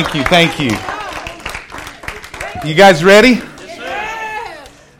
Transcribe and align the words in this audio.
Thank 0.00 0.14
you, 0.14 0.22
thank 0.22 0.60
you. 0.60 0.70
You 2.68 2.76
guys 2.76 3.02
ready? 3.02 3.40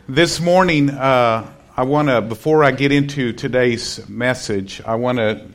This 0.09 0.41
morning, 0.41 0.89
uh, 0.89 1.49
I 1.77 1.83
want 1.83 2.09
to, 2.09 2.19
before 2.19 2.65
I 2.65 2.71
get 2.71 2.91
into 2.91 3.31
today's 3.31 4.09
message, 4.09 4.81
I 4.85 4.95
want 4.95 5.19
to 5.19 5.45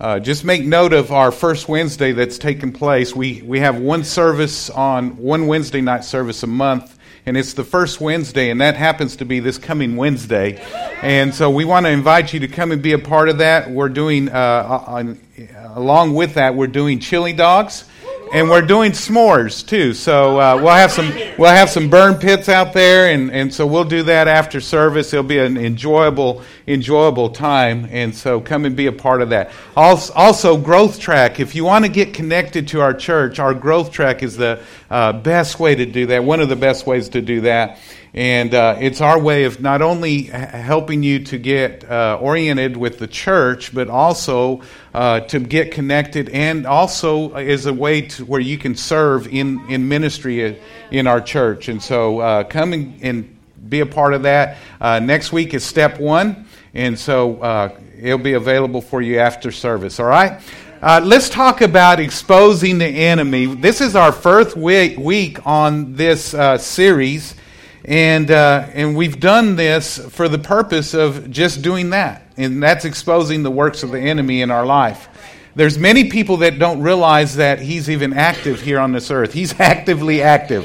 uh, 0.00 0.18
just 0.18 0.44
make 0.44 0.64
note 0.64 0.92
of 0.92 1.12
our 1.12 1.30
first 1.30 1.68
Wednesday 1.68 2.10
that's 2.10 2.38
taken 2.38 2.72
place. 2.72 3.14
We, 3.14 3.42
we 3.42 3.60
have 3.60 3.78
one 3.78 4.02
service 4.02 4.68
on, 4.68 5.16
one 5.16 5.46
Wednesday 5.46 5.80
night 5.80 6.02
service 6.02 6.42
a 6.42 6.48
month, 6.48 6.98
and 7.24 7.36
it's 7.36 7.52
the 7.52 7.62
first 7.62 8.00
Wednesday, 8.00 8.50
and 8.50 8.60
that 8.60 8.74
happens 8.74 9.14
to 9.18 9.24
be 9.24 9.38
this 9.38 9.58
coming 9.58 9.94
Wednesday. 9.94 10.60
And 11.02 11.32
so 11.32 11.50
we 11.50 11.64
want 11.64 11.86
to 11.86 11.90
invite 11.90 12.32
you 12.32 12.40
to 12.40 12.48
come 12.48 12.72
and 12.72 12.82
be 12.82 12.94
a 12.94 12.98
part 12.98 13.28
of 13.28 13.38
that. 13.38 13.70
We're 13.70 13.90
doing, 13.90 14.28
uh, 14.28 14.82
on, 14.88 15.20
along 15.68 16.14
with 16.14 16.34
that, 16.34 16.56
we're 16.56 16.66
doing 16.66 16.98
chili 16.98 17.32
dogs 17.32 17.84
and 18.32 18.48
we're 18.48 18.62
doing 18.62 18.92
s'mores 18.92 19.64
too. 19.66 19.92
So 19.92 20.40
uh, 20.40 20.56
we'll 20.56 20.72
have 20.72 20.90
some 20.90 21.12
we'll 21.36 21.50
have 21.50 21.68
some 21.68 21.90
burn 21.90 22.14
pits 22.14 22.48
out 22.48 22.72
there, 22.72 23.12
and, 23.12 23.30
and 23.30 23.52
so 23.52 23.66
we'll 23.66 23.84
do 23.84 24.02
that 24.04 24.26
after 24.26 24.60
service. 24.60 25.12
It'll 25.12 25.22
be 25.22 25.38
an 25.38 25.58
enjoyable 25.58 26.42
enjoyable 26.66 27.30
time, 27.30 27.86
and 27.90 28.14
so 28.14 28.40
come 28.40 28.64
and 28.64 28.74
be 28.74 28.86
a 28.86 28.92
part 28.92 29.20
of 29.20 29.28
that. 29.30 29.52
Also, 29.76 30.56
growth 30.56 30.98
track. 30.98 31.40
If 31.40 31.54
you 31.54 31.64
want 31.64 31.84
to 31.84 31.90
get 31.90 32.14
connected 32.14 32.68
to 32.68 32.80
our 32.80 32.94
church, 32.94 33.38
our 33.38 33.52
growth 33.52 33.92
track 33.92 34.22
is 34.22 34.36
the 34.36 34.62
uh, 34.90 35.12
best 35.12 35.60
way 35.60 35.74
to 35.74 35.84
do 35.84 36.06
that. 36.06 36.24
One 36.24 36.40
of 36.40 36.48
the 36.48 36.56
best 36.56 36.86
ways 36.86 37.10
to 37.10 37.20
do 37.20 37.42
that. 37.42 37.78
And 38.14 38.52
uh, 38.52 38.76
it's 38.78 39.00
our 39.00 39.18
way 39.18 39.44
of 39.44 39.62
not 39.62 39.80
only 39.80 40.24
helping 40.24 41.02
you 41.02 41.20
to 41.24 41.38
get 41.38 41.90
uh, 41.90 42.18
oriented 42.20 42.76
with 42.76 42.98
the 42.98 43.06
church, 43.06 43.74
but 43.74 43.88
also 43.88 44.60
uh, 44.92 45.20
to 45.20 45.40
get 45.40 45.72
connected, 45.72 46.28
and 46.28 46.66
also 46.66 47.34
is 47.36 47.64
a 47.64 47.72
way 47.72 48.02
to, 48.02 48.26
where 48.26 48.40
you 48.40 48.58
can 48.58 48.76
serve 48.76 49.26
in, 49.28 49.64
in 49.70 49.88
ministry 49.88 50.60
in 50.90 51.06
our 51.06 51.22
church. 51.22 51.68
And 51.68 51.82
so 51.82 52.18
uh, 52.18 52.44
come 52.44 52.72
and, 52.74 53.38
be 53.68 53.80
a 53.80 53.86
part 53.86 54.12
of 54.12 54.24
that. 54.24 54.58
Uh, 54.78 54.98
next 54.98 55.32
week 55.32 55.54
is 55.54 55.64
step 55.64 55.98
one, 55.98 56.46
and 56.74 56.98
so 56.98 57.40
uh, 57.40 57.74
it'll 57.98 58.18
be 58.18 58.34
available 58.34 58.82
for 58.82 59.00
you 59.00 59.18
after 59.18 59.50
service. 59.50 59.98
All 59.98 60.06
right? 60.06 60.42
let's 60.82 61.30
talk 61.30 61.62
about 61.62 61.98
exposing 61.98 62.76
the 62.76 62.84
enemy. 62.84 63.46
This 63.46 63.80
is 63.80 63.96
our 63.96 64.12
first 64.12 64.56
week, 64.56 64.98
week 64.98 65.46
on 65.46 65.94
this 65.94 66.34
series. 66.58 67.36
And, 67.84 68.30
uh, 68.30 68.68
and 68.74 68.96
we've 68.96 69.18
done 69.18 69.56
this 69.56 69.98
for 69.98 70.28
the 70.28 70.38
purpose 70.38 70.94
of 70.94 71.30
just 71.30 71.62
doing 71.62 71.90
that. 71.90 72.22
And 72.36 72.62
that's 72.62 72.84
exposing 72.84 73.42
the 73.42 73.50
works 73.50 73.82
of 73.82 73.90
the 73.90 74.00
enemy 74.00 74.40
in 74.40 74.50
our 74.50 74.64
life. 74.64 75.08
There's 75.54 75.76
many 75.76 76.08
people 76.08 76.38
that 76.38 76.58
don't 76.58 76.80
realize 76.80 77.36
that 77.36 77.60
he's 77.60 77.90
even 77.90 78.14
active 78.14 78.60
here 78.60 78.78
on 78.78 78.92
this 78.92 79.10
earth. 79.10 79.32
He's 79.32 79.58
actively 79.60 80.22
active. 80.22 80.64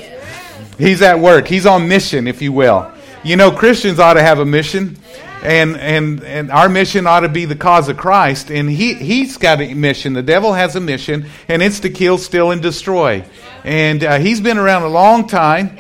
He's 0.77 1.01
at 1.01 1.19
work. 1.19 1.47
He's 1.47 1.65
on 1.65 1.87
mission, 1.87 2.27
if 2.27 2.41
you 2.41 2.53
will. 2.53 2.91
You 3.23 3.35
know, 3.35 3.51
Christians 3.51 3.99
ought 3.99 4.13
to 4.13 4.21
have 4.21 4.39
a 4.39 4.45
mission. 4.45 4.97
And, 5.43 5.75
and, 5.77 6.23
and 6.23 6.51
our 6.51 6.69
mission 6.69 7.05
ought 7.05 7.21
to 7.21 7.29
be 7.29 7.45
the 7.45 7.55
cause 7.55 7.89
of 7.89 7.97
Christ. 7.97 8.49
And 8.49 8.69
he, 8.69 8.93
he's 8.93 9.37
got 9.37 9.59
a 9.59 9.73
mission. 9.73 10.13
The 10.13 10.23
devil 10.23 10.53
has 10.53 10.75
a 10.75 10.79
mission, 10.79 11.27
and 11.47 11.61
it's 11.61 11.79
to 11.81 11.89
kill, 11.89 12.17
steal, 12.17 12.51
and 12.51 12.61
destroy. 12.61 13.25
And 13.63 14.03
uh, 14.03 14.19
he's 14.19 14.39
been 14.39 14.57
around 14.57 14.83
a 14.83 14.89
long 14.89 15.27
time 15.27 15.77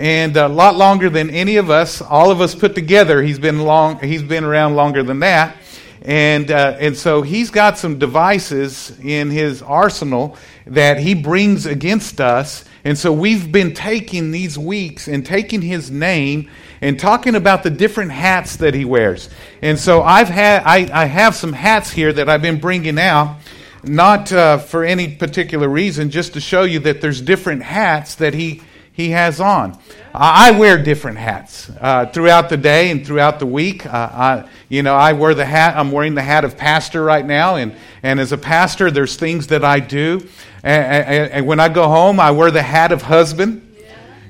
and 0.00 0.34
a 0.38 0.48
lot 0.48 0.76
longer 0.76 1.10
than 1.10 1.28
any 1.28 1.56
of 1.56 1.68
us, 1.68 2.00
all 2.00 2.30
of 2.30 2.40
us 2.40 2.54
put 2.54 2.74
together. 2.74 3.20
He's 3.20 3.38
been 3.38 3.60
long. 3.60 3.98
He's 4.00 4.22
been 4.22 4.44
around 4.44 4.74
longer 4.74 5.02
than 5.02 5.20
that, 5.20 5.58
and 6.00 6.50
uh, 6.50 6.78
and 6.80 6.96
so 6.96 7.20
he's 7.20 7.50
got 7.50 7.76
some 7.76 7.98
devices 7.98 8.98
in 9.04 9.28
his 9.28 9.60
arsenal 9.60 10.38
that 10.66 10.98
he 10.98 11.14
brings 11.14 11.66
against 11.66 12.18
us. 12.18 12.64
And 12.82 12.96
so 12.96 13.12
we've 13.12 13.52
been 13.52 13.74
taking 13.74 14.30
these 14.30 14.56
weeks 14.56 15.06
and 15.06 15.26
taking 15.26 15.60
his 15.60 15.90
name 15.90 16.48
and 16.80 16.98
talking 16.98 17.34
about 17.34 17.62
the 17.62 17.68
different 17.68 18.12
hats 18.12 18.56
that 18.56 18.72
he 18.72 18.86
wears. 18.86 19.28
And 19.60 19.78
so 19.78 20.02
I've 20.02 20.30
had 20.30 20.62
I, 20.64 21.02
I 21.02 21.04
have 21.04 21.34
some 21.34 21.52
hats 21.52 21.90
here 21.90 22.10
that 22.10 22.26
I've 22.26 22.40
been 22.40 22.58
bringing 22.58 22.98
out 22.98 23.36
not 23.84 24.32
uh, 24.32 24.56
for 24.56 24.82
any 24.82 25.14
particular 25.14 25.68
reason, 25.68 26.08
just 26.10 26.32
to 26.34 26.40
show 26.40 26.62
you 26.62 26.78
that 26.80 27.02
there's 27.02 27.20
different 27.20 27.62
hats 27.62 28.14
that 28.14 28.32
he 28.32 28.62
he 29.00 29.10
has 29.10 29.40
on. 29.40 29.78
I 30.12 30.50
wear 30.52 30.82
different 30.82 31.18
hats 31.18 31.70
uh, 31.80 32.06
throughout 32.06 32.48
the 32.48 32.56
day 32.56 32.90
and 32.90 33.06
throughout 33.06 33.38
the 33.38 33.46
week. 33.46 33.86
Uh, 33.86 33.90
I, 33.90 34.48
you 34.68 34.82
know, 34.82 34.94
I 34.94 35.12
wear 35.12 35.34
the 35.34 35.44
hat. 35.44 35.76
I'm 35.76 35.92
wearing 35.92 36.14
the 36.14 36.22
hat 36.22 36.44
of 36.44 36.56
pastor 36.56 37.02
right 37.02 37.24
now, 37.24 37.56
and 37.56 37.74
and 38.02 38.18
as 38.18 38.32
a 38.32 38.38
pastor, 38.38 38.90
there's 38.90 39.16
things 39.16 39.46
that 39.48 39.64
I 39.64 39.80
do. 39.80 40.28
And, 40.62 41.06
and, 41.06 41.32
and 41.32 41.46
when 41.46 41.60
I 41.60 41.68
go 41.68 41.88
home, 41.88 42.18
I 42.18 42.32
wear 42.32 42.50
the 42.50 42.62
hat 42.62 42.92
of 42.92 43.02
husband. 43.02 43.66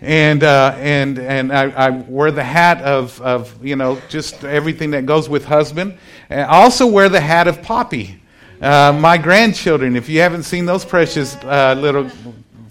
And 0.02 0.42
uh, 0.42 0.74
and 0.78 1.18
and 1.18 1.52
I, 1.52 1.70
I, 1.70 1.90
wear 1.90 2.30
the 2.30 2.44
hat 2.44 2.80
of, 2.80 3.20
of 3.20 3.62
you 3.62 3.76
know 3.76 4.00
just 4.08 4.44
everything 4.44 4.92
that 4.92 5.04
goes 5.04 5.28
with 5.28 5.44
husband. 5.44 5.98
And 6.30 6.40
I 6.40 6.62
also 6.62 6.86
wear 6.86 7.10
the 7.10 7.20
hat 7.20 7.48
of 7.48 7.60
Poppy, 7.60 8.18
uh, 8.62 8.96
my 8.98 9.18
grandchildren. 9.18 9.96
If 9.96 10.08
you 10.08 10.20
haven't 10.20 10.44
seen 10.44 10.64
those 10.64 10.86
precious 10.86 11.36
uh, 11.36 11.74
little 11.78 12.10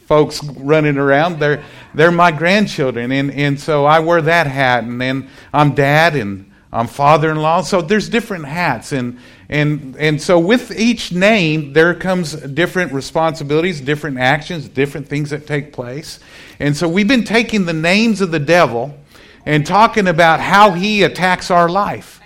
folks 0.09 0.43
running 0.43 0.97
around. 0.97 1.37
They're, 1.37 1.63
they're 1.93 2.09
my 2.11 2.31
grandchildren. 2.31 3.11
And, 3.11 3.29
and 3.29 3.59
so 3.59 3.85
I 3.85 3.99
wear 3.99 4.23
that 4.23 4.47
hat. 4.47 4.83
And 4.83 4.99
then 4.99 5.29
I'm 5.53 5.75
dad 5.75 6.15
and 6.15 6.51
I'm 6.73 6.87
father 6.87 7.29
in 7.29 7.37
law. 7.37 7.61
So 7.61 7.83
there's 7.83 8.09
different 8.09 8.45
hats. 8.45 8.91
And, 8.91 9.19
and, 9.49 9.95
and 9.97 10.19
so 10.19 10.39
with 10.39 10.71
each 10.71 11.11
name, 11.11 11.73
there 11.73 11.93
comes 11.93 12.33
different 12.33 12.91
responsibilities, 12.91 13.81
different 13.81 14.17
actions, 14.17 14.67
different 14.67 15.07
things 15.07 15.29
that 15.29 15.45
take 15.45 15.73
place. 15.73 16.19
And 16.59 16.75
so 16.75 16.89
we've 16.89 17.07
been 17.07 17.23
taking 17.23 17.65
the 17.65 17.73
names 17.73 18.19
of 18.19 18.31
the 18.31 18.39
devil 18.39 18.97
and 19.45 19.63
talking 19.63 20.07
about 20.07 20.39
how 20.39 20.71
he 20.71 21.03
attacks 21.03 21.51
our 21.51 21.69
life 21.69 22.19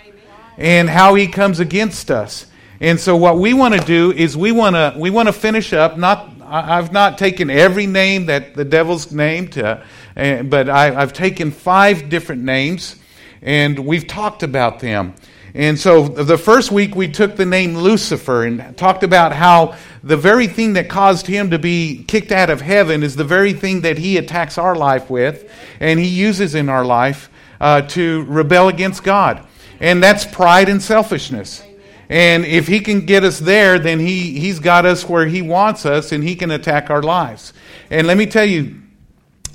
and 0.56 0.88
how 0.88 1.16
he 1.16 1.26
comes 1.26 1.60
against 1.60 2.10
us. 2.10 2.46
And 2.80 2.98
so 2.98 3.14
what 3.14 3.36
we 3.36 3.52
want 3.52 3.74
to 3.74 3.80
do 3.80 4.10
is 4.10 4.36
we 4.36 4.52
want 4.52 4.74
to 4.74 4.94
we 4.98 5.10
want 5.10 5.28
to 5.28 5.32
finish 5.32 5.72
up 5.72 5.96
not 5.96 6.33
I've 6.54 6.92
not 6.92 7.18
taken 7.18 7.50
every 7.50 7.88
name 7.88 8.26
that 8.26 8.54
the 8.54 8.64
devil's 8.64 9.10
named, 9.10 9.58
uh, 9.58 9.80
but 10.14 10.68
I, 10.68 10.92
have 10.92 11.12
taken 11.12 11.50
five 11.50 12.08
different 12.08 12.42
names, 12.44 12.94
and 13.42 13.76
we've 13.80 14.06
talked 14.06 14.44
about 14.44 14.78
them. 14.78 15.14
And 15.52 15.76
so 15.76 16.06
the 16.06 16.38
first 16.38 16.70
week 16.70 16.94
we 16.94 17.08
took 17.08 17.34
the 17.34 17.44
name 17.44 17.76
Lucifer 17.76 18.44
and 18.44 18.76
talked 18.76 19.02
about 19.02 19.32
how 19.32 19.76
the 20.04 20.16
very 20.16 20.46
thing 20.46 20.74
that 20.74 20.88
caused 20.88 21.26
him 21.26 21.50
to 21.50 21.58
be 21.58 22.04
kicked 22.04 22.30
out 22.30 22.50
of 22.50 22.60
heaven 22.60 23.02
is 23.02 23.16
the 23.16 23.24
very 23.24 23.52
thing 23.52 23.80
that 23.80 23.98
he 23.98 24.16
attacks 24.16 24.56
our 24.56 24.76
life 24.76 25.10
with, 25.10 25.50
and 25.80 25.98
he 25.98 26.06
uses 26.06 26.54
in 26.54 26.68
our 26.68 26.84
life 26.84 27.30
uh, 27.60 27.82
to 27.82 28.22
rebel 28.28 28.68
against 28.68 29.02
God. 29.02 29.44
And 29.80 30.00
that's 30.00 30.24
pride 30.24 30.68
and 30.68 30.80
selfishness. 30.80 31.64
And 32.08 32.44
if 32.44 32.66
he 32.66 32.80
can 32.80 33.06
get 33.06 33.24
us 33.24 33.38
there, 33.38 33.78
then 33.78 33.98
he, 33.98 34.38
he's 34.38 34.58
got 34.58 34.84
us 34.84 35.08
where 35.08 35.26
he 35.26 35.42
wants 35.42 35.86
us 35.86 36.12
and 36.12 36.22
he 36.22 36.36
can 36.36 36.50
attack 36.50 36.90
our 36.90 37.02
lives. 37.02 37.52
And 37.90 38.06
let 38.06 38.16
me 38.16 38.26
tell 38.26 38.44
you, 38.44 38.82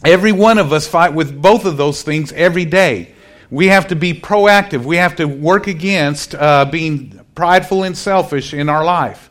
every 0.03 0.31
one 0.31 0.57
of 0.57 0.73
us 0.73 0.87
fight 0.87 1.13
with 1.13 1.41
both 1.41 1.65
of 1.65 1.77
those 1.77 2.01
things 2.01 2.31
every 2.33 2.65
day. 2.65 3.13
We 3.51 3.67
have 3.67 3.87
to 3.87 3.95
be 3.95 4.13
proactive. 4.13 4.83
We 4.83 4.97
have 4.97 5.15
to 5.17 5.25
work 5.25 5.67
against 5.67 6.35
uh, 6.35 6.65
being 6.65 7.19
prideful 7.35 7.83
and 7.83 7.97
selfish 7.97 8.53
in 8.53 8.69
our 8.69 8.83
life. 8.83 9.29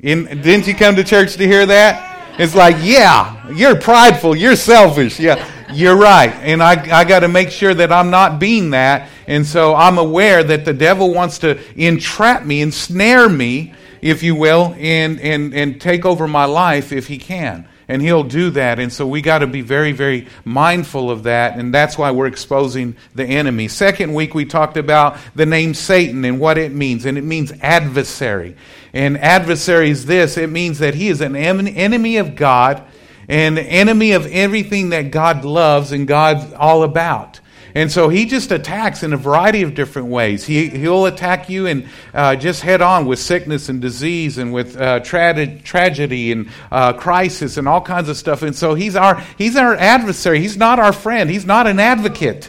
In, 0.00 0.24
didn't 0.42 0.66
you 0.66 0.74
come 0.74 0.96
to 0.96 1.04
church 1.04 1.36
to 1.36 1.46
hear 1.46 1.64
that? 1.66 2.36
It's 2.38 2.54
like, 2.54 2.76
yeah, 2.80 3.48
you're 3.52 3.76
prideful, 3.76 4.34
you're 4.34 4.56
selfish. 4.56 5.20
Yeah, 5.20 5.48
you're 5.74 5.96
right. 5.96 6.30
And 6.30 6.62
I, 6.62 7.00
I 7.00 7.04
got 7.04 7.20
to 7.20 7.28
make 7.28 7.50
sure 7.50 7.74
that 7.74 7.92
I'm 7.92 8.10
not 8.10 8.38
being 8.38 8.70
that. 8.70 9.08
And 9.26 9.46
so 9.46 9.74
I'm 9.74 9.98
aware 9.98 10.42
that 10.42 10.64
the 10.64 10.72
devil 10.72 11.12
wants 11.12 11.38
to 11.40 11.58
entrap 11.74 12.44
me, 12.44 12.60
ensnare 12.60 13.28
me, 13.28 13.74
if 14.00 14.22
you 14.22 14.34
will, 14.34 14.74
and, 14.78 15.20
and, 15.20 15.54
and 15.54 15.80
take 15.80 16.04
over 16.04 16.28
my 16.28 16.44
life 16.44 16.92
if 16.92 17.06
he 17.06 17.18
can. 17.18 17.68
And 17.86 18.00
he'll 18.00 18.24
do 18.24 18.50
that. 18.50 18.78
And 18.78 18.90
so 18.90 19.06
we 19.06 19.20
got 19.20 19.40
to 19.40 19.46
be 19.46 19.60
very, 19.60 19.92
very 19.92 20.26
mindful 20.44 21.10
of 21.10 21.24
that. 21.24 21.58
And 21.58 21.72
that's 21.72 21.98
why 21.98 22.10
we're 22.10 22.26
exposing 22.26 22.96
the 23.14 23.24
enemy. 23.24 23.68
Second 23.68 24.14
week, 24.14 24.34
we 24.34 24.46
talked 24.46 24.78
about 24.78 25.18
the 25.34 25.44
name 25.44 25.74
Satan 25.74 26.24
and 26.24 26.40
what 26.40 26.56
it 26.56 26.72
means. 26.72 27.04
And 27.04 27.18
it 27.18 27.24
means 27.24 27.52
adversary. 27.60 28.56
And 28.94 29.18
adversary 29.18 29.90
is 29.90 30.06
this 30.06 30.38
it 30.38 30.48
means 30.48 30.78
that 30.78 30.94
he 30.94 31.08
is 31.08 31.20
an 31.20 31.36
enemy 31.36 32.16
of 32.16 32.36
God 32.36 32.82
and 33.28 33.58
enemy 33.58 34.12
of 34.12 34.26
everything 34.26 34.90
that 34.90 35.10
God 35.10 35.44
loves 35.44 35.92
and 35.92 36.06
God's 36.06 36.52
all 36.54 36.82
about. 36.82 37.40
And 37.76 37.90
so 37.90 38.08
he 38.08 38.26
just 38.26 38.52
attacks 38.52 39.02
in 39.02 39.12
a 39.12 39.16
variety 39.16 39.62
of 39.62 39.74
different 39.74 40.08
ways. 40.08 40.44
He, 40.46 40.68
he'll 40.68 41.06
attack 41.06 41.50
you 41.50 41.66
and 41.66 41.88
uh, 42.12 42.36
just 42.36 42.62
head 42.62 42.80
on 42.80 43.04
with 43.06 43.18
sickness 43.18 43.68
and 43.68 43.80
disease 43.80 44.38
and 44.38 44.52
with 44.52 44.76
uh, 44.80 45.00
tra- 45.00 45.58
tragedy 45.58 46.30
and 46.30 46.48
uh, 46.70 46.92
crisis 46.92 47.56
and 47.56 47.66
all 47.66 47.80
kinds 47.80 48.08
of 48.08 48.16
stuff. 48.16 48.42
And 48.42 48.54
so 48.54 48.74
he's 48.74 48.94
our, 48.94 49.20
he's 49.36 49.56
our 49.56 49.74
adversary. 49.74 50.38
He's 50.38 50.56
not 50.56 50.78
our 50.78 50.92
friend. 50.92 51.28
He's 51.28 51.46
not 51.46 51.66
an 51.66 51.80
advocate. 51.80 52.48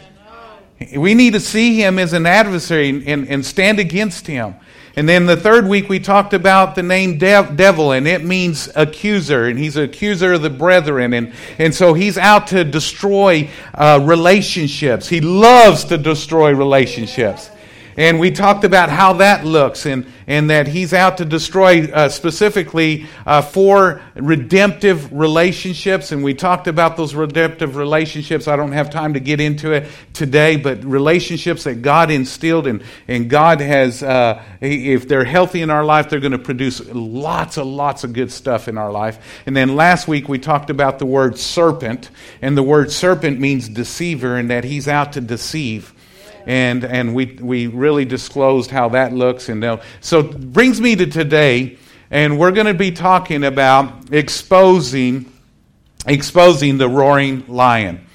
We 0.96 1.16
need 1.16 1.34
to 1.34 1.40
see 1.40 1.82
him 1.82 1.98
as 1.98 2.14
an 2.14 2.28
adversary 2.28 2.90
and, 2.90 3.28
and 3.28 3.44
stand 3.44 3.80
against 3.80 4.28
him. 4.28 4.56
And 4.98 5.10
then 5.10 5.26
the 5.26 5.36
third 5.36 5.68
week 5.68 5.90
we 5.90 6.00
talked 6.00 6.34
about 6.34 6.76
the 6.76 6.84
name 6.84 7.18
dev- 7.18 7.58
devil, 7.58 7.92
and 7.92 8.08
it 8.08 8.24
means 8.24 8.70
accuser, 8.76 9.46
and 9.46 9.60
he's 9.60 9.76
an 9.76 9.84
accuser 9.84 10.34
of 10.34 10.42
the 10.42 10.50
brethren, 10.50 11.14
and, 11.14 11.34
and 11.60 11.76
so 11.76 11.94
he's 11.94 12.18
out 12.18 12.48
to 12.48 12.64
destroy 12.64 13.50
uh, 13.74 14.00
relationships. 14.02 15.10
He 15.10 15.20
loves 15.20 15.84
to 15.86 15.98
destroy 15.98 16.54
relationships. 16.54 17.50
And 17.98 18.20
we 18.20 18.32
talked 18.32 18.66
about 18.66 18.90
how 18.90 19.14
that 19.14 19.46
looks 19.46 19.86
and, 19.86 20.06
and 20.28 20.50
that 20.50 20.68
he's 20.68 20.94
out 20.94 21.18
to 21.20 21.26
destroy 21.26 21.86
uh, 21.86 22.10
specifically 22.10 23.06
uh, 23.26 23.42
four 23.42 24.02
redemptive 24.16 25.14
relationships. 25.14 26.12
And 26.12 26.22
we 26.22 26.34
talked 26.34 26.68
about 26.68 26.98
those 26.98 27.16
redemptive 27.16 27.78
relationships. 27.78 28.50
I 28.50 28.58
don't 28.58 28.74
have 28.74 28.90
time 28.90 29.14
to 29.14 29.22
get 29.22 29.40
into 29.40 29.72
it 29.72 29.90
today, 30.12 30.58
but 30.58 30.84
relationships 30.84 31.64
that 31.64 31.82
God 31.82 32.12
instilled 32.12 32.68
and, 32.68 32.84
and 33.08 33.30
God 33.30 33.62
has, 33.62 34.04
uh, 34.04 34.44
if 34.60 35.08
they're 35.08 35.24
healthy 35.24 35.62
in 35.62 35.70
our 35.70 35.86
life, 35.86 36.10
they're 36.10 36.20
going 36.20 36.34
to 36.34 36.38
produce 36.38 36.86
lots 36.90 37.58
and 37.58 37.78
lots 37.78 38.04
of 38.04 38.12
good 38.12 38.32
stuff 38.32 38.68
in 38.68 38.78
our 38.78 38.92
life. 38.92 39.42
And 39.46 39.56
then 39.56 39.78
last 39.78 40.06
week 40.06 40.28
we 40.28 40.38
talked 40.38 40.70
about 40.70 41.00
the 41.00 41.06
word 41.06 41.38
serpent. 41.38 42.10
And 42.42 42.58
the 42.58 42.64
word 42.64 42.92
serpent 42.92 43.40
means 43.40 43.70
deceiver 43.70 44.36
and 44.36 44.50
that 44.50 44.66
he's 44.66 44.90
out 44.90 45.14
to 45.14 45.22
deceive 45.22 45.94
and 46.46 46.84
and 46.84 47.16
we 47.16 47.38
we 47.42 47.68
really 47.68 48.06
disclosed 48.06 48.72
how 48.72 48.90
that 48.90 49.14
looks 49.14 49.50
and 49.50 49.80
so 50.02 50.24
brings 50.24 50.80
me 50.80 50.96
to 50.96 51.06
today 51.06 51.78
and 52.12 52.38
we're 52.40 52.52
going 52.52 52.68
to 52.68 52.74
be 52.74 52.92
talking 52.92 53.44
about 53.44 54.14
exposing 54.14 55.32
exposing 56.08 56.78
the 56.78 56.88
roaring 56.88 57.44
lion. 57.48 58.06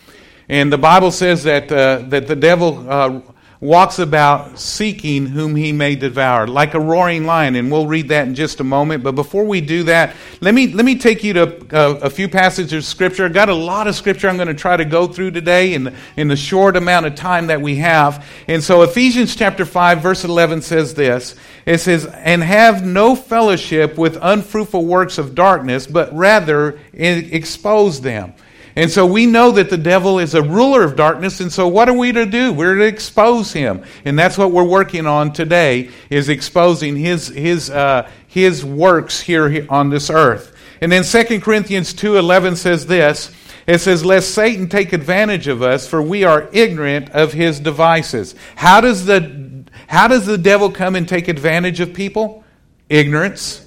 And 0.48 0.72
the 0.72 0.78
bible 0.78 1.10
says 1.10 1.44
that 1.44 1.70
uh, 1.70 2.02
that 2.08 2.26
the 2.26 2.36
devil 2.36 2.86
uh, 2.88 3.20
walks 3.60 3.98
about 3.98 4.58
seeking 4.58 5.26
whom 5.26 5.54
he 5.54 5.70
may 5.70 5.94
devour, 5.94 6.46
like 6.46 6.72
a 6.72 6.80
roaring 6.80 7.26
lion. 7.26 7.56
And 7.56 7.70
we'll 7.70 7.86
read 7.86 8.08
that 8.08 8.26
in 8.26 8.34
just 8.34 8.60
a 8.60 8.64
moment. 8.64 9.02
But 9.02 9.14
before 9.14 9.44
we 9.44 9.60
do 9.60 9.82
that, 9.84 10.16
let 10.40 10.54
me, 10.54 10.68
let 10.68 10.86
me 10.86 10.96
take 10.96 11.22
you 11.22 11.34
to 11.34 11.42
a, 11.42 11.76
uh, 11.76 11.98
a 12.04 12.10
few 12.10 12.28
passages 12.28 12.72
of 12.72 12.84
Scripture. 12.84 13.26
I've 13.26 13.34
got 13.34 13.50
a 13.50 13.54
lot 13.54 13.86
of 13.86 13.94
Scripture 13.94 14.28
I'm 14.28 14.36
going 14.36 14.48
to 14.48 14.54
try 14.54 14.78
to 14.78 14.84
go 14.86 15.06
through 15.06 15.32
today 15.32 15.74
in 15.74 15.94
in 16.16 16.28
the 16.28 16.36
short 16.36 16.76
amount 16.76 17.06
of 17.06 17.14
time 17.14 17.48
that 17.48 17.60
we 17.60 17.76
have. 17.76 18.26
And 18.48 18.62
so 18.62 18.82
Ephesians 18.82 19.36
chapter 19.36 19.64
5, 19.64 20.00
verse 20.00 20.24
11 20.24 20.62
says 20.62 20.94
this. 20.94 21.36
It 21.66 21.78
says, 21.78 22.06
And 22.06 22.42
have 22.42 22.84
no 22.84 23.14
fellowship 23.14 23.98
with 23.98 24.18
unfruitful 24.20 24.84
works 24.84 25.18
of 25.18 25.34
darkness, 25.34 25.86
but 25.86 26.14
rather 26.14 26.78
expose 26.92 28.00
them. 28.00 28.34
And 28.76 28.90
so 28.90 29.04
we 29.04 29.26
know 29.26 29.50
that 29.52 29.68
the 29.68 29.76
devil 29.76 30.18
is 30.18 30.34
a 30.34 30.42
ruler 30.42 30.84
of 30.84 30.96
darkness, 30.96 31.40
and 31.40 31.52
so 31.52 31.66
what 31.66 31.88
are 31.88 31.96
we 31.96 32.12
to 32.12 32.24
do? 32.24 32.52
We're 32.52 32.76
to 32.76 32.86
expose 32.86 33.52
him. 33.52 33.84
And 34.04 34.18
that's 34.18 34.38
what 34.38 34.52
we're 34.52 34.64
working 34.64 35.06
on 35.06 35.32
today, 35.32 35.90
is 36.08 36.28
exposing 36.28 36.96
his, 36.96 37.28
his, 37.28 37.68
uh, 37.68 38.08
his 38.28 38.64
works 38.64 39.20
here 39.20 39.66
on 39.68 39.90
this 39.90 40.08
earth. 40.08 40.56
And 40.80 40.90
then 40.90 41.02
2 41.02 41.40
Corinthians 41.40 41.92
2.11 41.92 42.56
says 42.56 42.86
this, 42.86 43.32
it 43.66 43.78
says, 43.78 44.04
Lest 44.04 44.34
Satan 44.34 44.68
take 44.68 44.92
advantage 44.92 45.46
of 45.46 45.62
us, 45.62 45.86
for 45.86 46.00
we 46.00 46.24
are 46.24 46.48
ignorant 46.52 47.10
of 47.10 47.32
his 47.32 47.60
devices. 47.60 48.34
How 48.56 48.80
does 48.80 49.04
the, 49.04 49.64
how 49.86 50.08
does 50.08 50.26
the 50.26 50.38
devil 50.38 50.70
come 50.70 50.96
and 50.96 51.08
take 51.08 51.28
advantage 51.28 51.80
of 51.80 51.92
people? 51.92 52.44
Ignorance. 52.88 53.66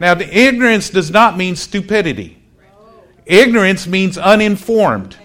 Now, 0.00 0.14
the 0.14 0.38
ignorance 0.38 0.90
does 0.90 1.10
not 1.10 1.36
mean 1.36 1.56
stupidity. 1.56 2.38
Ignorance 3.26 3.86
means 3.86 4.18
uninformed. 4.18 5.16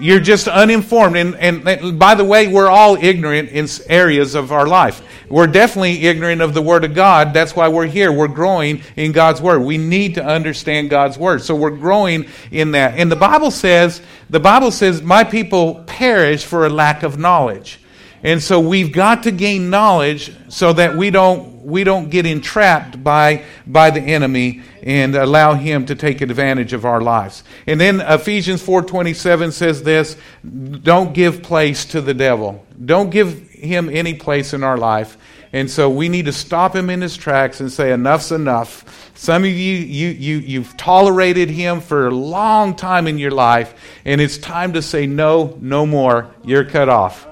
You're 0.00 0.20
just 0.20 0.46
uninformed. 0.48 1.16
And, 1.16 1.34
and, 1.36 1.98
by 1.98 2.14
the 2.14 2.24
way, 2.24 2.46
we're 2.46 2.68
all 2.68 2.96
ignorant 2.96 3.50
in 3.50 3.66
areas 3.88 4.34
of 4.34 4.52
our 4.52 4.66
life. 4.66 5.02
We're 5.28 5.46
definitely 5.46 6.06
ignorant 6.06 6.40
of 6.40 6.54
the 6.54 6.62
Word 6.62 6.84
of 6.84 6.94
God. 6.94 7.34
That's 7.34 7.54
why 7.54 7.68
we're 7.68 7.86
here. 7.86 8.12
We're 8.12 8.28
growing 8.28 8.82
in 8.96 9.12
God's 9.12 9.42
Word. 9.42 9.60
We 9.60 9.76
need 9.76 10.14
to 10.14 10.24
understand 10.24 10.90
God's 10.90 11.18
Word. 11.18 11.42
So 11.42 11.54
we're 11.54 11.70
growing 11.70 12.26
in 12.50 12.72
that. 12.72 12.98
And 12.98 13.10
the 13.10 13.16
Bible 13.16 13.50
says, 13.50 14.00
the 14.30 14.40
Bible 14.40 14.70
says, 14.70 15.02
my 15.02 15.24
people 15.24 15.82
perish 15.86 16.44
for 16.44 16.64
a 16.64 16.70
lack 16.70 17.02
of 17.02 17.18
knowledge. 17.18 17.80
And 18.22 18.42
so 18.42 18.58
we've 18.60 18.92
got 18.92 19.24
to 19.24 19.30
gain 19.30 19.70
knowledge 19.70 20.32
so 20.48 20.72
that 20.72 20.96
we 20.96 21.10
don't 21.10 21.57
we 21.68 21.84
don't 21.84 22.08
get 22.08 22.24
entrapped 22.24 23.02
by 23.04 23.44
by 23.66 23.90
the 23.90 24.00
enemy 24.00 24.62
and 24.82 25.14
allow 25.14 25.54
him 25.54 25.84
to 25.86 25.94
take 25.94 26.20
advantage 26.20 26.72
of 26.72 26.84
our 26.84 27.00
lives. 27.00 27.44
And 27.66 27.80
then 27.80 28.00
Ephesians 28.00 28.62
4:27 28.62 29.52
says 29.52 29.82
this, 29.82 30.16
don't 30.44 31.12
give 31.12 31.42
place 31.42 31.84
to 31.86 32.00
the 32.00 32.14
devil. 32.14 32.64
Don't 32.82 33.10
give 33.10 33.50
him 33.50 33.90
any 33.90 34.14
place 34.14 34.54
in 34.54 34.64
our 34.64 34.78
life. 34.78 35.18
And 35.52 35.70
so 35.70 35.88
we 35.88 36.08
need 36.08 36.26
to 36.26 36.32
stop 36.32 36.74
him 36.76 36.90
in 36.90 37.00
his 37.00 37.16
tracks 37.16 37.60
and 37.60 37.72
say 37.72 37.92
enough's 37.92 38.32
enough. 38.32 39.10
Some 39.14 39.44
of 39.44 39.50
you, 39.50 39.76
you, 39.76 40.08
you, 40.08 40.36
you've 40.38 40.76
tolerated 40.76 41.48
him 41.48 41.80
for 41.80 42.06
a 42.06 42.10
long 42.10 42.76
time 42.76 43.06
in 43.06 43.18
your 43.18 43.30
life, 43.30 43.74
and 44.04 44.20
it's 44.20 44.38
time 44.38 44.74
to 44.74 44.82
say, 44.82 45.06
no, 45.06 45.56
no 45.60 45.86
more. 45.86 46.30
You're 46.44 46.64
cut 46.64 46.88
off. 46.88 47.26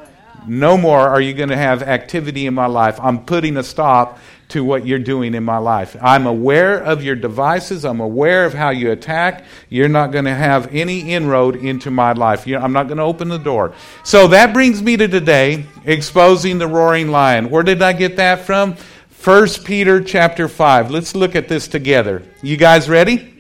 No 0.47 0.77
more 0.77 1.01
are 1.01 1.21
you 1.21 1.35
going 1.35 1.49
to 1.49 1.57
have 1.57 1.83
activity 1.83 2.47
in 2.47 2.55
my 2.55 2.67
life. 2.67 2.99
I'm 3.03 3.25
putting 3.25 3.57
a 3.57 3.63
stop 3.63 4.19
to 4.49 4.63
what 4.63 4.87
you're 4.87 5.01
doing 5.01 5.35
in 5.35 5.43
my 5.43 5.59
life. 5.59 5.97
I'm 6.01 6.27
aware 6.27 6.79
of 6.79 7.03
your 7.03 7.17
devices. 7.17 7.85
I'm 7.85 8.01
aware 8.01 8.45
of 8.45 8.55
how 8.55 8.71
you 8.71 8.93
attack. 8.93 9.45
You're 9.69 9.89
not 9.89 10.13
going 10.13 10.27
to 10.27 10.35
have 10.35 10.73
any 10.73 11.13
inroad 11.13 11.57
into 11.57 11.91
my 11.91 12.13
life. 12.13 12.47
I'm 12.47 12.73
not 12.73 12.87
going 12.87 12.99
to 12.99 13.03
open 13.03 13.29
the 13.29 13.39
door. 13.39 13.75
So 14.05 14.29
that 14.29 14.53
brings 14.53 14.81
me 14.81 14.97
to 14.99 15.09
today, 15.09 15.67
exposing 15.85 16.59
the 16.59 16.69
roaring 16.69 17.09
lion. 17.09 17.51
Where 17.51 17.65
did 17.65 17.83
I 17.83 17.93
get 17.93 18.17
that 18.17 18.41
from? 18.47 18.77
1 19.25 19.49
Peter 19.65 20.01
chapter 20.01 20.47
5. 20.47 20.93
Let's 20.93 21.17
look 21.17 21.35
at 21.35 21.49
this 21.49 21.67
together. 21.67 22.23
You 22.43 22.57
guys 22.57 22.89
ready? 22.89 23.36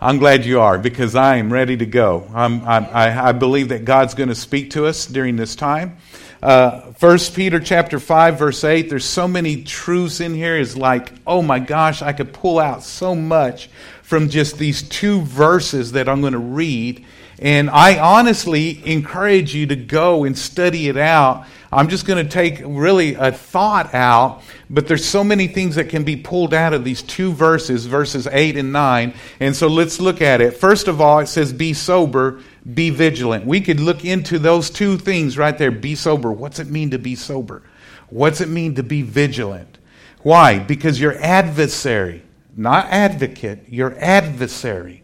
I'm 0.00 0.18
glad 0.18 0.44
you 0.44 0.60
are 0.60 0.78
because 0.78 1.16
I 1.16 1.38
am 1.38 1.52
ready 1.52 1.76
to 1.76 1.86
go. 1.86 2.30
I, 2.32 3.30
I 3.30 3.32
believe 3.32 3.70
that 3.70 3.84
God's 3.84 4.14
going 4.14 4.28
to 4.28 4.34
speak 4.36 4.70
to 4.70 4.86
us 4.86 5.06
during 5.06 5.34
this 5.34 5.56
time. 5.56 5.96
Uh, 6.40 6.92
First 6.92 7.34
Peter 7.34 7.58
chapter 7.58 7.98
five 7.98 8.38
verse 8.38 8.62
eight. 8.62 8.90
There's 8.90 9.04
so 9.04 9.26
many 9.26 9.64
truths 9.64 10.20
in 10.20 10.34
here. 10.34 10.56
Is 10.56 10.76
like, 10.76 11.12
oh 11.26 11.42
my 11.42 11.58
gosh, 11.58 12.00
I 12.00 12.12
could 12.12 12.32
pull 12.32 12.60
out 12.60 12.84
so 12.84 13.16
much 13.16 13.70
from 14.02 14.28
just 14.28 14.56
these 14.56 14.82
two 14.88 15.22
verses 15.22 15.90
that 15.92 16.08
I'm 16.08 16.20
going 16.20 16.32
to 16.32 16.38
read. 16.38 17.04
And 17.40 17.70
I 17.70 17.98
honestly 17.98 18.82
encourage 18.84 19.54
you 19.54 19.66
to 19.66 19.76
go 19.76 20.24
and 20.24 20.36
study 20.36 20.88
it 20.88 20.96
out 20.96 21.46
I'm 21.70 21.88
just 21.88 22.06
going 22.06 22.24
to 22.24 22.30
take 22.30 22.62
really 22.64 23.14
a 23.14 23.30
thought 23.30 23.94
out, 23.94 24.42
but 24.70 24.88
there's 24.88 25.04
so 25.04 25.22
many 25.22 25.48
things 25.48 25.74
that 25.74 25.90
can 25.90 26.02
be 26.02 26.16
pulled 26.16 26.54
out 26.54 26.72
of 26.72 26.82
these 26.82 27.02
two 27.02 27.32
verses, 27.32 27.84
verses 27.84 28.26
8 28.26 28.56
and 28.56 28.72
9. 28.72 29.12
And 29.40 29.54
so 29.54 29.66
let's 29.66 30.00
look 30.00 30.22
at 30.22 30.40
it. 30.40 30.56
First 30.56 30.88
of 30.88 31.02
all, 31.02 31.18
it 31.18 31.26
says, 31.26 31.52
Be 31.52 31.74
sober, 31.74 32.40
be 32.72 32.88
vigilant. 32.88 33.44
We 33.44 33.60
could 33.60 33.80
look 33.80 34.06
into 34.06 34.38
those 34.38 34.70
two 34.70 34.96
things 34.96 35.36
right 35.36 35.58
there. 35.58 35.70
Be 35.70 35.94
sober. 35.94 36.32
What's 36.32 36.58
it 36.58 36.68
mean 36.68 36.90
to 36.90 36.98
be 36.98 37.14
sober? 37.14 37.62
What's 38.08 38.40
it 38.40 38.48
mean 38.48 38.74
to 38.76 38.82
be 38.82 39.02
vigilant? 39.02 39.76
Why? 40.22 40.58
Because 40.58 40.98
your 40.98 41.18
adversary, 41.20 42.22
not 42.56 42.86
advocate, 42.86 43.68
your 43.68 43.94
adversary, 43.98 45.02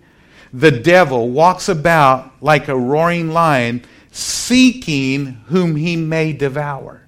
the 0.54 0.70
devil, 0.70 1.30
walks 1.30 1.68
about 1.68 2.30
like 2.40 2.68
a 2.68 2.78
roaring 2.78 3.30
lion 3.30 3.84
seeking 4.12 5.26
whom 5.46 5.74
he 5.74 5.96
may 5.96 6.32
devour. 6.32 7.02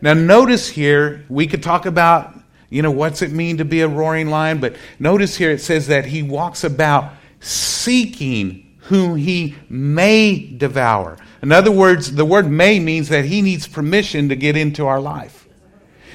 Now, 0.00 0.14
notice 0.14 0.68
here, 0.68 1.24
we 1.28 1.48
could 1.48 1.62
talk 1.62 1.86
about, 1.86 2.38
you 2.70 2.82
know, 2.82 2.92
what's 2.92 3.20
it 3.20 3.32
mean 3.32 3.56
to 3.56 3.64
be 3.64 3.80
a 3.80 3.88
roaring 3.88 4.28
lion, 4.28 4.60
but 4.60 4.76
notice 5.00 5.36
here 5.36 5.50
it 5.50 5.60
says 5.60 5.88
that 5.88 6.04
he 6.04 6.22
walks 6.22 6.62
about 6.62 7.12
seeking 7.40 8.76
whom 8.82 9.16
he 9.16 9.56
may 9.68 10.38
devour. 10.56 11.18
In 11.42 11.50
other 11.50 11.72
words, 11.72 12.12
the 12.12 12.24
word 12.24 12.48
may 12.48 12.78
means 12.78 13.08
that 13.08 13.24
he 13.24 13.42
needs 13.42 13.66
permission 13.66 14.28
to 14.28 14.36
get 14.36 14.56
into 14.56 14.86
our 14.86 15.00
life. 15.00 15.43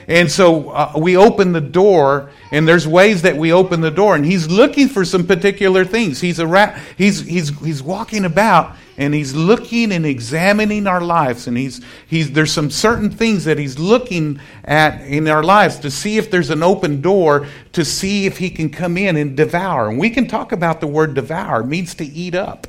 And 0.10 0.32
so 0.32 0.72
uh, 0.72 0.94
we 0.98 1.16
open 1.16 1.52
the 1.52 1.62
door, 1.62 2.32
and 2.52 2.68
there's 2.68 2.88
ways 2.88 3.22
that 3.22 3.38
we 3.38 3.54
open 3.54 3.82
the 3.82 3.92
door, 3.92 4.16
and 4.16 4.26
he's 4.26 4.48
looking 4.48 4.90
for 4.90 5.06
some 5.06 5.28
particular 5.28 5.86
things. 5.86 6.20
He's, 6.20 6.40
a 6.40 6.48
ra- 6.48 6.76
he's, 6.98 7.22
he's, 7.22 7.58
he's 7.60 7.84
walking 7.84 8.26
about, 8.26 8.76
and 8.98 9.14
he's 9.14 9.36
looking 9.36 9.92
and 9.92 10.08
examining 10.08 10.88
our 10.88 11.00
lives, 11.00 11.46
and 11.46 11.56
he's, 11.56 11.80
he's, 12.08 12.32
there's 12.32 12.52
some 12.52 12.72
certain 12.72 13.12
things 13.12 13.46
that 13.46 13.60
he's 13.60 13.78
looking 13.78 14.40
at 14.66 15.00
in 15.02 15.28
our 15.28 15.44
lives 15.44 15.78
to 15.82 15.92
see 15.92 16.18
if 16.18 16.32
there's 16.32 16.50
an 16.50 16.64
open 16.64 17.02
door, 17.02 17.46
to 17.74 17.86
see 17.86 18.26
if 18.26 18.40
he 18.40 18.50
can 18.50 18.72
come 18.72 18.98
in 18.98 19.16
and 19.16 19.38
devour. 19.38 19.90
And 19.90 20.00
we 20.00 20.10
can 20.10 20.28
talk 20.28 20.52
about 20.52 20.82
the 20.82 20.88
word 20.88 21.14
devour, 21.14 21.62
it 21.62 21.68
means 21.68 21.94
to 21.94 22.04
eat 22.04 22.34
up. 22.34 22.66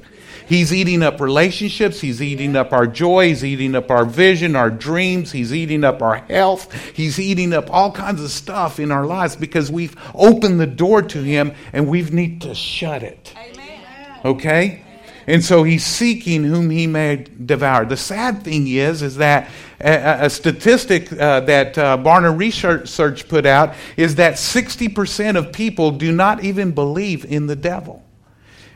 He's 0.51 0.75
eating 0.75 1.05
up 1.05 1.21
relationships. 1.21 2.01
He's 2.01 2.21
eating 2.21 2.57
up 2.57 2.73
our 2.73 2.89
joy. 2.89 3.29
He's 3.29 3.45
eating 3.45 3.77
up 3.77 3.89
our 3.89 4.05
vision, 4.05 4.57
our 4.57 4.69
dreams. 4.69 5.31
He's 5.31 5.55
eating 5.55 5.85
up 5.85 6.03
our 6.03 6.17
health. 6.17 6.75
He's 6.93 7.21
eating 7.21 7.53
up 7.53 7.73
all 7.73 7.93
kinds 7.93 8.21
of 8.21 8.33
stuff 8.33 8.81
in 8.81 8.91
our 8.91 9.07
lives 9.07 9.37
because 9.37 9.71
we've 9.71 9.95
opened 10.13 10.59
the 10.59 10.67
door 10.67 11.03
to 11.03 11.23
Him 11.23 11.55
and 11.73 11.87
we 11.87 12.03
need 12.03 12.41
to 12.41 12.57
shut 12.57 13.05
it. 13.05 13.33
Amen. 13.37 14.19
Okay? 14.25 14.83
And 15.29 15.45
so 15.45 15.63
he's 15.63 15.87
seeking 15.87 16.43
whom 16.43 16.69
he 16.69 16.89
may 16.89 17.25
devour. 17.45 17.85
The 17.85 17.97
sad 17.97 18.43
thing 18.43 18.67
is, 18.67 19.03
is 19.03 19.19
that 19.19 19.49
a, 19.79 20.25
a 20.25 20.31
statistic 20.31 21.13
uh, 21.13 21.41
that 21.43 21.79
uh, 21.79 21.97
Barna 21.97 22.37
Research 22.37 23.29
put 23.29 23.47
out 23.47 23.75
is 23.97 24.17
that 24.17 24.35
60% 24.35 25.37
of 25.37 25.53
people 25.53 25.93
do 25.93 26.11
not 26.11 26.43
even 26.43 26.73
believe 26.73 27.25
in 27.25 27.47
the 27.47 27.55
devil. 27.55 28.05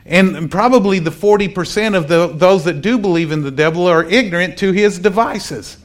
And 0.05 0.51
probably 0.51 0.99
the 0.99 1.09
40% 1.09 1.95
of 1.95 2.07
the, 2.07 2.27
those 2.27 2.63
that 2.65 2.81
do 2.81 2.99
believe 2.99 3.31
in 3.31 3.41
the 3.41 3.51
devil 3.51 3.87
are 3.87 4.03
ignorant 4.03 4.57
to 4.59 4.71
his 4.71 4.99
devices. 4.99 5.77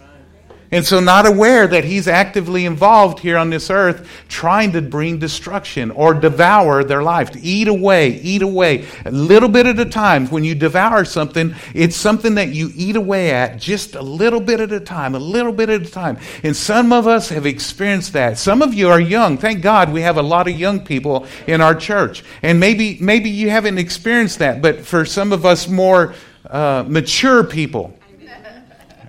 And 0.73 0.87
so, 0.87 1.00
not 1.00 1.27
aware 1.27 1.67
that 1.67 1.85
he's 1.85 2.07
actively 2.07 2.65
involved 2.65 3.19
here 3.19 3.37
on 3.37 3.50
this 3.50 3.71
earth 3.71 4.09
trying 4.29 4.71
to 4.73 4.81
bring 4.81 5.19
destruction 5.19 5.91
or 5.91 6.15
devour 6.15 6.85
their 6.85 7.03
life, 7.03 7.33
to 7.33 7.41
eat 7.41 7.67
away, 7.67 8.21
eat 8.21 8.43
away, 8.43 8.87
a 9.05 9.11
little 9.11 9.49
bit 9.49 9.67
at 9.67 9.81
a 9.81 9.85
time. 9.85 10.29
When 10.29 10.45
you 10.45 10.55
devour 10.55 11.05
something, 11.05 11.57
it's 11.75 11.97
something 11.97 12.37
that 12.37 12.50
you 12.50 12.71
eat 12.77 12.95
away 12.95 13.33
at 13.33 13.59
just 13.59 13.97
a 13.97 14.03
little 14.03 14.41
bit 14.41 14.61
at 14.61 14.71
a 14.71 14.79
time, 14.79 15.17
a 15.17 15.19
little 15.19 15.53
bit 15.53 15.71
at 15.71 15.83
a 15.83 15.91
time. 15.91 16.19
And 16.45 16.57
some 16.57 16.93
of 16.93 17.09
us 17.09 17.31
have 17.31 17.47
experienced 17.47 18.12
that. 18.12 18.39
Some 18.39 18.62
of 18.62 18.73
you 18.73 18.89
are 18.91 19.00
young. 19.00 19.39
Thank 19.39 19.62
God 19.62 19.93
we 19.93 20.03
have 20.03 20.19
a 20.19 20.23
lot 20.23 20.47
of 20.47 20.57
young 20.57 20.85
people 20.85 21.27
in 21.49 21.61
our 21.61 21.75
church. 21.75 22.23
And 22.43 22.61
maybe, 22.61 22.97
maybe 23.00 23.29
you 23.29 23.50
haven't 23.50 23.79
experienced 23.79 24.39
that, 24.39 24.62
but 24.62 24.87
for 24.87 25.05
some 25.05 25.33
of 25.33 25.45
us 25.45 25.67
more 25.67 26.15
uh, 26.49 26.85
mature 26.87 27.43
people, 27.43 27.97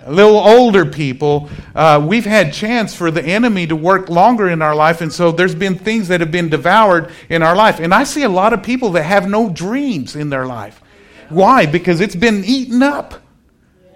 a 0.04 0.12
little 0.12 0.38
older 0.38 0.86
people, 0.86 1.50
uh, 1.76 2.04
we've 2.06 2.26
had 2.26 2.54
chance 2.54 2.96
for 2.96 3.12
the 3.12 3.24
enemy 3.24 3.68
to 3.68 3.76
work 3.76 4.10
longer 4.10 4.50
in 4.50 4.62
our 4.62 4.76
life, 4.76 5.02
and 5.02 5.12
so 5.14 5.32
there's 5.32 5.56
been 5.56 5.78
things 5.78 6.08
that 6.08 6.22
have 6.22 6.32
been 6.32 6.50
devoured 6.50 7.12
in 7.30 7.44
our 7.44 7.56
life. 7.56 7.80
And 7.80 7.94
I 7.94 8.04
see 8.04 8.24
a 8.24 8.30
lot 8.30 8.54
of 8.54 8.64
people 8.64 8.92
that 8.92 9.04
have 9.04 9.30
no 9.30 9.50
dreams 9.50 10.16
in 10.16 10.30
their 10.30 10.46
life. 10.46 10.82
Why? 11.30 11.66
Because 11.66 12.02
it's 12.02 12.16
been 12.16 12.44
eaten 12.44 12.82
up. 12.82 13.16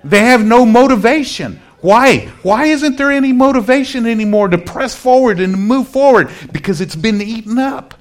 They 0.04 0.20
have 0.20 0.46
no 0.46 0.66
motivation. 0.66 1.60
Why? 1.82 2.32
Why 2.44 2.66
isn't 2.66 2.98
there 2.98 3.12
any 3.12 3.34
motivation 3.34 4.06
anymore 4.06 4.48
to 4.50 4.58
press 4.58 4.96
forward 4.96 5.40
and 5.40 5.54
move 5.54 5.88
forward? 5.88 6.30
Because 6.52 6.82
it's 6.82 6.96
been 6.96 7.22
eaten 7.22 7.58
up. 7.58 7.96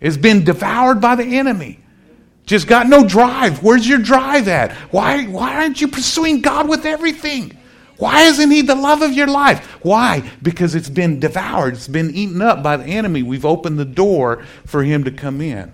It's 0.00 0.16
been 0.16 0.44
devoured 0.44 1.00
by 1.00 1.14
the 1.14 1.24
enemy. 1.24 1.81
Just 2.52 2.66
got 2.66 2.86
no 2.86 3.02
drive. 3.02 3.62
Where's 3.62 3.88
your 3.88 3.98
drive 3.98 4.46
at? 4.46 4.72
Why, 4.92 5.24
why 5.24 5.56
aren't 5.56 5.80
you 5.80 5.88
pursuing 5.88 6.42
God 6.42 6.68
with 6.68 6.84
everything? 6.84 7.56
Why 7.96 8.24
isn't 8.24 8.50
He 8.50 8.60
the 8.60 8.74
love 8.74 9.00
of 9.00 9.14
your 9.14 9.26
life? 9.26 9.64
Why? 9.82 10.30
Because 10.42 10.74
it's 10.74 10.90
been 10.90 11.18
devoured, 11.18 11.72
it's 11.72 11.88
been 11.88 12.14
eaten 12.14 12.42
up 12.42 12.62
by 12.62 12.76
the 12.76 12.84
enemy. 12.84 13.22
We've 13.22 13.46
opened 13.46 13.78
the 13.78 13.86
door 13.86 14.44
for 14.66 14.84
Him 14.84 15.04
to 15.04 15.10
come 15.10 15.40
in. 15.40 15.72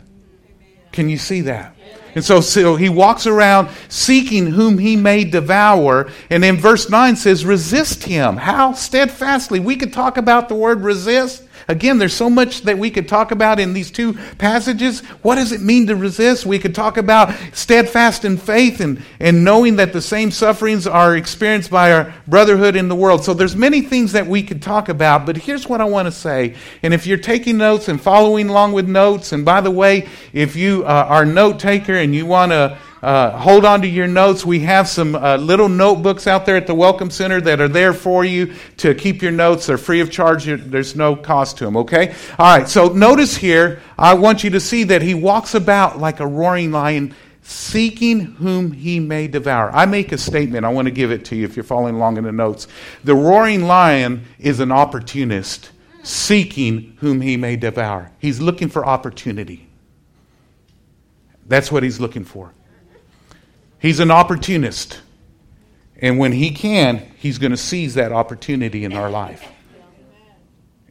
Can 0.93 1.09
you 1.09 1.19
see 1.19 1.41
that? 1.41 1.75
And 2.15 2.25
so, 2.25 2.41
so 2.41 2.77
he 2.77 2.89
walks 2.89 3.27
around 3.27 3.71
seeking 3.89 4.47
whom 4.47 4.79
he 4.79 4.95
may 4.95 5.25
devour. 5.25 6.09
And 6.31 6.45
then 6.45 6.59
verse 6.59 6.89
9 6.89 7.17
says, 7.17 7.45
resist 7.45 8.05
him. 8.05 8.37
How? 8.37 8.73
Steadfastly. 8.73 9.59
We 9.59 9.75
could 9.75 9.93
talk 9.93 10.17
about 10.17 10.49
the 10.49 10.55
word 10.55 10.83
resist 10.83 11.43
Again, 11.71 11.99
there's 11.99 12.15
so 12.15 12.31
much 12.31 12.63
that 12.63 12.79
we 12.79 12.91
could 12.91 13.07
talk 13.07 13.31
about 13.31 13.61
in 13.61 13.75
these 13.75 13.91
two 13.91 14.15
passages. 14.39 15.01
What 15.21 15.35
does 15.35 15.53
it 15.53 15.61
mean 15.61 15.87
to 15.89 15.97
resist? 15.97 16.47
We 16.47 16.59
could 16.59 16.75
talk 16.75 16.97
about 16.97 17.35
steadfast 17.53 18.25
in 18.25 18.39
faith 18.39 18.81
and, 18.81 19.03
and 19.21 19.45
knowing 19.45 19.77
that 19.77 19.93
the 19.93 20.01
same 20.01 20.31
sufferings 20.31 20.87
are 20.87 21.15
experienced 21.15 21.71
by 21.71 21.93
our 21.93 22.15
brotherhood 22.27 22.75
in 22.75 22.89
the 22.89 22.95
world. 22.95 23.23
So 23.23 23.35
there's 23.35 23.55
many 23.55 23.83
things 23.83 24.13
that 24.13 24.27
we 24.27 24.43
could 24.43 24.63
talk 24.63 24.89
about, 24.89 25.27
but 25.27 25.37
here's 25.37 25.69
what 25.69 25.83
I 25.83 25.85
want 25.85 26.07
to 26.07 26.13
say. 26.13 26.55
And 26.83 26.95
if 26.95 27.07
you're 27.07 27.19
taking 27.19 27.59
notes 27.59 27.89
and 27.89 28.01
following 28.01 28.49
along 28.49 28.73
with 28.73 28.89
notes, 28.89 29.33
and 29.33 29.45
by 29.45 29.61
the 29.61 29.71
way, 29.71 30.09
if 30.33 30.57
you 30.57 30.85
uh, 30.85 31.07
are 31.07 31.25
a 31.25 31.27
note 31.27 31.59
taker 31.59 31.95
and 31.95 32.15
you 32.15 32.25
want 32.25 32.53
to 32.53 32.79
uh, 33.03 33.31
hold 33.39 33.65
on 33.65 33.83
to 33.83 33.89
your 33.89 34.09
notes. 34.09 34.45
We 34.45 34.61
have 34.61 34.89
some 34.89 35.15
uh, 35.15 35.37
little 35.37 35.69
notebooks 35.69 36.27
out 36.27 36.47
there 36.47 36.57
at 36.57 36.67
the 36.67 36.75
Welcome 36.75 37.11
Center 37.11 37.41
that 37.43 37.61
are 37.61 37.69
there 37.69 37.93
for 37.93 38.25
you 38.25 38.55
to 38.79 38.95
keep 38.95 39.23
your 39.23 39.31
notes. 39.31 39.67
They're 39.67 39.79
free 39.79 40.01
of 40.01 40.11
charge, 40.11 40.47
there's 40.47 40.97
no 40.97 41.15
cost 41.15 41.59
to 41.59 41.65
them, 41.65 41.77
okay? 41.77 42.15
All 42.39 42.59
right, 42.59 42.69
so 42.69 42.89
notice 42.89 43.37
here, 43.37 43.81
I 43.97 44.15
want 44.15 44.43
you 44.43 44.51
to 44.51 44.61
see 44.61 44.85
that 44.85 45.03
he 45.03 45.15
walks 45.15 45.55
about 45.55 45.99
like 45.99 46.21
a 46.21 46.27
roaring 46.27 46.73
lion, 46.73 47.15
seeking 47.43 48.21
whom 48.21 48.73
he 48.73 48.99
may 48.99 49.29
devour. 49.29 49.71
I 49.71 49.87
make 49.87 50.11
a 50.11 50.19
statement, 50.19 50.65
I 50.65 50.71
want 50.71 50.87
to 50.87 50.93
give 50.93 51.13
it 51.13 51.25
to 51.27 51.37
you 51.37 51.45
if 51.45 51.57
you're 51.57 51.65
following 51.65 51.95
along 51.95 52.17
in 52.17 52.25
the 52.25 52.33
notes. 52.33 52.67
The 53.05 53.15
roaring 53.15 53.65
lion 53.65 54.25
is 54.39 54.59
an 54.59 54.73
opportunist 54.73 55.71
seeking 56.03 56.97
whom 57.01 57.21
he 57.21 57.37
may 57.37 57.55
devour. 57.55 58.11
He's 58.19 58.41
looking 58.41 58.69
for 58.69 58.85
opportunity. 58.85 59.69
That's 61.47 61.71
what 61.71 61.83
he's 61.83 62.01
looking 62.01 62.25
for. 62.25 62.53
He's 63.79 64.01
an 64.01 64.11
opportunist. 64.11 65.01
And 66.01 66.19
when 66.19 66.33
he 66.33 66.51
can, 66.51 66.99
he's 67.19 67.39
going 67.39 67.51
to 67.51 67.57
seize 67.57 67.95
that 67.95 68.13
opportunity 68.13 68.85
in 68.85 68.93
our 68.93 69.11
life. 69.11 69.47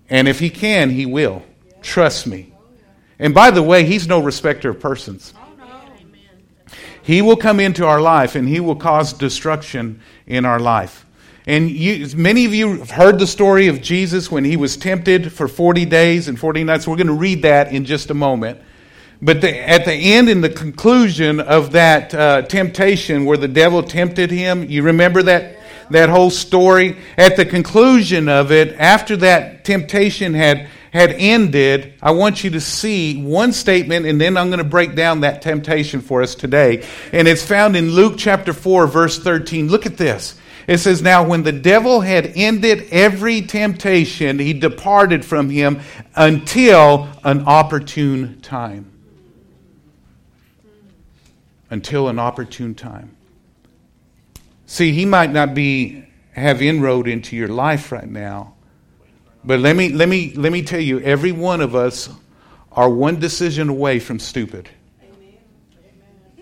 And 0.09 0.27
if 0.27 0.39
he 0.39 0.49
can, 0.49 0.89
he 0.89 1.05
will. 1.05 1.43
Trust 1.81 2.27
me. 2.27 2.53
And 3.19 3.33
by 3.33 3.51
the 3.51 3.63
way, 3.63 3.83
he's 3.85 4.07
no 4.07 4.21
respecter 4.21 4.69
of 4.69 4.79
persons. 4.79 5.33
He 7.01 7.21
will 7.21 7.37
come 7.37 7.61
into 7.61 7.85
our 7.85 8.01
life 8.01 8.35
and 8.35 8.47
he 8.47 8.59
will 8.59 8.75
cause 8.75 9.13
destruction 9.13 10.01
in 10.25 10.45
our 10.45 10.59
life. 10.59 11.05
And 11.45 11.71
you, 11.71 12.05
many 12.17 12.43
of 12.43 12.53
you 12.53 12.79
have 12.79 12.91
heard 12.91 13.19
the 13.19 13.27
story 13.27 13.67
of 13.67 13.81
Jesus 13.81 14.29
when 14.29 14.43
he 14.43 14.57
was 14.57 14.75
tempted 14.75 15.31
for 15.31 15.47
40 15.47 15.85
days 15.85 16.27
and 16.27 16.37
40 16.37 16.65
nights. 16.65 16.85
We're 16.85 16.97
going 16.97 17.07
to 17.07 17.13
read 17.13 17.43
that 17.43 17.71
in 17.71 17.85
just 17.85 18.09
a 18.09 18.13
moment. 18.13 18.59
But 19.21 19.41
the, 19.41 19.57
at 19.67 19.85
the 19.85 19.93
end, 19.93 20.29
in 20.29 20.41
the 20.41 20.49
conclusion 20.49 21.39
of 21.39 21.71
that 21.71 22.13
uh, 22.13 22.43
temptation 22.43 23.25
where 23.25 23.37
the 23.37 23.47
devil 23.47 23.81
tempted 23.81 24.29
him, 24.29 24.69
you 24.69 24.83
remember 24.83 25.23
that, 25.23 25.57
that 25.89 26.09
whole 26.09 26.29
story? 26.29 26.97
At 27.17 27.35
the 27.35 27.45
conclusion 27.45 28.29
of 28.29 28.51
it, 28.51 28.75
after 28.77 29.17
that 29.17 29.65
temptation 29.65 30.35
had, 30.35 30.69
had 30.91 31.13
ended, 31.13 31.95
I 31.99 32.11
want 32.11 32.43
you 32.43 32.51
to 32.51 32.61
see 32.61 33.19
one 33.19 33.53
statement, 33.53 34.05
and 34.05 34.21
then 34.21 34.37
I'm 34.37 34.49
going 34.49 34.59
to 34.59 34.63
break 34.63 34.93
down 34.93 35.21
that 35.21 35.41
temptation 35.41 36.01
for 36.01 36.21
us 36.21 36.35
today. 36.35 36.85
And 37.11 37.27
it's 37.27 37.43
found 37.43 37.75
in 37.75 37.89
Luke 37.89 38.15
chapter 38.17 38.53
4, 38.53 38.85
verse 38.85 39.17
13. 39.17 39.67
Look 39.67 39.87
at 39.87 39.97
this. 39.97 40.39
It 40.67 40.77
says, 40.77 41.01
Now 41.01 41.25
when 41.25 41.41
the 41.41 41.51
devil 41.51 42.01
had 42.01 42.33
ended 42.35 42.89
every 42.91 43.41
temptation, 43.41 44.37
he 44.37 44.53
departed 44.53 45.25
from 45.25 45.49
him 45.49 45.79
until 46.15 47.07
an 47.23 47.45
opportune 47.47 48.41
time 48.41 48.91
until 51.69 52.07
an 52.07 52.19
opportune 52.19 52.75
time. 52.75 53.15
See, 54.65 54.91
he 54.91 55.05
might 55.05 55.31
not 55.31 55.53
be 55.53 56.05
have 56.33 56.61
inroad 56.61 57.07
into 57.07 57.35
your 57.35 57.47
life 57.47 57.91
right 57.91 58.09
now. 58.09 58.53
But 59.43 59.59
let 59.59 59.75
me 59.75 59.89
let 59.89 60.09
me 60.09 60.33
let 60.35 60.51
me 60.51 60.61
tell 60.61 60.79
you, 60.79 60.99
every 60.99 61.31
one 61.31 61.61
of 61.61 61.75
us 61.75 62.09
are 62.71 62.89
one 62.89 63.19
decision 63.19 63.69
away 63.69 63.99
from 63.99 64.19
stupid. 64.19 64.69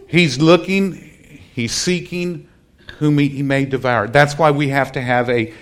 He's 0.07 0.39
looking, 0.39 0.93
he's 1.53 1.73
seeking 1.73 2.47
whom 2.99 3.17
he, 3.17 3.41
may 3.43 3.65
devour. 3.65 4.07
That's 4.07 4.37
why 4.37 4.51
we 4.51 4.69
have 4.69 4.91
to 4.93 5.01
have 5.01 5.29
a 5.29 5.53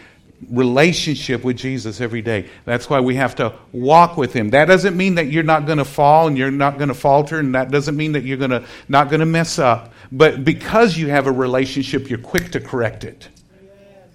relationship 0.49 1.43
with 1.43 1.57
Jesus 1.57 2.01
every 2.01 2.21
day. 2.21 2.49
That's 2.65 2.89
why 2.89 2.99
we 2.99 3.15
have 3.15 3.35
to 3.35 3.53
walk 3.71 4.17
with 4.17 4.33
him. 4.33 4.49
That 4.51 4.65
doesn't 4.65 4.95
mean 4.95 5.15
that 5.15 5.27
you're 5.27 5.43
not 5.43 5.65
going 5.65 5.77
to 5.77 5.85
fall 5.85 6.27
and 6.27 6.37
you're 6.37 6.51
not 6.51 6.77
going 6.77 6.89
to 6.89 6.93
falter 6.93 7.39
and 7.39 7.55
that 7.55 7.71
doesn't 7.71 7.95
mean 7.95 8.13
that 8.13 8.23
you're 8.23 8.37
going 8.37 8.51
to 8.51 8.65
not 8.87 9.09
going 9.09 9.19
to 9.19 9.25
mess 9.25 9.59
up. 9.59 9.93
But 10.11 10.45
because 10.45 10.97
you 10.97 11.09
have 11.09 11.27
a 11.27 11.31
relationship, 11.31 12.09
you're 12.09 12.19
quick 12.19 12.51
to 12.51 12.59
correct 12.59 13.03
it. 13.03 13.27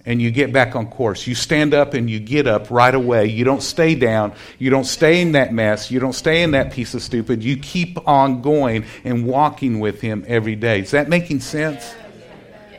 And 0.05 0.21
you 0.21 0.31
get 0.31 0.51
back 0.51 0.75
on 0.75 0.87
course. 0.87 1.27
You 1.27 1.35
stand 1.35 1.73
up 1.73 1.93
and 1.93 2.09
you 2.09 2.19
get 2.19 2.47
up 2.47 2.71
right 2.71 2.95
away. 2.95 3.27
You 3.27 3.43
don't 3.43 3.61
stay 3.61 3.93
down. 3.93 4.33
You 4.57 4.71
don't 4.71 4.85
stay 4.85 5.21
in 5.21 5.33
that 5.33 5.53
mess. 5.53 5.91
You 5.91 5.99
don't 5.99 6.13
stay 6.13 6.41
in 6.41 6.51
that 6.51 6.71
piece 6.71 6.95
of 6.95 7.03
stupid. 7.03 7.43
You 7.43 7.57
keep 7.57 8.07
on 8.07 8.41
going 8.41 8.85
and 9.03 9.27
walking 9.27 9.79
with 9.79 10.01
him 10.01 10.23
every 10.27 10.55
day. 10.55 10.79
Is 10.79 10.91
that 10.91 11.09
making 11.09 11.41
sense? 11.41 11.93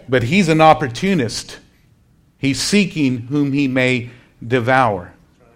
But 0.08 0.24
he's 0.24 0.48
an 0.48 0.60
opportunist. 0.60 1.59
He's 2.40 2.60
seeking 2.60 3.18
whom 3.18 3.52
he 3.52 3.68
may 3.68 4.10
devour. 4.44 5.12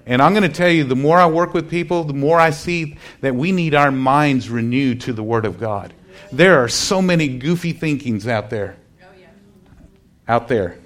And 0.06 0.20
I'm 0.20 0.34
going 0.34 0.42
to 0.42 0.54
tell 0.54 0.68
you, 0.68 0.84
the 0.84 0.94
more 0.94 1.18
I 1.18 1.26
work 1.26 1.54
with 1.54 1.70
people, 1.70 2.04
the 2.04 2.12
more 2.12 2.38
I 2.38 2.50
see 2.50 2.98
that 3.22 3.34
we 3.34 3.52
need 3.52 3.74
our 3.74 3.90
minds 3.90 4.50
renewed 4.50 5.00
to 5.02 5.14
the 5.14 5.22
Word 5.22 5.46
of 5.46 5.58
God. 5.58 5.94
There 6.30 6.62
are 6.62 6.68
so 6.68 7.00
many 7.00 7.38
goofy 7.38 7.72
thinkings 7.72 8.28
out 8.28 8.50
there. 8.50 8.76
Out 10.28 10.48
there. 10.48 10.78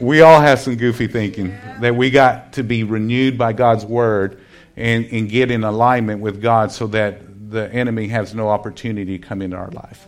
We 0.00 0.20
all 0.20 0.40
have 0.40 0.60
some 0.60 0.76
goofy 0.76 1.08
thinking 1.08 1.56
that 1.80 1.94
we 1.94 2.10
got 2.10 2.52
to 2.54 2.62
be 2.64 2.84
renewed 2.84 3.38
by 3.38 3.52
God's 3.52 3.84
Word 3.84 4.40
and, 4.76 5.04
and 5.06 5.28
get 5.28 5.50
in 5.50 5.62
alignment 5.62 6.20
with 6.20 6.42
God 6.42 6.72
so 6.72 6.88
that 6.88 7.50
the 7.50 7.72
enemy 7.72 8.08
has 8.08 8.34
no 8.34 8.48
opportunity 8.48 9.18
to 9.18 9.24
come 9.24 9.42
into 9.42 9.56
our 9.56 9.70
life. 9.70 10.06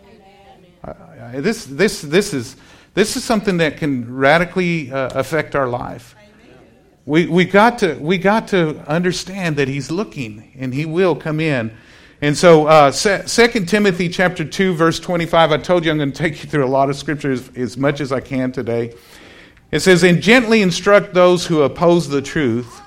Uh, 1.20 1.38
this, 1.42 1.66
this, 1.66 2.00
this, 2.00 2.32
is, 2.32 2.56
this 2.94 3.14
is 3.14 3.22
something 3.22 3.58
that 3.58 3.76
can 3.76 4.16
radically 4.16 4.90
uh, 4.90 5.10
affect 5.18 5.54
our 5.54 5.68
life. 5.68 6.16
We, 7.04 7.26
we, 7.26 7.44
got 7.44 7.78
to, 7.80 7.94
we 7.96 8.16
got 8.16 8.48
to 8.48 8.78
understand 8.88 9.56
that 9.56 9.68
he's 9.68 9.90
looking 9.90 10.50
and 10.58 10.72
he 10.72 10.86
will 10.86 11.14
come 11.14 11.38
in. 11.38 11.76
And 12.22 12.34
so, 12.36 12.66
uh, 12.66 12.90
2 12.90 13.48
Timothy 13.66 14.08
chapter 14.08 14.46
2, 14.46 14.74
verse 14.74 14.98
25, 14.98 15.52
I 15.52 15.58
told 15.58 15.84
you 15.84 15.90
I'm 15.90 15.98
going 15.98 16.10
to 16.10 16.18
take 16.18 16.42
you 16.42 16.48
through 16.48 16.64
a 16.64 16.68
lot 16.68 16.88
of 16.88 16.96
scriptures 16.96 17.50
as 17.54 17.76
much 17.76 18.00
as 18.00 18.12
I 18.12 18.20
can 18.20 18.50
today. 18.50 18.94
It 19.70 19.80
says, 19.80 20.02
And 20.02 20.22
gently 20.22 20.62
instruct 20.62 21.12
those 21.12 21.46
who 21.46 21.60
oppose 21.62 22.08
the 22.08 22.22
truth. 22.22 22.80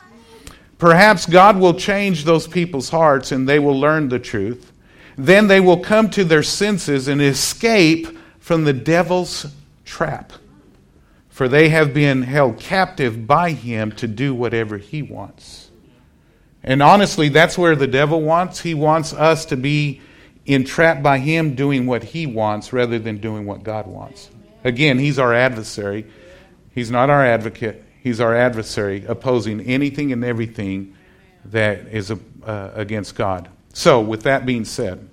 Perhaps 0.79 1.27
God 1.27 1.57
will 1.57 1.75
change 1.75 2.25
those 2.25 2.47
people's 2.47 2.89
hearts 2.89 3.31
and 3.31 3.47
they 3.47 3.59
will 3.59 3.79
learn 3.79 4.09
the 4.09 4.19
truth. 4.19 4.71
Then 5.17 5.47
they 5.47 5.59
will 5.59 5.79
come 5.79 6.09
to 6.11 6.23
their 6.23 6.41
senses 6.41 7.07
and 7.07 7.21
escape 7.21 8.07
from 8.43 8.65
the 8.65 8.73
devil's 8.73 9.45
trap. 9.85 10.33
For 11.29 11.47
they 11.47 11.69
have 11.69 11.93
been 11.93 12.23
held 12.23 12.59
captive 12.59 13.25
by 13.25 13.51
him 13.51 13.93
to 13.93 14.05
do 14.05 14.35
whatever 14.35 14.77
he 14.77 15.01
wants. 15.01 15.71
And 16.61 16.83
honestly, 16.83 17.29
that's 17.29 17.57
where 17.57 17.77
the 17.77 17.87
devil 17.87 18.21
wants. 18.21 18.59
He 18.59 18.73
wants 18.73 19.13
us 19.13 19.45
to 19.45 19.55
be 19.55 20.01
entrapped 20.45 21.01
by 21.01 21.19
him 21.19 21.55
doing 21.55 21.85
what 21.85 22.03
he 22.03 22.27
wants 22.27 22.73
rather 22.73 22.99
than 22.99 23.19
doing 23.19 23.45
what 23.45 23.63
God 23.63 23.87
wants. 23.87 24.29
Again, 24.65 24.99
he's 24.99 25.19
our 25.19 25.33
adversary. 25.33 26.05
He's 26.75 26.91
not 26.91 27.09
our 27.09 27.25
advocate. 27.25 27.81
He's 28.01 28.19
our 28.19 28.35
adversary, 28.35 29.05
opposing 29.07 29.61
anything 29.61 30.11
and 30.11 30.25
everything 30.25 30.97
that 31.45 31.87
is 31.87 32.11
uh, 32.11 32.71
against 32.75 33.15
God. 33.15 33.47
So, 33.71 34.01
with 34.01 34.23
that 34.23 34.45
being 34.45 34.65
said, 34.65 35.09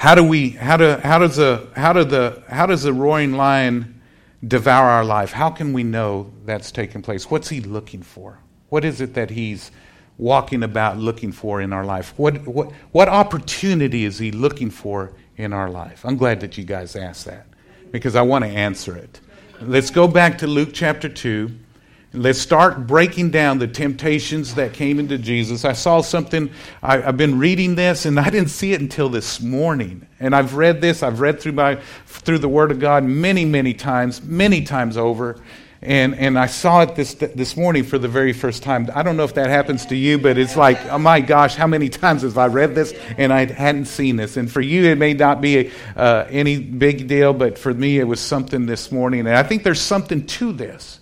how 0.00 0.14
do 0.14 0.24
we 0.24 0.48
how 0.48 0.78
do 0.78 0.96
how 1.02 1.18
does 1.18 1.38
a 1.38 1.68
how 1.76 1.92
do 1.92 2.04
the 2.04 2.42
how 2.48 2.64
does 2.64 2.84
the 2.84 2.92
roaring 2.92 3.32
lion 3.32 4.00
devour 4.48 4.88
our 4.88 5.04
life? 5.04 5.30
How 5.30 5.50
can 5.50 5.74
we 5.74 5.82
know 5.82 6.32
that's 6.46 6.72
taking 6.72 7.02
place? 7.02 7.30
What's 7.30 7.50
he 7.50 7.60
looking 7.60 8.02
for? 8.02 8.38
What 8.70 8.82
is 8.82 9.02
it 9.02 9.12
that 9.12 9.28
he's 9.28 9.70
walking 10.16 10.62
about 10.62 10.96
looking 10.96 11.32
for 11.32 11.60
in 11.60 11.74
our 11.74 11.84
life? 11.84 12.14
What 12.16 12.46
what 12.46 12.72
what 12.92 13.10
opportunity 13.10 14.06
is 14.06 14.18
he 14.18 14.30
looking 14.30 14.70
for 14.70 15.12
in 15.36 15.52
our 15.52 15.68
life? 15.68 16.06
I'm 16.06 16.16
glad 16.16 16.40
that 16.40 16.56
you 16.56 16.64
guys 16.64 16.96
asked 16.96 17.26
that 17.26 17.46
because 17.90 18.16
I 18.16 18.22
want 18.22 18.46
to 18.46 18.50
answer 18.50 18.96
it. 18.96 19.20
Let's 19.60 19.90
go 19.90 20.08
back 20.08 20.38
to 20.38 20.46
Luke 20.46 20.70
chapter 20.72 21.10
2 21.10 21.50
Let's 22.12 22.40
start 22.40 22.88
breaking 22.88 23.30
down 23.30 23.60
the 23.60 23.68
temptations 23.68 24.56
that 24.56 24.72
came 24.72 24.98
into 24.98 25.16
Jesus. 25.16 25.64
I 25.64 25.74
saw 25.74 26.00
something, 26.00 26.50
I, 26.82 26.98
have 26.98 27.16
been 27.16 27.38
reading 27.38 27.76
this, 27.76 28.04
and 28.04 28.18
I 28.18 28.30
didn't 28.30 28.50
see 28.50 28.72
it 28.72 28.80
until 28.80 29.08
this 29.08 29.40
morning. 29.40 30.08
And 30.18 30.34
I've 30.34 30.54
read 30.54 30.80
this, 30.80 31.04
I've 31.04 31.20
read 31.20 31.40
through, 31.40 31.52
my, 31.52 31.76
through 32.06 32.38
the 32.38 32.48
Word 32.48 32.72
of 32.72 32.80
God 32.80 33.04
many, 33.04 33.44
many 33.44 33.74
times, 33.74 34.24
many 34.24 34.62
times 34.62 34.96
over. 34.96 35.38
And, 35.82 36.16
and 36.16 36.36
I 36.36 36.46
saw 36.46 36.82
it 36.82 36.96
this, 36.96 37.14
this 37.14 37.56
morning 37.56 37.84
for 37.84 37.96
the 37.96 38.08
very 38.08 38.32
first 38.32 38.64
time. 38.64 38.88
I 38.92 39.04
don't 39.04 39.16
know 39.16 39.24
if 39.24 39.34
that 39.34 39.48
happens 39.48 39.86
to 39.86 39.96
you, 39.96 40.18
but 40.18 40.36
it's 40.36 40.56
like, 40.56 40.84
oh 40.86 40.98
my 40.98 41.20
gosh, 41.20 41.54
how 41.54 41.68
many 41.68 41.88
times 41.88 42.22
have 42.22 42.36
I 42.36 42.48
read 42.48 42.74
this 42.74 42.92
and 43.18 43.32
I 43.32 43.46
hadn't 43.46 43.84
seen 43.84 44.16
this? 44.16 44.36
And 44.36 44.50
for 44.50 44.60
you, 44.60 44.86
it 44.90 44.98
may 44.98 45.14
not 45.14 45.40
be 45.40 45.70
uh, 45.94 46.26
any 46.28 46.58
big 46.58 47.06
deal, 47.06 47.32
but 47.32 47.56
for 47.56 47.72
me, 47.72 48.00
it 48.00 48.04
was 48.04 48.18
something 48.18 48.66
this 48.66 48.90
morning. 48.90 49.20
And 49.20 49.36
I 49.36 49.44
think 49.44 49.62
there's 49.62 49.80
something 49.80 50.26
to 50.26 50.52
this 50.52 50.99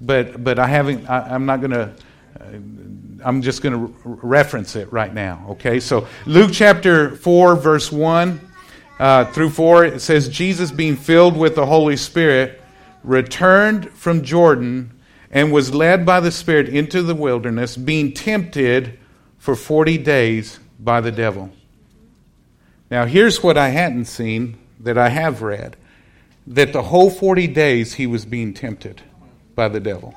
but 0.00 0.42
but 0.42 0.58
I 0.58 0.66
haven't. 0.66 1.08
I, 1.08 1.34
am 1.34 1.46
not 1.46 1.60
going 1.60 1.72
to. 1.72 1.92
I'm 3.24 3.42
just 3.42 3.62
going 3.62 3.74
to 3.74 3.94
reference 4.04 4.76
it 4.76 4.92
right 4.92 5.12
now. 5.12 5.44
Okay, 5.50 5.80
so 5.80 6.06
Luke 6.26 6.50
chapter 6.52 7.16
four, 7.16 7.56
verse 7.56 7.90
one 7.90 8.40
uh, 8.98 9.24
through 9.26 9.50
four, 9.50 9.84
it 9.84 10.00
says 10.00 10.28
Jesus, 10.28 10.70
being 10.70 10.96
filled 10.96 11.36
with 11.36 11.54
the 11.54 11.66
Holy 11.66 11.96
Spirit, 11.96 12.60
returned 13.02 13.90
from 13.90 14.22
Jordan 14.22 14.92
and 15.30 15.52
was 15.52 15.74
led 15.74 16.06
by 16.06 16.20
the 16.20 16.30
Spirit 16.30 16.68
into 16.68 17.02
the 17.02 17.14
wilderness, 17.14 17.76
being 17.76 18.12
tempted 18.12 18.98
for 19.38 19.54
forty 19.56 19.98
days 19.98 20.60
by 20.78 21.00
the 21.00 21.12
devil. 21.12 21.50
Now, 22.90 23.04
here's 23.04 23.42
what 23.42 23.58
I 23.58 23.68
hadn't 23.68 24.06
seen 24.06 24.56
that 24.80 24.96
I 24.96 25.08
have 25.08 25.42
read 25.42 25.76
that 26.46 26.72
the 26.72 26.84
whole 26.84 27.10
40 27.10 27.46
days 27.48 27.94
he 27.94 28.06
was 28.06 28.24
being 28.24 28.54
tempted 28.54 29.02
by 29.58 29.68
the 29.68 29.80
devil. 29.80 30.14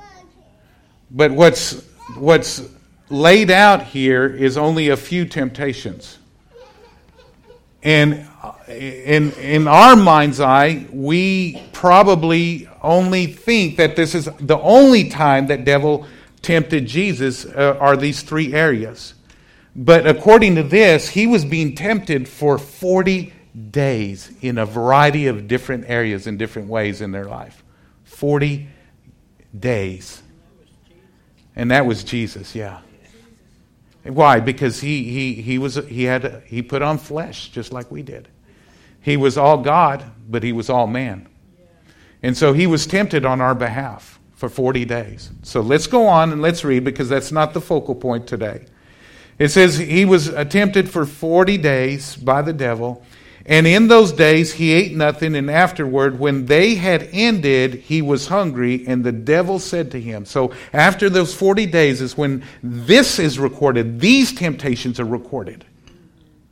But 1.10 1.32
what's, 1.32 1.84
what's 2.16 2.70
laid 3.10 3.50
out 3.50 3.82
here 3.82 4.24
is 4.24 4.56
only 4.56 4.90
a 4.90 4.96
few 4.96 5.26
temptations. 5.26 6.18
And 7.82 8.28
in, 8.68 9.32
in 9.32 9.66
our 9.66 9.96
mind's 9.96 10.38
eye, 10.38 10.86
we 10.92 11.60
probably 11.72 12.68
only 12.82 13.26
think 13.26 13.78
that 13.78 13.96
this 13.96 14.14
is 14.14 14.30
the 14.38 14.60
only 14.60 15.08
time 15.10 15.48
that 15.48 15.64
devil 15.64 16.06
tempted 16.40 16.86
Jesus 16.86 17.44
uh, 17.44 17.76
are 17.80 17.96
these 17.96 18.22
three 18.22 18.54
areas. 18.54 19.14
But 19.74 20.06
according 20.06 20.54
to 20.54 20.62
this, 20.62 21.08
he 21.08 21.26
was 21.26 21.44
being 21.44 21.74
tempted 21.74 22.28
for 22.28 22.58
40 22.58 23.32
days 23.72 24.30
in 24.40 24.58
a 24.58 24.66
variety 24.66 25.26
of 25.26 25.48
different 25.48 25.86
areas 25.88 26.28
in 26.28 26.36
different 26.36 26.68
ways 26.68 27.00
in 27.00 27.10
their 27.10 27.24
life. 27.24 27.64
40 28.04 28.68
days. 29.58 30.22
And 31.54 31.70
that 31.70 31.86
was 31.86 32.04
Jesus, 32.04 32.54
yeah. 32.54 32.80
Why? 34.04 34.40
Because 34.40 34.80
he, 34.80 35.04
he, 35.04 35.34
he, 35.34 35.58
was, 35.58 35.76
he, 35.86 36.04
had, 36.04 36.42
he 36.46 36.62
put 36.62 36.82
on 36.82 36.98
flesh 36.98 37.50
just 37.50 37.72
like 37.72 37.90
we 37.90 38.02
did. 38.02 38.28
He 39.00 39.16
was 39.16 39.36
all 39.36 39.58
God, 39.58 40.04
but 40.28 40.42
he 40.42 40.52
was 40.52 40.70
all 40.70 40.86
man. 40.86 41.28
And 42.22 42.36
so 42.36 42.52
he 42.52 42.66
was 42.66 42.86
tempted 42.86 43.24
on 43.24 43.40
our 43.40 43.54
behalf 43.54 44.18
for 44.34 44.48
40 44.48 44.84
days. 44.84 45.30
So 45.42 45.60
let's 45.60 45.86
go 45.86 46.06
on 46.06 46.32
and 46.32 46.42
let's 46.42 46.64
read 46.64 46.84
because 46.84 47.08
that's 47.08 47.32
not 47.32 47.52
the 47.52 47.60
focal 47.60 47.94
point 47.94 48.26
today. 48.26 48.66
It 49.38 49.48
says 49.48 49.76
he 49.76 50.04
was 50.04 50.32
tempted 50.50 50.88
for 50.90 51.06
40 51.06 51.58
days 51.58 52.16
by 52.16 52.42
the 52.42 52.52
devil. 52.52 53.04
And 53.46 53.66
in 53.66 53.88
those 53.88 54.12
days 54.12 54.52
he 54.52 54.72
ate 54.72 54.94
nothing, 54.94 55.34
and 55.34 55.50
afterward, 55.50 56.18
when 56.18 56.46
they 56.46 56.76
had 56.76 57.08
ended, 57.12 57.74
he 57.74 58.00
was 58.00 58.28
hungry, 58.28 58.86
and 58.86 59.02
the 59.02 59.12
devil 59.12 59.58
said 59.58 59.90
to 59.92 60.00
him. 60.00 60.24
So 60.24 60.52
after 60.72 61.10
those 61.10 61.34
40 61.34 61.66
days 61.66 62.00
is 62.00 62.16
when 62.16 62.44
this 62.62 63.18
is 63.18 63.38
recorded. 63.38 64.00
These 64.00 64.32
temptations 64.32 65.00
are 65.00 65.04
recorded. 65.04 65.64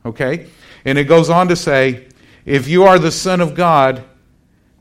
Okay? 0.05 0.47
And 0.85 0.97
it 0.97 1.05
goes 1.05 1.29
on 1.29 1.47
to 1.47 1.55
say, 1.55 2.07
If 2.45 2.67
you 2.67 2.83
are 2.83 2.99
the 2.99 3.11
Son 3.11 3.39
of 3.39 3.55
God, 3.55 4.03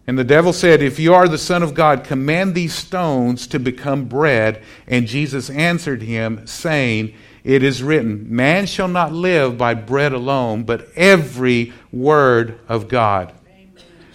and 0.07 0.19
the 0.19 0.25
devil 0.25 0.53
said, 0.53 0.83
If 0.83 0.99
you 0.99 1.15
are 1.15 1.29
the 1.29 1.39
Son 1.39 1.63
of 1.63 1.75
God, 1.75 2.03
command 2.03 2.55
these 2.55 2.75
stones 2.75 3.47
to 3.49 3.61
become 3.61 4.07
bread. 4.07 4.63
And 4.89 5.07
Jesus 5.07 5.51
answered 5.51 6.03
him, 6.03 6.47
saying, 6.47 7.15
it 7.45 7.63
is 7.63 7.83
written, 7.83 8.35
Man 8.35 8.67
shall 8.67 8.89
not 8.89 9.13
live 9.13 9.57
by 9.57 9.75
bread 9.75 10.13
alone, 10.13 10.65
but 10.65 10.89
every 10.95 11.73
word 11.93 12.61
of 12.69 12.89
God. 12.89 13.33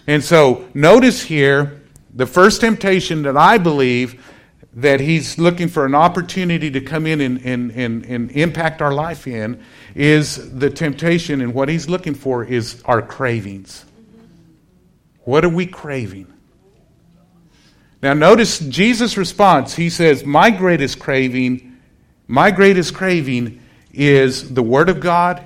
And 0.08 0.24
so, 0.24 0.68
notice 0.74 1.24
here 1.24 1.82
the 2.14 2.26
first 2.26 2.62
temptation 2.62 3.24
that 3.24 3.36
I 3.36 3.58
believe 3.58 4.24
that 4.76 5.00
he's 5.00 5.38
looking 5.38 5.70
for 5.70 5.86
an 5.86 5.96
opportunity 5.96 6.70
to 6.70 6.82
come 6.82 7.08
in 7.08 7.22
and, 7.22 7.44
and, 7.46 7.72
and, 7.72 8.06
and 8.06 8.32
impact 8.32 8.82
our 8.82 8.94
life 8.94 9.26
in 9.26 9.62
is 9.96 10.58
the 10.60 10.70
temptation, 10.70 11.42
and 11.42 11.54
what 11.54 11.70
he's 11.70 11.88
looking 11.88 12.14
for 12.14 12.44
is 12.44 12.84
our 12.86 13.02
cravings. 13.02 13.86
What 15.24 15.46
are 15.46 15.50
we 15.50 15.66
craving? 15.66 16.32
Now, 18.02 18.14
notice 18.14 18.60
Jesus' 18.60 19.18
response. 19.18 19.76
He 19.76 19.90
says, 19.90 20.26
My 20.26 20.52
greatest 20.52 21.00
craving 21.00 21.75
my 22.28 22.52
greatest 22.52 22.94
craving 22.94 23.62
is 23.94 24.54
the 24.54 24.64
Word 24.64 24.90
of 24.90 25.00
God 25.00 25.46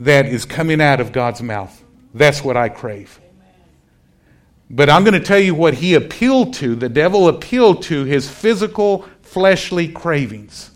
that 0.00 0.26
is 0.26 0.44
coming 0.44 0.80
out 0.80 1.00
of 1.00 1.12
God's 1.12 1.42
mouth. 1.42 1.82
That's 2.12 2.42
what 2.42 2.56
I 2.56 2.68
crave. 2.68 3.20
But 4.70 4.88
I'm 4.88 5.04
going 5.04 5.14
to 5.14 5.20
tell 5.20 5.38
you 5.38 5.54
what 5.54 5.74
he 5.74 5.94
appealed 5.94 6.54
to. 6.54 6.74
The 6.74 6.88
devil 6.88 7.28
appealed 7.28 7.82
to 7.84 8.04
his 8.04 8.28
physical, 8.28 9.08
fleshly 9.22 9.88
cravings. 9.88 10.70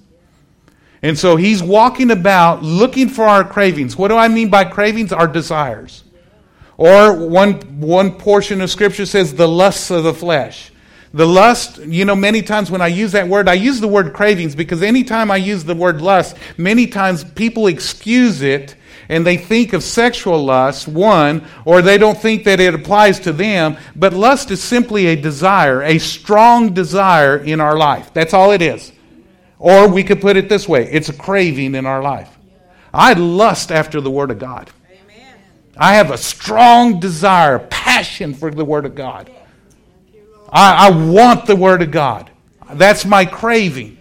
And 1.00 1.18
so 1.18 1.36
he's 1.36 1.62
walking 1.62 2.10
about 2.10 2.62
looking 2.62 3.08
for 3.08 3.24
our 3.24 3.44
cravings. 3.44 3.96
What 3.96 4.08
do 4.08 4.16
I 4.16 4.28
mean 4.28 4.50
by 4.50 4.64
cravings? 4.64 5.12
Our 5.12 5.28
desires. 5.28 6.04
Or 6.76 7.12
one, 7.12 7.54
one 7.80 8.12
portion 8.12 8.60
of 8.60 8.70
Scripture 8.70 9.06
says 9.06 9.34
the 9.34 9.48
lusts 9.48 9.90
of 9.90 10.04
the 10.04 10.14
flesh. 10.14 10.70
The 11.14 11.26
lust, 11.26 11.78
you 11.78 12.04
know, 12.04 12.14
many 12.14 12.42
times 12.42 12.70
when 12.70 12.82
I 12.82 12.88
use 12.88 13.12
that 13.12 13.28
word, 13.28 13.48
I 13.48 13.54
use 13.54 13.80
the 13.80 13.88
word 13.88 14.12
cravings 14.12 14.54
because 14.54 14.82
anytime 14.82 15.30
I 15.30 15.36
use 15.36 15.64
the 15.64 15.74
word 15.74 16.02
lust, 16.02 16.36
many 16.58 16.86
times 16.86 17.24
people 17.24 17.66
excuse 17.66 18.42
it 18.42 18.74
and 19.08 19.26
they 19.26 19.38
think 19.38 19.72
of 19.72 19.82
sexual 19.82 20.44
lust, 20.44 20.86
one, 20.86 21.46
or 21.64 21.80
they 21.80 21.96
don't 21.96 22.18
think 22.18 22.44
that 22.44 22.60
it 22.60 22.74
applies 22.74 23.20
to 23.20 23.32
them. 23.32 23.78
But 23.96 24.12
lust 24.12 24.50
is 24.50 24.62
simply 24.62 25.06
a 25.06 25.16
desire, 25.16 25.82
a 25.82 25.98
strong 25.98 26.74
desire 26.74 27.38
in 27.38 27.60
our 27.60 27.76
life. 27.76 28.12
That's 28.12 28.34
all 28.34 28.52
it 28.52 28.60
is. 28.60 28.92
Or 29.58 29.88
we 29.88 30.04
could 30.04 30.20
put 30.20 30.36
it 30.36 30.48
this 30.48 30.68
way 30.68 30.90
it's 30.90 31.08
a 31.08 31.14
craving 31.14 31.74
in 31.74 31.86
our 31.86 32.02
life. 32.02 32.36
I 32.92 33.14
lust 33.14 33.72
after 33.72 34.00
the 34.00 34.10
Word 34.10 34.30
of 34.30 34.38
God. 34.38 34.70
I 35.76 35.94
have 35.94 36.10
a 36.10 36.18
strong 36.18 37.00
desire, 37.00 37.58
passion 37.58 38.34
for 38.34 38.50
the 38.50 38.64
Word 38.64 38.84
of 38.84 38.94
God. 38.94 39.30
I, 40.48 40.88
I 40.88 40.90
want 40.90 41.46
the 41.46 41.56
Word 41.56 41.82
of 41.82 41.90
God. 41.90 42.30
That's 42.72 43.04
my 43.04 43.24
craving. 43.24 43.98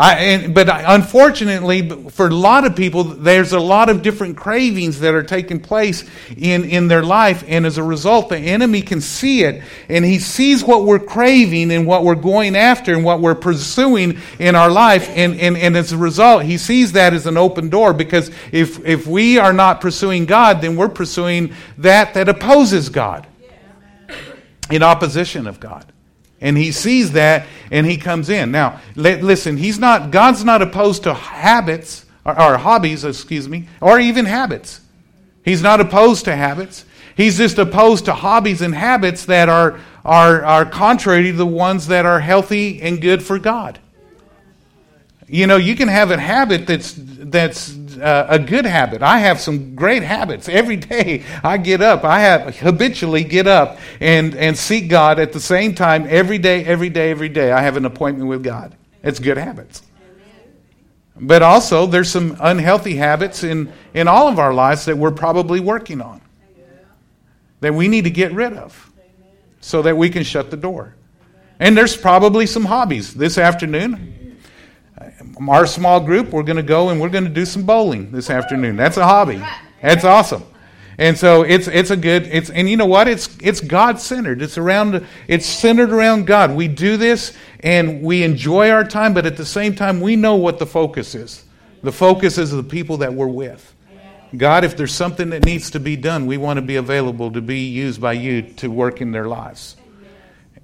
I, 0.00 0.14
and, 0.14 0.54
but 0.54 0.70
unfortunately, 0.70 1.90
for 2.08 2.28
a 2.28 2.34
lot 2.34 2.64
of 2.64 2.74
people, 2.74 3.04
there's 3.04 3.52
a 3.52 3.60
lot 3.60 3.90
of 3.90 4.00
different 4.00 4.34
cravings 4.34 5.00
that 5.00 5.12
are 5.12 5.22
taking 5.22 5.60
place 5.60 6.08
in, 6.38 6.64
in 6.64 6.88
their 6.88 7.02
life. 7.02 7.44
And 7.46 7.66
as 7.66 7.76
a 7.76 7.82
result, 7.82 8.30
the 8.30 8.38
enemy 8.38 8.80
can 8.80 9.02
see 9.02 9.42
it. 9.42 9.62
And 9.90 10.02
he 10.02 10.18
sees 10.18 10.64
what 10.64 10.84
we're 10.84 11.00
craving 11.00 11.70
and 11.70 11.86
what 11.86 12.02
we're 12.02 12.14
going 12.14 12.56
after 12.56 12.94
and 12.94 13.04
what 13.04 13.20
we're 13.20 13.34
pursuing 13.34 14.18
in 14.38 14.54
our 14.54 14.70
life. 14.70 15.06
And, 15.10 15.38
and, 15.38 15.58
and 15.58 15.76
as 15.76 15.92
a 15.92 15.98
result, 15.98 16.44
he 16.44 16.56
sees 16.56 16.92
that 16.92 17.12
as 17.12 17.26
an 17.26 17.36
open 17.36 17.68
door 17.68 17.92
because 17.92 18.30
if, 18.52 18.82
if 18.86 19.06
we 19.06 19.36
are 19.36 19.52
not 19.52 19.82
pursuing 19.82 20.24
God, 20.24 20.62
then 20.62 20.76
we're 20.76 20.88
pursuing 20.88 21.52
that 21.76 22.14
that 22.14 22.30
opposes 22.30 22.88
God 22.88 23.26
in 24.70 24.82
opposition 24.82 25.46
of 25.46 25.60
God. 25.60 25.84
And 26.40 26.56
he 26.56 26.72
sees 26.72 27.12
that 27.12 27.46
and 27.70 27.86
he 27.86 27.96
comes 27.96 28.30
in. 28.30 28.50
Now, 28.50 28.80
listen, 28.96 29.56
he's 29.56 29.78
not 29.78 30.10
God's 30.10 30.44
not 30.44 30.62
opposed 30.62 31.02
to 31.02 31.14
habits 31.14 32.06
or, 32.24 32.40
or 32.40 32.56
hobbies, 32.56 33.04
excuse 33.04 33.48
me, 33.48 33.68
or 33.80 34.00
even 34.00 34.24
habits. 34.24 34.80
He's 35.44 35.62
not 35.62 35.80
opposed 35.80 36.24
to 36.26 36.36
habits. 36.36 36.84
He's 37.16 37.36
just 37.36 37.58
opposed 37.58 38.06
to 38.06 38.14
hobbies 38.14 38.62
and 38.62 38.74
habits 38.74 39.26
that 39.26 39.48
are, 39.48 39.78
are, 40.04 40.42
are 40.44 40.64
contrary 40.64 41.24
to 41.24 41.32
the 41.32 41.46
ones 41.46 41.88
that 41.88 42.06
are 42.06 42.20
healthy 42.20 42.80
and 42.80 43.00
good 43.00 43.22
for 43.22 43.38
God. 43.38 43.78
You 45.26 45.46
know, 45.46 45.56
you 45.56 45.76
can 45.76 45.88
have 45.88 46.10
a 46.10 46.18
habit 46.18 46.66
that's 46.66 46.94
that's 46.96 47.72
uh, 48.00 48.26
a 48.28 48.38
good 48.38 48.64
habit. 48.64 49.02
I 49.02 49.18
have 49.18 49.40
some 49.40 49.74
great 49.74 50.02
habits. 50.02 50.48
Every 50.48 50.76
day 50.76 51.24
I 51.42 51.58
get 51.58 51.80
up, 51.80 52.04
I 52.04 52.20
have 52.20 52.58
habitually 52.58 53.24
get 53.24 53.46
up 53.46 53.78
and 54.00 54.34
and 54.34 54.56
seek 54.56 54.88
God 54.88 55.18
at 55.18 55.32
the 55.32 55.40
same 55.40 55.74
time 55.74 56.06
every 56.08 56.38
day, 56.38 56.64
every 56.64 56.90
day, 56.90 57.10
every 57.10 57.28
day. 57.28 57.52
I 57.52 57.62
have 57.62 57.76
an 57.76 57.84
appointment 57.84 58.28
with 58.28 58.42
God. 58.42 58.74
It's 59.02 59.18
good 59.18 59.38
habits. 59.38 59.82
But 61.20 61.42
also, 61.42 61.86
there's 61.86 62.10
some 62.10 62.36
unhealthy 62.40 62.96
habits 62.96 63.44
in, 63.44 63.70
in 63.92 64.08
all 64.08 64.28
of 64.28 64.38
our 64.38 64.54
lives 64.54 64.86
that 64.86 64.96
we're 64.96 65.10
probably 65.10 65.60
working 65.60 66.00
on 66.00 66.22
that 67.60 67.74
we 67.74 67.88
need 67.88 68.04
to 68.04 68.10
get 68.10 68.32
rid 68.32 68.54
of 68.54 68.90
so 69.60 69.82
that 69.82 69.96
we 69.96 70.08
can 70.08 70.22
shut 70.22 70.50
the 70.50 70.56
door. 70.56 70.94
And 71.58 71.76
there's 71.76 71.94
probably 71.94 72.46
some 72.46 72.64
hobbies. 72.64 73.12
This 73.12 73.36
afternoon, 73.36 74.14
our 75.48 75.66
small 75.66 76.00
group, 76.00 76.30
we're 76.30 76.42
going 76.42 76.56
to 76.56 76.62
go 76.62 76.90
and 76.90 77.00
we're 77.00 77.08
going 77.08 77.24
to 77.24 77.30
do 77.30 77.44
some 77.44 77.62
bowling 77.62 78.10
this 78.12 78.28
afternoon. 78.28 78.76
That's 78.76 78.96
a 78.96 79.04
hobby. 79.04 79.42
That's 79.80 80.04
awesome. 80.04 80.44
And 80.98 81.16
so 81.16 81.44
it's 81.44 81.66
it's 81.66 81.88
a 81.88 81.96
good 81.96 82.26
it's 82.26 82.50
and 82.50 82.68
you 82.68 82.76
know 82.76 82.84
what 82.84 83.08
it's 83.08 83.34
it's 83.40 83.62
God 83.62 83.98
centered. 83.98 84.42
It's 84.42 84.58
around 84.58 85.06
it's 85.28 85.46
centered 85.46 85.90
around 85.90 86.26
God. 86.26 86.54
We 86.54 86.68
do 86.68 86.98
this 86.98 87.34
and 87.60 88.02
we 88.02 88.22
enjoy 88.22 88.70
our 88.70 88.84
time, 88.84 89.14
but 89.14 89.24
at 89.24 89.38
the 89.38 89.46
same 89.46 89.74
time 89.74 90.02
we 90.02 90.14
know 90.14 90.34
what 90.36 90.58
the 90.58 90.66
focus 90.66 91.14
is. 91.14 91.42
The 91.82 91.90
focus 91.90 92.36
is 92.36 92.50
the 92.50 92.62
people 92.62 92.98
that 92.98 93.14
we're 93.14 93.28
with. 93.28 93.74
God, 94.36 94.62
if 94.62 94.76
there's 94.76 94.94
something 94.94 95.30
that 95.30 95.46
needs 95.46 95.70
to 95.70 95.80
be 95.80 95.96
done, 95.96 96.26
we 96.26 96.36
want 96.36 96.58
to 96.58 96.62
be 96.62 96.76
available 96.76 97.32
to 97.32 97.40
be 97.40 97.60
used 97.68 97.98
by 97.98 98.12
you 98.12 98.42
to 98.42 98.68
work 98.70 99.00
in 99.00 99.10
their 99.10 99.26
lives. 99.26 99.76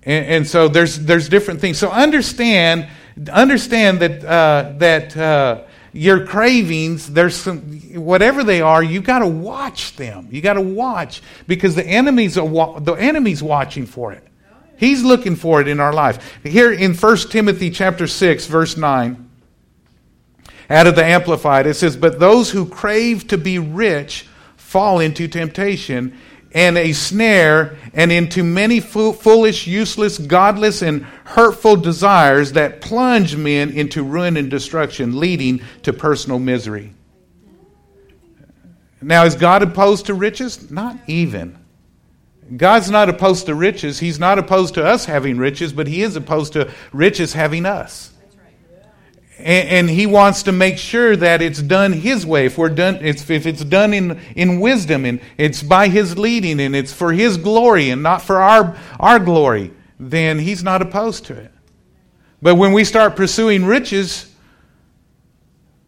And, 0.03 0.27
and 0.27 0.47
so 0.47 0.69
there's 0.69 0.99
there's 0.99 1.31
different 1.31 1.61
things. 1.61 1.79
So 1.79 1.91
understand 1.91 2.89
understand 3.31 4.01
that 4.01 4.25
uh, 4.25 4.73
that 4.79 5.17
uh, 5.17 5.63
your 5.93 6.27
cravings, 6.27 7.11
there's 7.13 7.37
some 7.37 7.61
whatever 7.95 8.45
they 8.45 8.61
are, 8.61 8.83
you 8.83 9.01
got 9.01 9.21
to 9.21 9.27
watch 9.27 9.97
them. 9.97 10.29
You 10.31 10.43
got 10.43 10.55
to 10.55 10.61
watch 10.61 11.23
because 11.47 11.75
the 11.75 11.87
enemy's 11.87 12.39
wa- 12.39 12.79
the 12.79 12.93
enemy's 12.93 13.43
watching 13.43 13.87
for 13.87 14.13
it. 14.13 14.23
He's 14.77 15.03
looking 15.03 15.37
for 15.37 15.61
it 15.61 15.69
in 15.69 15.81
our 15.81 15.93
life. 15.93 16.39
Here 16.43 16.71
in 16.71 16.95
1 16.95 17.17
Timothy 17.31 17.71
chapter 17.71 18.07
6 18.07 18.47
verse 18.47 18.77
9 18.77 19.23
out 20.69 20.87
of 20.89 20.97
the 20.97 21.05
amplified 21.05 21.67
it 21.67 21.75
says 21.75 21.97
but 21.97 22.19
those 22.19 22.51
who 22.51 22.67
crave 22.67 23.29
to 23.29 23.39
be 23.39 23.57
rich 23.59 24.27
fall 24.57 24.99
into 24.99 25.29
temptation 25.29 26.19
and 26.53 26.79
a 26.79 26.93
snare, 26.93 27.77
and 27.93 28.11
into 28.11 28.43
many 28.43 28.81
foolish, 28.81 29.67
useless, 29.67 30.19
godless, 30.19 30.83
and 30.83 31.03
hurtful 31.25 31.77
desires 31.77 32.53
that 32.53 32.81
plunge 32.81 33.37
men 33.37 33.71
into 33.71 34.03
ruin 34.03 34.37
and 34.37 34.51
destruction, 34.51 35.19
leading 35.19 35.61
to 35.83 35.93
personal 35.93 36.39
misery. 36.39 36.93
Now, 39.03 39.25
is 39.25 39.35
God 39.35 39.63
opposed 39.63 40.07
to 40.07 40.15
riches? 40.15 40.71
Not 40.71 40.99
even. 41.07 41.59
God's 42.57 42.91
not 42.91 43.09
opposed 43.09 43.47
to 43.47 43.55
riches. 43.55 43.99
He's 43.99 44.19
not 44.19 44.39
opposed 44.39 44.75
to 44.75 44.85
us 44.85 45.05
having 45.05 45.37
riches, 45.37 45.73
but 45.73 45.87
He 45.87 46.03
is 46.03 46.17
opposed 46.17 46.55
to 46.55 46.73
riches 46.93 47.33
having 47.33 47.67
us 47.67 48.13
and, 49.39 49.91
he 49.91 50.07
wants 50.07 50.45
to 50.45 50.53
make 50.53 50.79
sure 50.79 51.15
that 51.15 51.43
it's 51.43 51.61
done 51.61 51.93
his 51.93 52.25
way. 52.25 52.47
If 52.47 52.57
we're 52.57 52.71
done, 52.71 52.99
it's, 53.03 53.29
if 53.29 53.47
it's 53.47 53.65
done 53.65 53.93
in, 53.93 54.19
in 54.35 54.61
wisdom 54.61 55.05
and 55.05 55.21
it's 55.37 55.63
by 55.63 55.89
his 55.89 56.17
leading 56.17 56.61
and 56.61 56.75
it's 56.75 56.93
for 56.93 57.13
his 57.13 57.37
glory 57.37 57.91
and 57.91 58.03
not 58.03 58.23
for 58.23 58.41
our, 58.41 58.77
our 58.99 59.19
glory, 59.19 59.73
then 60.01 60.39
he's 60.39 60.63
not 60.63 60.81
opposed 60.81 61.27
to 61.27 61.35
it. 61.35 61.53
But 62.41 62.57
when 62.57 62.73
we 62.73 62.85
start 62.85 63.17
pursuing 63.17 63.65
riches 63.65 64.33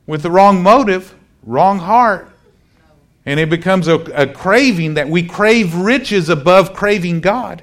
with 0.06 0.22
the 0.22 0.30
wrong 0.30 0.62
motive, 0.62 1.14
wrong 1.42 1.78
heart, 1.78 2.30
and 3.24 3.38
it 3.38 3.50
becomes 3.50 3.88
a, 3.88 3.94
a 3.94 4.26
craving 4.26 4.94
that 4.94 5.08
we 5.08 5.22
crave 5.22 5.74
riches 5.74 6.28
above 6.28 6.74
craving 6.74 7.20
God, 7.20 7.62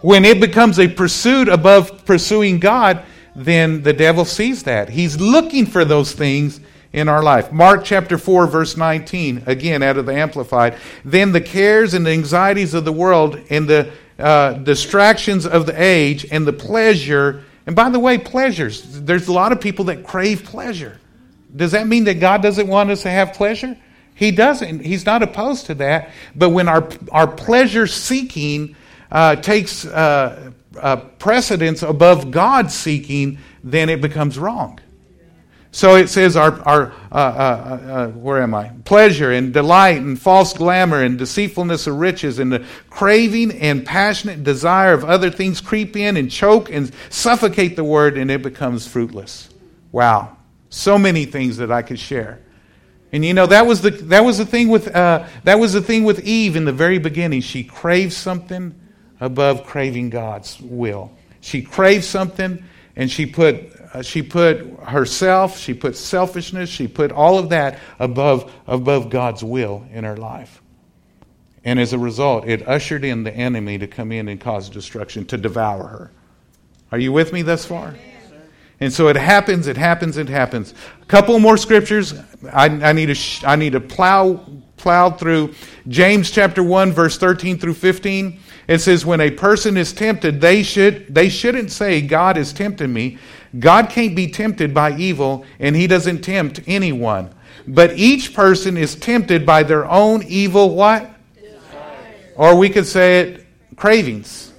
when 0.00 0.24
it 0.24 0.40
becomes 0.40 0.78
a 0.78 0.88
pursuit 0.88 1.48
above 1.48 2.04
pursuing 2.04 2.58
God, 2.60 3.04
then 3.38 3.82
the 3.82 3.92
devil 3.92 4.24
sees 4.24 4.64
that. 4.64 4.88
He's 4.88 5.20
looking 5.20 5.64
for 5.64 5.84
those 5.84 6.12
things 6.12 6.60
in 6.92 7.08
our 7.08 7.22
life. 7.22 7.52
Mark 7.52 7.84
chapter 7.84 8.18
4, 8.18 8.46
verse 8.48 8.76
19, 8.76 9.44
again 9.46 9.82
out 9.82 9.96
of 9.96 10.06
the 10.06 10.14
Amplified. 10.14 10.76
Then 11.04 11.32
the 11.32 11.40
cares 11.40 11.94
and 11.94 12.08
anxieties 12.08 12.74
of 12.74 12.84
the 12.84 12.92
world 12.92 13.40
and 13.48 13.68
the 13.68 13.92
uh, 14.18 14.54
distractions 14.54 15.46
of 15.46 15.66
the 15.66 15.80
age 15.80 16.26
and 16.30 16.46
the 16.46 16.52
pleasure. 16.52 17.44
And 17.66 17.76
by 17.76 17.90
the 17.90 18.00
way, 18.00 18.18
pleasures. 18.18 19.00
There's 19.02 19.28
a 19.28 19.32
lot 19.32 19.52
of 19.52 19.60
people 19.60 19.84
that 19.86 20.04
crave 20.04 20.44
pleasure. 20.44 20.98
Does 21.54 21.72
that 21.72 21.86
mean 21.86 22.04
that 22.04 22.14
God 22.14 22.42
doesn't 22.42 22.66
want 22.66 22.90
us 22.90 23.02
to 23.02 23.10
have 23.10 23.34
pleasure? 23.34 23.76
He 24.14 24.32
doesn't. 24.32 24.80
He's 24.80 25.06
not 25.06 25.22
opposed 25.22 25.66
to 25.66 25.74
that. 25.76 26.10
But 26.34 26.50
when 26.50 26.68
our, 26.68 26.88
our 27.12 27.28
pleasure 27.28 27.86
seeking 27.86 28.74
uh, 29.12 29.36
takes 29.36 29.84
uh, 29.84 30.50
uh, 30.82 30.96
precedence 30.96 31.82
above 31.82 32.30
God 32.30 32.70
seeking, 32.70 33.38
then 33.62 33.88
it 33.88 34.00
becomes 34.00 34.38
wrong. 34.38 34.80
So 35.70 35.96
it 35.96 36.08
says 36.08 36.34
our, 36.34 36.60
our 36.62 36.92
uh, 37.12 37.14
uh, 37.14 37.18
uh, 37.18 38.08
where 38.08 38.42
am 38.42 38.54
I? 38.54 38.70
Pleasure 38.84 39.32
and 39.32 39.52
delight 39.52 39.98
and 39.98 40.18
false 40.18 40.54
glamour 40.54 41.02
and 41.02 41.18
deceitfulness 41.18 41.86
of 41.86 41.96
riches 41.96 42.38
and 42.38 42.50
the 42.50 42.64
craving 42.88 43.52
and 43.52 43.84
passionate 43.84 44.42
desire 44.44 44.94
of 44.94 45.04
other 45.04 45.30
things 45.30 45.60
creep 45.60 45.94
in 45.94 46.16
and 46.16 46.30
choke 46.30 46.70
and 46.70 46.90
suffocate 47.10 47.76
the 47.76 47.84
word 47.84 48.16
and 48.16 48.30
it 48.30 48.42
becomes 48.42 48.86
fruitless. 48.86 49.50
Wow. 49.92 50.38
So 50.70 50.98
many 50.98 51.26
things 51.26 51.58
that 51.58 51.70
I 51.70 51.82
could 51.82 51.98
share. 51.98 52.40
And 53.12 53.24
you 53.24 53.32
know 53.32 53.46
that 53.46 53.66
was 53.66 53.80
the 53.80 53.90
that 53.90 54.22
was 54.22 54.36
the 54.36 54.44
thing 54.44 54.68
with 54.68 54.94
uh, 54.94 55.26
that 55.44 55.58
was 55.58 55.72
the 55.72 55.80
thing 55.80 56.04
with 56.04 56.26
Eve 56.26 56.56
in 56.56 56.66
the 56.66 56.72
very 56.72 56.98
beginning. 56.98 57.40
She 57.40 57.64
craved 57.64 58.12
something 58.12 58.78
above 59.20 59.64
craving 59.64 60.10
God's 60.10 60.60
will. 60.60 61.12
She 61.40 61.62
craved 61.62 62.04
something 62.04 62.64
and 62.96 63.10
she 63.10 63.26
put, 63.26 63.56
uh, 63.94 64.02
she 64.02 64.22
put 64.22 64.58
herself, 64.80 65.58
she 65.58 65.74
put 65.74 65.96
selfishness, 65.96 66.68
she 66.68 66.88
put 66.88 67.12
all 67.12 67.38
of 67.38 67.50
that 67.50 67.78
above, 67.98 68.52
above 68.66 69.10
God's 69.10 69.44
will 69.44 69.86
in 69.92 70.04
her 70.04 70.16
life. 70.16 70.62
And 71.64 71.78
as 71.78 71.92
a 71.92 71.98
result, 71.98 72.48
it 72.48 72.66
ushered 72.66 73.04
in 73.04 73.24
the 73.24 73.34
enemy 73.34 73.78
to 73.78 73.86
come 73.86 74.10
in 74.12 74.28
and 74.28 74.40
cause 74.40 74.68
destruction, 74.68 75.26
to 75.26 75.36
devour 75.36 75.86
her. 75.86 76.12
Are 76.90 76.98
you 76.98 77.12
with 77.12 77.32
me 77.32 77.42
thus 77.42 77.64
far? 77.64 77.94
And 78.80 78.92
so 78.92 79.08
it 79.08 79.16
happens, 79.16 79.66
it 79.66 79.76
happens, 79.76 80.16
it 80.16 80.28
happens. 80.28 80.72
A 81.02 81.04
couple 81.06 81.38
more 81.40 81.56
scriptures. 81.56 82.14
I, 82.52 82.66
I 82.66 82.92
need 82.92 83.14
to, 83.14 83.48
I 83.48 83.56
need 83.56 83.72
to 83.72 83.80
plow, 83.80 84.44
plow 84.76 85.10
through 85.10 85.54
James 85.88 86.30
chapter 86.30 86.62
1, 86.62 86.92
verse 86.92 87.18
13 87.18 87.58
through 87.58 87.74
15. 87.74 88.40
It 88.68 88.80
says 88.80 89.06
when 89.06 89.22
a 89.22 89.30
person 89.30 89.78
is 89.78 89.94
tempted, 89.94 90.42
they 90.42 90.62
should 90.62 91.12
they 91.12 91.30
shouldn't 91.30 91.72
say 91.72 92.02
God 92.02 92.36
is 92.36 92.52
tempting 92.52 92.92
me. 92.92 93.16
God 93.58 93.88
can't 93.88 94.14
be 94.14 94.30
tempted 94.30 94.74
by 94.74 94.94
evil 94.96 95.46
and 95.58 95.74
he 95.74 95.86
doesn't 95.86 96.20
tempt 96.20 96.60
anyone. 96.66 97.34
But 97.66 97.98
each 97.98 98.34
person 98.34 98.76
is 98.76 98.94
tempted 98.94 99.46
by 99.46 99.62
their 99.62 99.86
own 99.86 100.22
evil 100.24 100.74
what? 100.74 101.10
Or 102.36 102.56
we 102.56 102.68
could 102.68 102.86
say 102.86 103.20
it 103.20 103.46
cravings. 103.76 104.52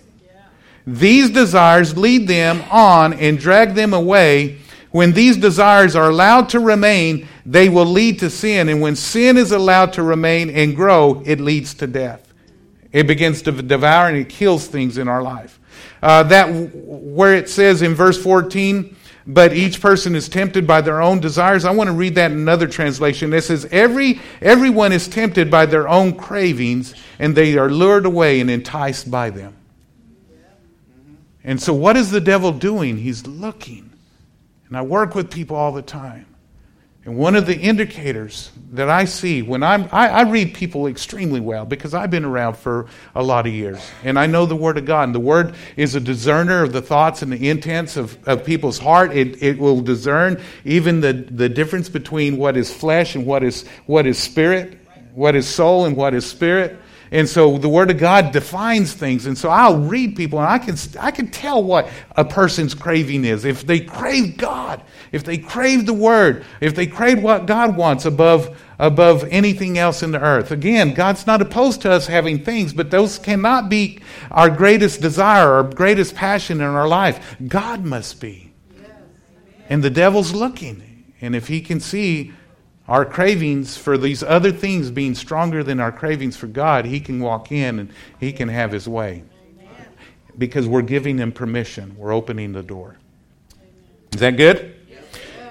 These 0.87 1.29
desires 1.29 1.95
lead 1.95 2.27
them 2.27 2.63
on 2.71 3.13
and 3.13 3.37
drag 3.37 3.75
them 3.75 3.93
away. 3.93 4.57
When 4.89 5.11
these 5.11 5.37
desires 5.37 5.95
are 5.95 6.09
allowed 6.09 6.49
to 6.49 6.59
remain, 6.59 7.27
they 7.45 7.69
will 7.69 7.85
lead 7.85 8.19
to 8.19 8.31
sin. 8.31 8.69
And 8.69 8.81
when 8.81 8.95
sin 8.95 9.37
is 9.37 9.51
allowed 9.51 9.93
to 9.93 10.03
remain 10.03 10.49
and 10.49 10.75
grow, 10.75 11.21
it 11.27 11.39
leads 11.39 11.75
to 11.75 11.87
death. 11.87 12.28
It 12.91 13.08
begins 13.08 13.41
to 13.43 13.52
devour 13.52 14.08
and 14.08 14.17
it 14.17 14.30
kills 14.30 14.67
things 14.67 14.97
in 14.97 15.08
our 15.08 15.21
life. 15.21 15.60
Uh, 16.02 16.23
that 16.23 16.45
where 16.45 17.36
it 17.36 17.49
says 17.49 17.82
in 17.82 17.93
verse 17.93 18.21
14, 18.21 18.95
but 19.28 19.54
each 19.54 19.80
person 19.80 20.15
is 20.15 20.28
tempted 20.28 20.65
by 20.65 20.82
their 20.82 21.02
own 21.02 21.19
desires. 21.19 21.63
I 21.63 21.71
want 21.71 21.88
to 21.89 21.93
read 21.93 22.15
that 22.15 22.32
in 22.32 22.38
another 22.38 22.67
translation. 22.67 23.32
It 23.34 23.43
says, 23.43 23.67
Every, 23.71 24.19
Everyone 24.41 24.91
is 24.91 25.08
tempted 25.08 25.52
by 25.52 25.67
their 25.67 25.88
own 25.88 26.15
cravings, 26.15 26.95
and 27.19 27.36
they 27.36 27.58
are 27.58 27.69
lured 27.69 28.06
away 28.08 28.39
and 28.39 28.49
enticed 28.49 29.12
by 29.12 29.30
them. 29.30 29.56
And 31.43 31.62
so, 31.62 31.73
what 31.73 31.95
is 31.95 32.12
the 32.12 32.21
devil 32.21 32.52
doing? 32.52 32.97
He's 32.97 33.28
looking. 33.28 33.91
And 34.67 34.78
I 34.78 34.82
work 34.82 35.15
with 35.15 35.32
people 35.32 35.56
all 35.56 35.71
the 35.71 35.82
time. 35.82 36.25
And 37.05 37.17
one 37.17 37.35
of 37.35 37.45
the 37.45 37.57
indicators 37.57 38.51
that 38.73 38.89
I 38.89 39.05
see 39.05 39.41
when 39.41 39.63
I'm, 39.63 39.88
I, 39.91 40.09
I, 40.09 40.21
read 40.23 40.53
people 40.53 40.85
extremely 40.85 41.39
well 41.39 41.65
because 41.65 41.93
I've 41.93 42.12
been 42.12 42.25
around 42.25 42.57
for 42.57 42.88
a 43.15 43.23
lot 43.23 43.47
of 43.47 43.53
years 43.53 43.79
and 44.03 44.19
I 44.19 44.27
know 44.27 44.45
the 44.45 44.55
Word 44.55 44.77
of 44.77 44.85
God. 44.85 45.03
And 45.03 45.15
the 45.15 45.19
Word 45.19 45.55
is 45.77 45.95
a 45.95 46.01
discerner 46.01 46.62
of 46.62 46.73
the 46.73 46.81
thoughts 46.81 47.21
and 47.21 47.31
the 47.31 47.49
intents 47.49 47.95
of, 47.95 48.17
of 48.27 48.43
people's 48.43 48.77
heart. 48.77 49.15
It, 49.15 49.41
it 49.41 49.57
will 49.57 49.79
discern 49.79 50.41
even 50.65 50.99
the, 50.99 51.13
the 51.13 51.47
difference 51.47 51.88
between 51.88 52.38
what 52.38 52.57
is 52.57 52.71
flesh 52.71 53.15
and 53.15 53.25
what 53.25 53.43
is, 53.43 53.65
what 53.85 54.05
is 54.05 54.19
spirit, 54.19 54.77
what 55.13 55.35
is 55.35 55.47
soul 55.47 55.85
and 55.85 55.95
what 55.95 56.13
is 56.13 56.25
spirit. 56.29 56.77
And 57.11 57.27
so 57.27 57.57
the 57.57 57.69
Word 57.69 57.89
of 57.89 57.97
God 57.97 58.31
defines 58.31 58.93
things. 58.93 59.25
And 59.25 59.37
so 59.37 59.49
I'll 59.49 59.79
read 59.79 60.15
people 60.15 60.39
and 60.39 60.47
I 60.47 60.59
can, 60.59 60.75
I 60.99 61.11
can 61.11 61.29
tell 61.31 61.63
what 61.63 61.89
a 62.15 62.23
person's 62.23 62.75
craving 62.75 63.25
is. 63.25 63.45
If 63.45 63.65
they 63.65 63.79
crave 63.79 64.37
God, 64.37 64.83
if 65.11 65.23
they 65.23 65.37
crave 65.37 65.85
the 65.85 65.93
Word, 65.93 66.45
if 66.61 66.75
they 66.75 66.85
crave 66.85 67.23
what 67.23 67.47
God 67.47 67.75
wants 67.75 68.05
above, 68.05 68.55
above 68.77 69.23
anything 69.31 69.77
else 69.77 70.03
in 70.03 70.11
the 70.11 70.21
earth. 70.21 70.51
Again, 70.51 70.93
God's 70.93 71.25
not 71.25 71.41
opposed 71.41 71.81
to 71.81 71.91
us 71.91 72.05
having 72.05 72.43
things, 72.43 72.73
but 72.73 72.91
those 72.91 73.17
cannot 73.17 73.69
be 73.69 73.99
our 74.29 74.49
greatest 74.49 75.01
desire, 75.01 75.53
our 75.53 75.63
greatest 75.63 76.13
passion 76.15 76.61
in 76.61 76.67
our 76.67 76.87
life. 76.87 77.37
God 77.47 77.83
must 77.83 78.21
be. 78.21 78.53
And 79.67 79.83
the 79.83 79.89
devil's 79.89 80.33
looking. 80.33 81.05
And 81.21 81.35
if 81.35 81.47
he 81.47 81.61
can 81.61 81.79
see 81.79 82.33
our 82.89 83.06
cravings 83.06 83.78
for 83.78 83.99
these 83.99 84.23
other 84.23 84.52
things 84.52 84.89
being 84.89 85.13
stronger 85.13 85.63
than 85.63 85.80
our 85.80 85.91
cravings 85.91 86.36
for 86.36 86.47
God, 86.47 86.86
He 86.86 86.99
can 86.99 87.19
walk 87.19 87.52
in 87.52 87.78
and 87.78 87.93
He 88.19 88.34
can 88.34 88.49
have 88.49 88.71
His 88.71 88.89
way. 88.89 89.23
Because 90.38 90.67
we're 90.67 90.82
giving 90.82 91.19
Him 91.19 91.32
permission, 91.32 91.95
we're 91.97 92.13
opening 92.13 92.52
the 92.52 92.63
door. 92.63 92.97
Is 94.12 94.21
that 94.21 94.38
good? 94.38 94.75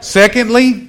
Secondly, 0.01 0.89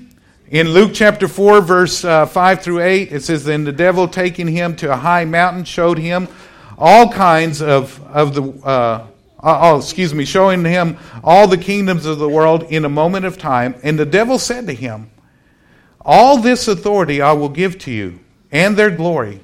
in 0.50 0.70
Luke 0.70 0.92
chapter 0.96 1.28
4, 1.28 1.62
verse 1.62 2.04
uh, 2.04 2.26
5 2.26 2.62
through 2.64 2.82
8, 2.82 3.12
it 3.12 3.22
says, 3.22 3.44
Then 3.44 3.64
the 3.64 3.72
devil 3.72 4.08
taking 4.08 4.48
him 4.48 4.76
to 4.78 4.92
a 4.92 4.96
high 4.96 5.26
mountain 5.26 5.64
showed 5.64 6.00
him 6.00 6.28
all 6.80 7.12
kinds 7.12 7.62
of, 7.62 8.04
of 8.08 8.34
the. 8.34 8.44
Uh, 8.66 9.08
oh, 9.44 9.78
excuse 9.78 10.16
me, 10.16 10.26
showing 10.26 10.66
him 10.66 10.98
all 11.24 11.48
the 11.48 11.58
kingdoms 11.58 12.08
of 12.08 12.18
the 12.18 12.28
world 12.28 12.64
in 12.64 12.86
a 12.86 12.90
moment 12.90 13.26
of 13.26 13.38
time. 13.38 13.76
And 13.84 14.00
the 14.00 14.06
devil 14.06 14.40
said 14.40 14.66
to 14.66 14.74
him, 14.74 15.12
all 16.02 16.38
this 16.38 16.68
authority 16.68 17.22
I 17.22 17.34
will 17.34 17.50
give 17.50 17.78
to 17.80 17.92
you, 17.92 18.20
and 18.52 18.78
their 18.78 18.92
glory. 18.92 19.42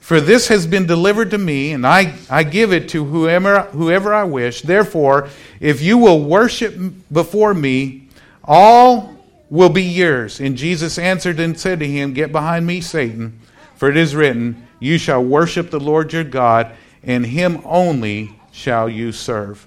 For 0.00 0.20
this 0.20 0.48
has 0.48 0.66
been 0.66 0.86
delivered 0.86 1.30
to 1.30 1.38
me, 1.38 1.72
and 1.72 1.86
I, 1.86 2.14
I 2.28 2.42
give 2.42 2.72
it 2.72 2.88
to 2.90 3.04
whoever, 3.04 3.62
whoever 3.62 4.12
I 4.14 4.24
wish. 4.24 4.62
Therefore, 4.62 5.28
if 5.60 5.82
you 5.82 5.98
will 5.98 6.24
worship 6.24 6.74
before 7.12 7.54
me, 7.54 8.08
all 8.42 9.14
will 9.50 9.68
be 9.68 9.82
yours. 9.82 10.40
And 10.40 10.56
Jesus 10.56 10.98
answered 10.98 11.38
and 11.38 11.58
said 11.58 11.80
to 11.80 11.86
him, 11.86 12.14
Get 12.14 12.32
behind 12.32 12.66
me, 12.66 12.80
Satan, 12.80 13.38
for 13.76 13.90
it 13.90 13.96
is 13.96 14.16
written, 14.16 14.66
You 14.80 14.96
shall 14.96 15.22
worship 15.22 15.70
the 15.70 15.80
Lord 15.80 16.12
your 16.12 16.24
God, 16.24 16.72
and 17.02 17.26
him 17.26 17.60
only 17.64 18.34
shall 18.52 18.88
you 18.88 19.12
serve. 19.12 19.66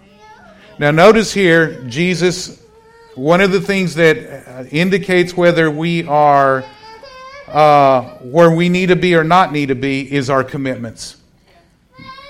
Now, 0.80 0.92
notice 0.92 1.32
here, 1.32 1.84
Jesus 1.84 2.63
one 3.16 3.42
of 3.42 3.52
the 3.52 3.62
things 3.62 3.96
that 3.96 4.18
uh, 4.18 4.64
indicates 4.72 5.36
whether 5.36 5.70
we 5.70 6.06
are 6.06 6.64
uh, 7.48 8.02
where 8.20 8.50
we 8.50 8.70
need 8.70 8.88
to 8.88 8.96
be 8.96 9.14
or 9.16 9.24
not 9.24 9.52
need 9.52 9.68
to 9.68 9.76
be 9.76 10.12
is 10.12 10.30
our 10.30 10.44
commitments. 10.44 11.18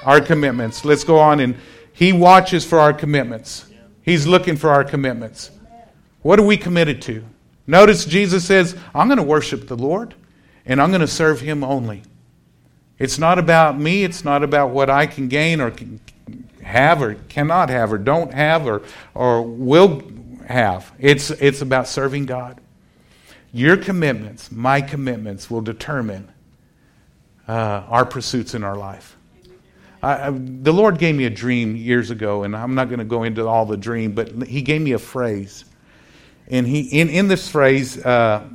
Our 0.04 0.20
commitments. 0.20 0.84
Let's 0.84 1.04
go 1.04 1.18
on 1.18 1.40
and 1.40 1.56
he 1.94 2.12
watches 2.12 2.66
for 2.66 2.80
our 2.80 2.94
commitments. 2.94 3.66
He's 4.02 4.28
looking 4.28 4.58
for 4.58 4.70
our 4.70 4.84
commitments. 4.84 5.52
What 6.22 6.40
are 6.40 6.46
we 6.46 6.58
committed 6.58 7.02
to? 7.04 7.24
Notice 7.68 8.04
Jesus 8.04 8.44
says, 8.46 8.76
I'm 8.94 9.08
going 9.08 9.18
to 9.18 9.24
worship 9.24 9.68
the 9.68 9.78
Lord 9.78 10.14
and 10.66 10.82
I'm 10.82 10.90
going 10.90 11.02
to 11.02 11.08
serve 11.08 11.40
him 11.40 11.64
only. 11.64 12.04
It's 13.00 13.18
not 13.18 13.40
about 13.40 13.80
me, 13.80 14.04
it's 14.04 14.26
not 14.26 14.44
about 14.44 14.72
what 14.72 14.90
I 14.90 15.06
can 15.06 15.28
gain 15.30 15.62
or 15.62 15.72
can 15.72 16.00
have 16.62 17.02
or 17.02 17.16
cannot 17.30 17.70
have 17.70 17.94
or 17.94 17.98
don't 17.98 18.34
have 18.34 18.66
or, 18.66 18.82
or 19.14 19.42
will 19.42 20.02
have. 20.54 20.92
It's, 21.00 21.30
it's 21.30 21.62
about 21.62 21.88
serving 21.88 22.26
God. 22.26 22.62
Your 23.52 23.78
commitments, 23.78 24.52
my 24.52 24.82
commitments, 24.82 25.52
will 25.52 25.62
determine 25.62 26.32
uh, 27.48 27.52
our 27.52 28.06
pursuits 28.06 28.54
in 28.54 28.64
our 28.64 28.76
life. 28.76 29.18
I, 30.02 30.28
I, 30.28 30.30
the 30.32 30.74
Lord 30.74 30.98
gave 30.98 31.16
me 31.16 31.26
a 31.26 31.30
dream 31.30 31.76
years 31.76 32.10
ago, 32.10 32.44
and 32.44 32.56
I'm 32.56 32.76
not 32.76 32.88
going 32.88 33.00
to 33.00 33.06
go 33.06 33.24
into 33.24 33.48
all 33.48 33.66
the 33.66 33.78
dream, 33.78 34.14
but 34.14 34.48
He 34.48 34.62
gave 34.62 34.82
me 34.82 34.94
a 34.94 35.00
phrase. 35.00 35.66
And 36.48 36.68
he, 36.68 37.00
in, 37.00 37.10
in 37.10 37.28
this 37.28 37.50
phrase, 37.50 38.04
uh, 38.04 38.48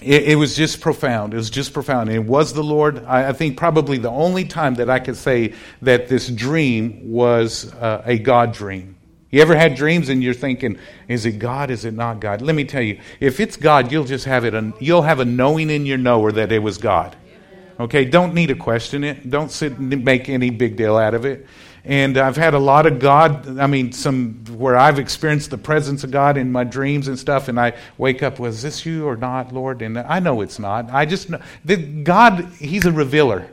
it, 0.00 0.30
it, 0.30 0.34
was 0.36 0.56
just 0.56 0.80
profound. 0.80 1.32
It 1.32 1.36
was 1.36 1.50
just 1.50 1.72
profound. 1.72 2.10
And 2.10 2.16
it 2.16 2.28
was 2.28 2.52
the 2.52 2.62
Lord. 2.62 3.04
I, 3.04 3.28
I, 3.28 3.32
think 3.32 3.56
probably 3.56 3.98
the 3.98 4.10
only 4.10 4.44
time 4.44 4.74
that 4.74 4.90
I 4.90 4.98
could 4.98 5.16
say 5.16 5.54
that 5.82 6.08
this 6.08 6.28
dream 6.28 7.10
was 7.10 7.72
uh, 7.74 8.02
a 8.04 8.18
God 8.18 8.52
dream. 8.52 8.96
You 9.30 9.42
ever 9.42 9.54
had 9.54 9.76
dreams 9.76 10.08
and 10.08 10.22
you're 10.22 10.34
thinking, 10.34 10.78
is 11.06 11.24
it 11.24 11.38
God? 11.38 11.70
Is 11.70 11.84
it 11.84 11.94
not 11.94 12.18
God? 12.18 12.42
Let 12.42 12.56
me 12.56 12.64
tell 12.64 12.82
you, 12.82 13.00
if 13.20 13.38
it's 13.38 13.56
God, 13.56 13.92
you'll 13.92 14.04
just 14.04 14.24
have 14.24 14.44
it. 14.44 14.54
You'll 14.80 15.02
have 15.02 15.20
a 15.20 15.24
knowing 15.24 15.70
in 15.70 15.86
your 15.86 15.98
knower 15.98 16.32
that 16.32 16.50
it 16.50 16.58
was 16.58 16.78
God. 16.78 17.16
Okay, 17.78 18.04
don't 18.04 18.34
need 18.34 18.48
to 18.48 18.56
question 18.56 19.04
it. 19.04 19.30
Don't 19.30 19.50
sit 19.50 19.78
and 19.78 20.04
make 20.04 20.28
any 20.28 20.50
big 20.50 20.76
deal 20.76 20.96
out 20.96 21.14
of 21.14 21.24
it. 21.24 21.46
And 21.84 22.18
I've 22.18 22.36
had 22.36 22.52
a 22.52 22.58
lot 22.58 22.84
of 22.84 22.98
God, 22.98 23.58
I 23.58 23.66
mean, 23.66 23.92
some 23.92 24.44
where 24.50 24.76
I've 24.76 24.98
experienced 24.98 25.50
the 25.50 25.58
presence 25.58 26.04
of 26.04 26.10
God 26.10 26.36
in 26.36 26.52
my 26.52 26.64
dreams 26.64 27.08
and 27.08 27.18
stuff, 27.18 27.48
and 27.48 27.58
I 27.58 27.74
wake 27.96 28.22
up, 28.22 28.38
was 28.38 28.60
this 28.60 28.84
you 28.84 29.06
or 29.06 29.16
not, 29.16 29.54
Lord? 29.54 29.80
And 29.80 29.98
I 29.98 30.18
know 30.20 30.42
it's 30.42 30.58
not. 30.58 30.90
I 30.90 31.06
just 31.06 31.30
know 31.30 31.40
that 31.64 32.04
God, 32.04 32.44
He's 32.58 32.84
a 32.84 32.92
revealer. 32.92 33.50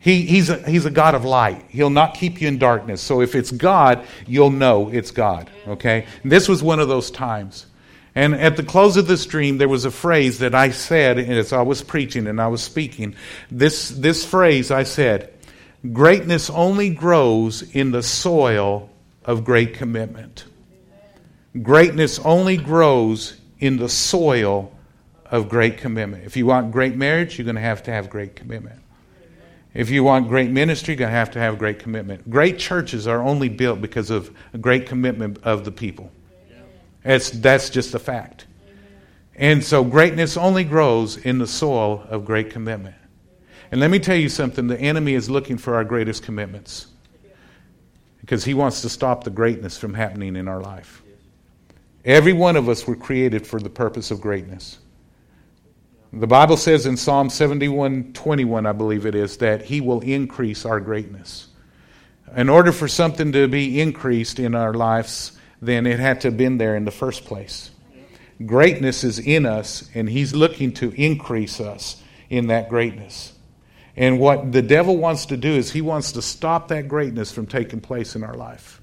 He, 0.00 0.22
he's, 0.22 0.48
a, 0.48 0.56
he's 0.68 0.86
a 0.86 0.90
God 0.90 1.14
of 1.14 1.26
light. 1.26 1.62
He'll 1.68 1.90
not 1.90 2.14
keep 2.14 2.40
you 2.40 2.48
in 2.48 2.58
darkness. 2.58 3.02
So 3.02 3.20
if 3.20 3.34
it's 3.34 3.50
God, 3.50 4.06
you'll 4.26 4.50
know 4.50 4.88
it's 4.88 5.10
God. 5.10 5.50
Okay? 5.68 6.06
And 6.22 6.32
this 6.32 6.48
was 6.48 6.62
one 6.62 6.80
of 6.80 6.88
those 6.88 7.10
times. 7.10 7.66
And 8.14 8.34
at 8.34 8.56
the 8.56 8.62
close 8.62 8.96
of 8.96 9.06
this 9.06 9.26
dream, 9.26 9.58
there 9.58 9.68
was 9.68 9.84
a 9.84 9.90
phrase 9.90 10.38
that 10.38 10.54
I 10.54 10.70
said 10.70 11.18
and 11.18 11.32
as 11.32 11.52
I 11.52 11.62
was 11.62 11.82
preaching 11.82 12.26
and 12.26 12.40
I 12.40 12.48
was 12.48 12.62
speaking. 12.62 13.14
This, 13.50 13.90
this 13.90 14.24
phrase 14.24 14.70
I 14.70 14.84
said, 14.84 15.34
Greatness 15.92 16.50
only 16.50 16.90
grows 16.90 17.62
in 17.62 17.90
the 17.90 18.02
soil 18.02 18.90
of 19.24 19.44
great 19.44 19.74
commitment. 19.74 20.44
Greatness 21.62 22.18
only 22.20 22.56
grows 22.56 23.36
in 23.58 23.76
the 23.76 23.88
soil 23.88 24.72
of 25.26 25.48
great 25.48 25.78
commitment. 25.78 26.24
If 26.24 26.36
you 26.36 26.46
want 26.46 26.72
great 26.72 26.96
marriage, 26.96 27.38
you're 27.38 27.44
going 27.44 27.56
to 27.56 27.60
have 27.60 27.82
to 27.84 27.92
have 27.92 28.08
great 28.08 28.34
commitment. 28.34 28.80
If 29.72 29.88
you 29.90 30.02
want 30.02 30.28
great 30.28 30.50
ministry, 30.50 30.94
you're 30.94 30.98
going 30.98 31.10
to 31.10 31.16
have 31.16 31.30
to 31.32 31.38
have 31.38 31.58
great 31.58 31.78
commitment. 31.78 32.28
Great 32.28 32.58
churches 32.58 33.06
are 33.06 33.22
only 33.22 33.48
built 33.48 33.80
because 33.80 34.10
of 34.10 34.34
a 34.52 34.58
great 34.58 34.86
commitment 34.86 35.38
of 35.44 35.64
the 35.64 35.70
people. 35.70 36.10
It's, 37.04 37.30
that's 37.30 37.70
just 37.70 37.94
a 37.94 37.98
fact. 37.98 38.46
And 39.36 39.64
so 39.64 39.84
greatness 39.84 40.36
only 40.36 40.64
grows 40.64 41.16
in 41.16 41.38
the 41.38 41.46
soil 41.46 42.04
of 42.08 42.24
great 42.24 42.50
commitment. 42.50 42.96
And 43.70 43.80
let 43.80 43.90
me 43.90 44.00
tell 44.00 44.16
you 44.16 44.28
something 44.28 44.66
the 44.66 44.78
enemy 44.78 45.14
is 45.14 45.30
looking 45.30 45.56
for 45.56 45.76
our 45.76 45.84
greatest 45.84 46.24
commitments 46.24 46.88
because 48.20 48.44
he 48.44 48.54
wants 48.54 48.82
to 48.82 48.88
stop 48.88 49.24
the 49.24 49.30
greatness 49.30 49.78
from 49.78 49.94
happening 49.94 50.36
in 50.36 50.48
our 50.48 50.60
life. 50.60 51.02
Every 52.04 52.32
one 52.32 52.56
of 52.56 52.68
us 52.68 52.86
were 52.86 52.96
created 52.96 53.46
for 53.46 53.60
the 53.60 53.70
purpose 53.70 54.10
of 54.10 54.20
greatness. 54.20 54.78
The 56.12 56.26
Bible 56.26 56.56
says 56.56 56.86
in 56.86 56.96
Psalm 56.96 57.30
71 57.30 58.12
21, 58.12 58.66
I 58.66 58.72
believe 58.72 59.06
it 59.06 59.14
is, 59.14 59.36
that 59.38 59.62
He 59.62 59.80
will 59.80 60.00
increase 60.00 60.64
our 60.64 60.80
greatness. 60.80 61.48
In 62.36 62.48
order 62.48 62.72
for 62.72 62.88
something 62.88 63.32
to 63.32 63.46
be 63.46 63.80
increased 63.80 64.38
in 64.40 64.54
our 64.54 64.74
lives, 64.74 65.38
then 65.62 65.86
it 65.86 66.00
had 66.00 66.20
to 66.22 66.28
have 66.28 66.36
been 66.36 66.58
there 66.58 66.76
in 66.76 66.84
the 66.84 66.90
first 66.90 67.24
place. 67.24 67.70
Greatness 68.44 69.04
is 69.04 69.18
in 69.18 69.46
us, 69.46 69.88
and 69.94 70.08
He's 70.08 70.34
looking 70.34 70.72
to 70.74 70.90
increase 71.00 71.60
us 71.60 72.02
in 72.28 72.48
that 72.48 72.68
greatness. 72.68 73.32
And 73.96 74.18
what 74.18 74.52
the 74.52 74.62
devil 74.62 74.96
wants 74.96 75.26
to 75.26 75.36
do 75.36 75.50
is 75.50 75.72
he 75.72 75.82
wants 75.82 76.12
to 76.12 76.22
stop 76.22 76.68
that 76.68 76.88
greatness 76.88 77.32
from 77.32 77.46
taking 77.46 77.80
place 77.80 78.14
in 78.14 78.22
our 78.22 78.34
life. 78.34 78.80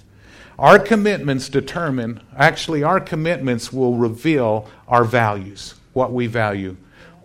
Our 0.59 0.79
commitments 0.79 1.49
determine, 1.49 2.21
actually, 2.35 2.83
our 2.83 2.99
commitments 2.99 3.71
will 3.71 3.95
reveal 3.95 4.67
our 4.87 5.03
values, 5.03 5.75
what 5.93 6.11
we 6.11 6.27
value. 6.27 6.77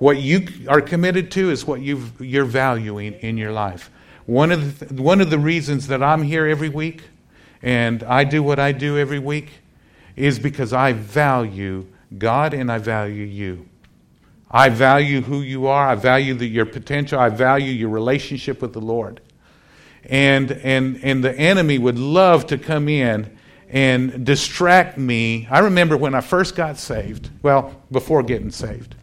What 0.03 0.21
you 0.21 0.49
are 0.67 0.81
committed 0.81 1.31
to 1.31 1.51
is 1.51 1.65
what 1.65 1.81
you 1.81 2.11
are 2.41 2.45
valuing 2.45 3.13
in 3.13 3.37
your 3.37 3.53
life. 3.53 3.89
One 4.27 4.51
of 4.51 4.81
the, 4.81 5.01
one 5.01 5.21
of 5.21 5.31
the 5.31 5.39
reasons 5.39 5.87
that 5.87 6.03
I'm 6.03 6.25
here 6.25 6.45
every 6.45 6.69
week 6.69 7.05
and 7.63 8.03
I 8.03 8.25
do 8.25 8.43
what 8.43 8.59
I 8.59 8.73
do 8.73 8.99
every 8.99 9.21
week 9.21 9.51
is 10.17 10.41
because 10.41 10.73
I 10.73 10.93
value 10.93 11.87
God 12.19 12.53
and 12.53 12.73
I 12.73 12.79
value 12.79 13.23
you. 13.23 13.69
I 14.51 14.71
value 14.71 15.21
who 15.21 15.41
you 15.41 15.69
are. 15.69 15.91
I 15.91 15.95
value 15.95 16.35
the, 16.35 16.49
your 16.49 16.67
potential. 16.67 17.21
I 17.21 17.29
value 17.29 17.71
your 17.71 17.91
relationship 17.91 18.61
with 18.61 18.73
the 18.73 18.81
Lord. 18.81 19.21
And, 20.07 20.51
and, 20.51 20.99
and 21.05 21.23
the 21.23 21.39
enemy 21.39 21.79
would 21.79 22.01
love 22.01 22.49
to 22.49 22.59
come 22.59 22.89
in 22.89 23.39
and 23.69 24.27
distract 24.27 24.99
me. 24.99 25.47
I 25.49 25.61
remember 25.61 25.97
when 25.97 26.17
I 26.17 26.23
first 26.23 26.57
got 26.57 26.77
saved, 26.77 27.31
well, 27.45 27.81
before 27.93 28.25
getting 28.25 28.51
saved. 28.51 28.97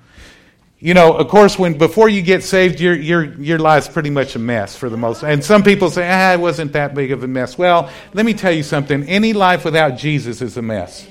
You 0.81 0.93
know, 0.93 1.13
of 1.13 1.27
course, 1.27 1.59
when 1.59 1.77
before 1.77 2.07
you 2.07 2.21
get 2.21 2.41
saved, 2.41 2.79
your, 2.79 2.95
your, 2.95 3.33
your 3.33 3.59
life's 3.59 3.89
pretty 3.89 4.09
much 4.09 4.37
a 4.37 4.39
mess 4.39 4.77
for 4.77 4.87
the 4.87 4.95
most. 4.95 5.23
And 5.23 5.43
some 5.43 5.61
people 5.61 5.89
say, 5.89 6.09
ah, 6.09 6.33
it 6.33 6.39
wasn't 6.39 6.71
that 6.71 6.95
big 6.95 7.11
of 7.11 7.21
a 7.21 7.27
mess. 7.27 7.57
Well, 7.57 7.89
let 8.13 8.25
me 8.25 8.33
tell 8.33 8.53
you 8.53 8.63
something. 8.63 9.03
Any 9.03 9.33
life 9.33 9.65
without 9.65 9.97
Jesus 9.97 10.41
is 10.41 10.55
a 10.55 10.61
mess. 10.61 11.05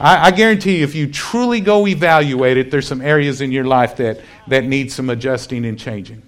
I, 0.00 0.28
I, 0.28 0.30
guarantee 0.30 0.78
you, 0.78 0.84
if 0.84 0.94
you 0.94 1.06
truly 1.06 1.60
go 1.60 1.86
evaluate 1.86 2.56
it, 2.56 2.70
there's 2.70 2.88
some 2.88 3.02
areas 3.02 3.42
in 3.42 3.52
your 3.52 3.64
life 3.64 3.96
that, 3.96 4.22
that 4.48 4.64
need 4.64 4.90
some 4.90 5.10
adjusting 5.10 5.66
and 5.66 5.78
changing. 5.78 6.22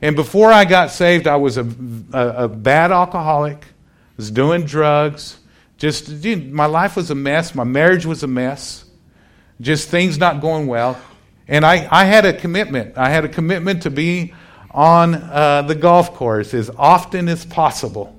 And 0.00 0.16
before 0.16 0.50
I 0.50 0.64
got 0.64 0.90
saved, 0.90 1.28
I 1.28 1.36
was 1.36 1.58
a, 1.58 1.66
a, 2.12 2.44
a 2.44 2.48
bad 2.48 2.90
alcoholic, 2.90 3.64
was 4.16 4.32
doing 4.32 4.64
drugs. 4.64 5.38
Just 5.78 6.24
my 6.26 6.66
life 6.66 6.96
was 6.96 7.12
a 7.12 7.14
mess. 7.14 7.54
My 7.54 7.62
marriage 7.62 8.04
was 8.04 8.24
a 8.24 8.26
mess. 8.26 8.84
Just 9.60 9.88
things 9.88 10.18
not 10.18 10.40
going 10.40 10.66
well. 10.66 11.00
And 11.52 11.66
I, 11.66 11.86
I 11.90 12.06
had 12.06 12.24
a 12.24 12.32
commitment. 12.32 12.96
I 12.96 13.10
had 13.10 13.26
a 13.26 13.28
commitment 13.28 13.82
to 13.82 13.90
be 13.90 14.32
on 14.70 15.14
uh, 15.14 15.60
the 15.60 15.74
golf 15.74 16.14
course 16.14 16.54
as 16.54 16.70
often 16.78 17.28
as 17.28 17.44
possible. 17.44 18.18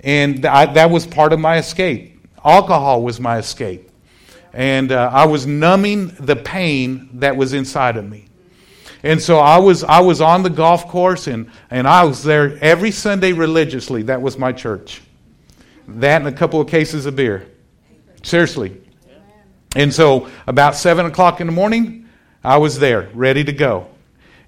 And 0.00 0.44
I, 0.44 0.66
that 0.72 0.90
was 0.90 1.06
part 1.06 1.32
of 1.32 1.38
my 1.38 1.58
escape. 1.58 2.20
Alcohol 2.44 3.04
was 3.04 3.20
my 3.20 3.38
escape. 3.38 3.88
And 4.52 4.90
uh, 4.90 5.08
I 5.12 5.26
was 5.26 5.46
numbing 5.46 6.08
the 6.18 6.34
pain 6.34 7.08
that 7.20 7.36
was 7.36 7.52
inside 7.52 7.96
of 7.96 8.10
me. 8.10 8.26
And 9.04 9.22
so 9.22 9.38
I 9.38 9.58
was, 9.58 9.84
I 9.84 10.00
was 10.00 10.20
on 10.20 10.42
the 10.42 10.50
golf 10.50 10.88
course 10.88 11.28
and, 11.28 11.52
and 11.70 11.86
I 11.86 12.02
was 12.02 12.24
there 12.24 12.58
every 12.60 12.90
Sunday 12.90 13.34
religiously. 13.34 14.02
That 14.02 14.20
was 14.20 14.36
my 14.36 14.50
church. 14.50 15.00
That 15.86 16.22
and 16.22 16.26
a 16.26 16.32
couple 16.32 16.60
of 16.60 16.66
cases 16.66 17.06
of 17.06 17.14
beer. 17.14 17.46
Seriously. 18.24 18.80
And 19.76 19.94
so 19.94 20.28
about 20.48 20.74
7 20.74 21.06
o'clock 21.06 21.40
in 21.40 21.46
the 21.46 21.52
morning, 21.52 22.06
I 22.42 22.58
was 22.58 22.78
there, 22.78 23.08
ready 23.14 23.44
to 23.44 23.52
go. 23.52 23.88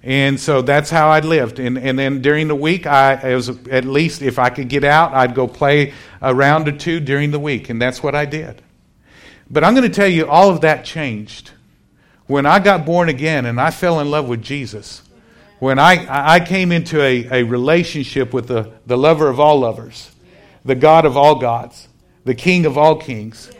And 0.03 0.39
so 0.39 0.61
that's 0.61 0.89
how 0.89 1.09
I 1.09 1.19
lived. 1.19 1.59
And, 1.59 1.77
and 1.77 1.97
then 1.97 2.21
during 2.21 2.47
the 2.47 2.55
week, 2.55 2.87
I 2.87 3.35
was 3.35 3.49
at 3.67 3.85
least 3.85 4.21
if 4.21 4.39
I 4.39 4.49
could 4.49 4.67
get 4.67 4.83
out, 4.83 5.13
I'd 5.13 5.35
go 5.35 5.47
play 5.47 5.93
a 6.21 6.33
round 6.33 6.67
or 6.67 6.71
two 6.71 6.99
during 6.99 7.31
the 7.31 7.39
week. 7.39 7.69
And 7.69 7.81
that's 7.81 8.01
what 8.01 8.15
I 8.15 8.25
did. 8.25 8.61
But 9.49 9.63
I'm 9.63 9.75
going 9.75 9.89
to 9.89 9.95
tell 9.95 10.07
you, 10.07 10.27
all 10.27 10.49
of 10.49 10.61
that 10.61 10.85
changed. 10.85 11.51
When 12.25 12.45
I 12.45 12.59
got 12.59 12.85
born 12.85 13.09
again 13.09 13.45
and 13.45 13.59
I 13.59 13.69
fell 13.71 13.99
in 13.99 14.09
love 14.09 14.27
with 14.27 14.41
Jesus, 14.41 15.01
when 15.59 15.77
I, 15.77 16.35
I 16.35 16.39
came 16.39 16.71
into 16.71 17.01
a, 17.01 17.41
a 17.41 17.43
relationship 17.43 18.33
with 18.33 18.47
the, 18.47 18.71
the 18.87 18.97
lover 18.97 19.27
of 19.27 19.39
all 19.39 19.59
lovers, 19.59 20.09
the 20.65 20.73
God 20.73 21.05
of 21.05 21.17
all 21.17 21.35
gods, 21.35 21.89
the 22.23 22.33
King 22.33 22.65
of 22.65 22.77
all 22.77 22.95
kings, 22.95 23.51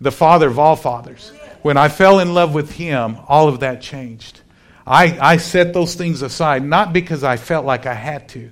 the 0.00 0.12
Father 0.12 0.46
of 0.46 0.58
all 0.58 0.76
fathers 0.76 1.32
when 1.62 1.76
I 1.76 1.88
fell 1.88 2.20
in 2.20 2.34
love 2.34 2.54
with 2.54 2.72
him, 2.72 3.18
all 3.26 3.48
of 3.48 3.60
that 3.60 3.80
changed. 3.80 4.40
I, 4.86 5.18
I 5.20 5.36
set 5.36 5.74
those 5.74 5.94
things 5.94 6.22
aside, 6.22 6.64
not 6.64 6.92
because 6.92 7.22
I 7.22 7.36
felt 7.36 7.66
like 7.66 7.84
I 7.84 7.94
had 7.94 8.28
to, 8.30 8.50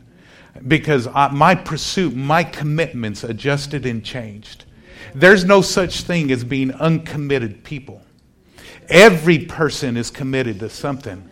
because 0.67 1.07
I, 1.07 1.29
my 1.29 1.55
pursuit, 1.55 2.15
my 2.15 2.45
commitments 2.45 3.25
adjusted 3.25 3.87
and 3.87 4.05
changed. 4.05 4.65
There's 5.15 5.45
no 5.45 5.63
such 5.63 6.03
thing 6.03 6.31
as 6.31 6.45
being 6.45 6.73
uncommitted 6.73 7.65
people. 7.65 8.03
Every 8.89 9.39
person 9.47 9.97
is 9.97 10.11
committed 10.11 10.61
to 10.61 10.69
something. 10.69 11.31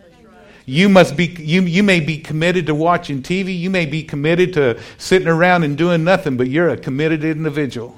You 0.65 0.89
must 0.89 1.15
be 1.15 1.25
you, 1.25 1.61
you 1.61 1.83
may 1.83 1.99
be 1.99 2.17
committed 2.17 2.65
to 2.65 2.75
watching 2.75 3.21
TV, 3.21 3.57
you 3.57 3.69
may 3.69 3.85
be 3.85 4.01
committed 4.01 4.53
to 4.53 4.79
sitting 4.97 5.27
around 5.27 5.63
and 5.63 5.77
doing 5.77 6.03
nothing, 6.03 6.37
but 6.37 6.47
you're 6.47 6.69
a 6.69 6.77
committed 6.77 7.23
individual. 7.23 7.95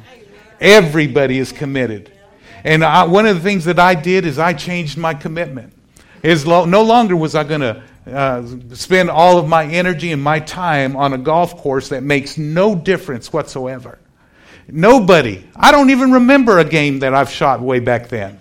Everybody 0.60 1.40
is 1.40 1.54
committed. 1.54 2.12
And 2.68 2.84
I, 2.84 3.06
one 3.06 3.26
of 3.26 3.38
the 3.38 3.42
things 3.42 3.64
that 3.64 3.80
I 3.80 3.96
did 3.96 4.26
is 4.26 4.38
I 4.38 4.52
changed 4.52 4.98
my 4.98 5.14
commitment. 5.14 5.72
Is 6.22 6.46
lo- 6.46 6.66
no 6.66 6.84
longer 6.84 7.16
was 7.16 7.34
I 7.34 7.46
going 7.46 7.62
to 7.62 7.82
uh, 8.06 8.46
spend 8.76 9.10
all 9.10 9.38
of 9.38 9.48
my 9.48 9.64
energy 9.66 10.12
and 10.12 10.22
my 10.22 10.42
time 10.42 10.98
on 10.98 11.14
a 11.14 11.18
golf 11.18 11.56
course 11.56 11.88
that 11.90 12.04
makes 12.04 12.38
no 12.38 12.76
difference 12.76 13.32
whatsoever. 13.32 14.00
Nobody. 14.68 15.46
I 15.56 15.72
don't 15.72 15.92
even 15.92 16.12
remember 16.12 16.60
a 16.60 16.66
game 16.66 17.00
that 17.00 17.14
I've 17.14 17.30
shot 17.30 17.62
way 17.62 17.80
back 17.80 18.10
then. 18.10 18.38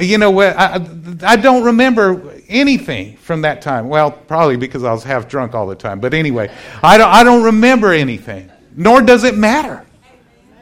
You 0.00 0.18
know 0.18 0.30
what? 0.30 0.56
I, 0.56 0.80
I 1.24 1.34
don't 1.34 1.64
remember 1.64 2.32
anything 2.46 3.16
from 3.16 3.42
that 3.42 3.60
time. 3.60 3.88
Well, 3.88 4.12
probably 4.12 4.56
because 4.56 4.84
I 4.84 4.92
was 4.92 5.02
half 5.02 5.28
drunk 5.28 5.52
all 5.52 5.66
the 5.66 5.74
time. 5.74 5.98
But 5.98 6.14
anyway, 6.14 6.54
I 6.80 6.96
don't, 6.96 7.10
I 7.10 7.24
don't 7.24 7.42
remember 7.42 7.92
anything, 7.92 8.52
nor 8.76 9.02
does 9.02 9.24
it 9.24 9.36
matter. 9.36 9.84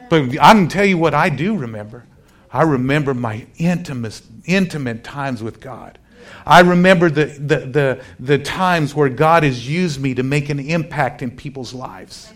But 0.09 0.39
I 0.41 0.53
can 0.53 0.67
tell 0.67 0.85
you 0.85 0.97
what 0.97 1.13
I 1.13 1.29
do 1.29 1.55
remember. 1.55 2.05
I 2.55 2.61
remember 2.61 3.13
my 3.13 3.45
intimate, 3.57 4.21
intimate 4.45 5.03
times 5.03 5.43
with 5.43 5.59
God. 5.59 5.99
I 6.45 6.61
remember 6.61 7.09
the, 7.09 7.25
the, 7.25 7.57
the, 7.65 8.03
the 8.17 8.37
times 8.37 8.95
where 8.95 9.09
God 9.09 9.43
has 9.43 9.67
used 9.67 9.99
me 9.99 10.13
to 10.13 10.23
make 10.23 10.47
an 10.47 10.61
impact 10.61 11.21
in 11.21 11.31
people's 11.31 11.73
lives. 11.73 12.31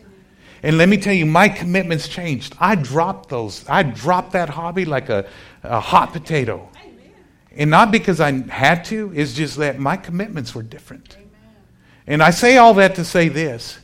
And 0.62 0.78
let 0.78 0.90
me 0.90 0.98
tell 0.98 1.14
you, 1.14 1.26
my 1.26 1.48
commitments 1.48 2.10
changed. 2.10 2.54
I 2.60 2.76
dropped 2.76 3.30
those. 3.30 3.64
I 3.70 3.84
dropped 3.84 4.34
that 4.34 4.50
hobby 4.50 4.84
like 4.84 5.08
a, 5.08 5.26
a 5.64 5.80
hot 5.80 6.12
potato. 6.12 6.68
And 7.56 7.70
not 7.70 7.90
because 7.90 8.20
I 8.20 8.34
had 8.50 8.84
to, 8.86 9.14
it's 9.16 9.32
just 9.32 9.56
that 9.56 9.80
my 9.80 9.96
commitments 9.96 10.54
were 10.54 10.64
different. 10.64 11.16
And 12.06 12.22
I 12.22 12.32
say 12.32 12.58
all 12.58 12.74
that 12.74 12.94
to 12.96 13.06
say 13.06 13.30
this 13.30 13.80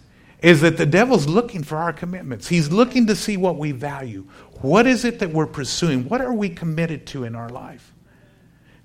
is 0.45 0.61
that 0.61 0.77
the 0.77 0.85
devil's 0.85 1.27
looking 1.27 1.63
for 1.63 1.77
our 1.77 1.91
commitments. 1.91 2.47
He's 2.49 2.71
looking 2.71 3.07
to 3.07 3.15
see 3.15 3.35
what 3.35 3.57
we 3.57 3.71
value. 3.71 4.27
What 4.65 4.87
is 4.87 5.05
it 5.05 5.19
that 5.19 5.29
we're 5.29 5.45
pursuing? 5.45 6.09
What 6.09 6.21
are 6.21 6.33
we 6.33 6.49
committed 6.49 7.05
to 7.07 7.23
in 7.23 7.35
our 7.35 7.49
life? 7.49 7.93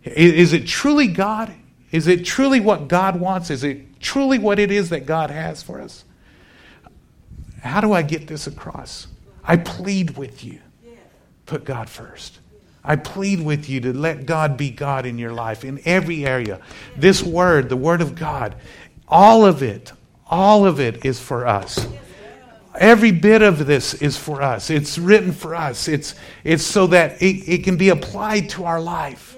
Is 0.05 0.53
it 0.53 0.67
truly 0.67 1.09
God? 1.09 1.55
Is 1.91 2.07
it 2.07 2.25
truly 2.25 2.61
what 2.61 2.87
God 2.87 3.19
wants? 3.19 3.49
Is 3.51 3.65
it 3.65 3.99
truly 3.99 4.39
what 4.39 4.59
it 4.59 4.71
is 4.71 4.91
that 4.91 5.07
God 5.07 5.31
has 5.31 5.63
for 5.63 5.81
us? 5.81 6.05
How 7.63 7.81
do 7.81 7.95
I 7.95 8.03
get 8.03 8.27
this 8.27 8.47
across? 8.47 9.07
I 9.43 9.57
plead 9.57 10.19
with 10.19 10.45
you. 10.45 10.61
Put 11.47 11.65
God 11.65 11.89
first. 11.89 12.39
I 12.85 12.97
plead 12.97 13.41
with 13.41 13.69
you 13.69 13.81
to 13.81 13.93
let 13.95 14.27
God 14.27 14.59
be 14.59 14.71
God 14.71 15.07
in 15.07 15.19
your 15.19 15.33
life 15.33 15.65
in 15.65 15.81
every 15.87 16.27
area. 16.27 16.61
This 16.97 17.23
word, 17.23 17.71
the 17.71 17.77
word 17.77 18.03
of 18.03 18.15
God, 18.15 18.55
all 19.09 19.47
of 19.47 19.63
it, 19.63 19.93
all 20.27 20.67
of 20.67 20.79
it 20.79 21.07
is 21.07 21.19
for 21.19 21.47
us. 21.47 21.87
Every 22.79 23.11
bit 23.11 23.43
of 23.43 23.67
this 23.67 23.95
is 23.95 24.17
for 24.17 24.43
us. 24.43 24.71
It's 24.71 24.97
written 24.97 25.33
for 25.33 25.55
us. 25.55 25.89
It's, 25.89 26.15
it's 26.45 26.63
so 26.63 26.87
that 26.89 27.21
it, 27.21 27.49
it 27.49 27.65
can 27.65 27.77
be 27.77 27.89
applied 27.89 28.51
to 28.51 28.65
our 28.65 28.81
life. 28.81 29.37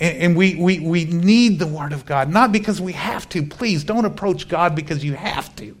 And, 0.00 0.18
and 0.18 0.36
we, 0.36 0.54
we, 0.54 0.80
we 0.80 1.04
need 1.04 1.58
the 1.58 1.66
Word 1.66 1.92
of 1.92 2.06
God, 2.06 2.30
not 2.30 2.50
because 2.50 2.80
we 2.80 2.92
have 2.92 3.28
to. 3.30 3.42
Please 3.42 3.84
don't 3.84 4.06
approach 4.06 4.48
God 4.48 4.74
because 4.74 5.04
you 5.04 5.14
have 5.14 5.54
to. 5.56 5.76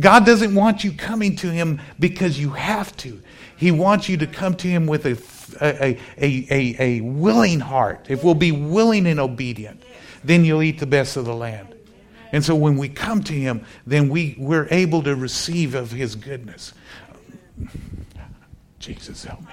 God 0.00 0.26
doesn't 0.26 0.54
want 0.54 0.82
you 0.82 0.92
coming 0.92 1.36
to 1.36 1.50
Him 1.50 1.80
because 2.00 2.38
you 2.38 2.50
have 2.50 2.96
to. 2.98 3.22
He 3.56 3.70
wants 3.70 4.08
you 4.08 4.16
to 4.16 4.26
come 4.26 4.56
to 4.56 4.68
Him 4.68 4.86
with 4.86 5.06
a, 5.06 5.16
a, 5.64 5.98
a, 6.18 6.46
a, 6.50 6.76
a 6.82 7.00
willing 7.02 7.60
heart. 7.60 8.06
If 8.08 8.24
we'll 8.24 8.34
be 8.34 8.50
willing 8.52 9.06
and 9.06 9.20
obedient, 9.20 9.84
then 10.24 10.44
you'll 10.44 10.64
eat 10.64 10.80
the 10.80 10.86
best 10.86 11.16
of 11.16 11.24
the 11.24 11.34
land. 11.34 11.75
And 12.32 12.44
so 12.44 12.54
when 12.54 12.76
we 12.76 12.88
come 12.88 13.22
to 13.24 13.32
Him, 13.32 13.64
then 13.86 14.08
we, 14.08 14.36
we're 14.38 14.68
able 14.70 15.02
to 15.04 15.14
receive 15.14 15.74
of 15.74 15.90
His 15.90 16.16
goodness. 16.16 16.72
Jesus, 18.78 19.24
help 19.24 19.40
me. 19.42 19.52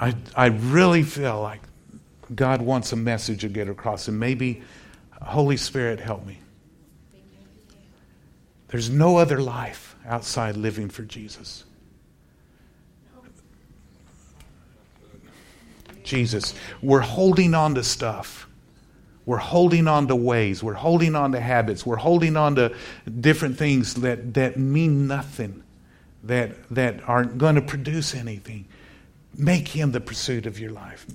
I, 0.00 0.14
I 0.34 0.46
really 0.46 1.02
feel 1.02 1.40
like 1.40 1.60
God 2.34 2.60
wants 2.60 2.92
a 2.92 2.96
message 2.96 3.42
to 3.42 3.48
get 3.48 3.68
across, 3.68 4.08
and 4.08 4.18
maybe 4.18 4.62
Holy 5.22 5.56
Spirit, 5.56 6.00
help 6.00 6.26
me. 6.26 6.38
There's 8.68 8.90
no 8.90 9.18
other 9.18 9.40
life 9.40 9.96
outside 10.04 10.56
living 10.56 10.88
for 10.88 11.02
Jesus. 11.02 11.64
Jesus, 16.02 16.54
we're 16.82 17.00
holding 17.00 17.54
on 17.54 17.74
to 17.76 17.84
stuff. 17.84 18.46
We're 19.26 19.38
holding 19.38 19.88
on 19.88 20.08
to 20.08 20.16
ways. 20.16 20.62
We're 20.62 20.74
holding 20.74 21.14
on 21.14 21.32
to 21.32 21.40
habits. 21.40 21.86
We're 21.86 21.96
holding 21.96 22.36
on 22.36 22.56
to 22.56 22.74
different 23.20 23.56
things 23.58 23.94
that, 23.94 24.34
that 24.34 24.58
mean 24.58 25.06
nothing, 25.06 25.62
that, 26.24 26.68
that 26.70 27.08
aren't 27.08 27.38
going 27.38 27.54
to 27.54 27.62
produce 27.62 28.14
anything. 28.14 28.66
Make 29.36 29.68
Him 29.68 29.92
the 29.92 30.00
pursuit 30.00 30.46
of 30.46 30.60
your 30.60 30.72
life. 30.72 31.06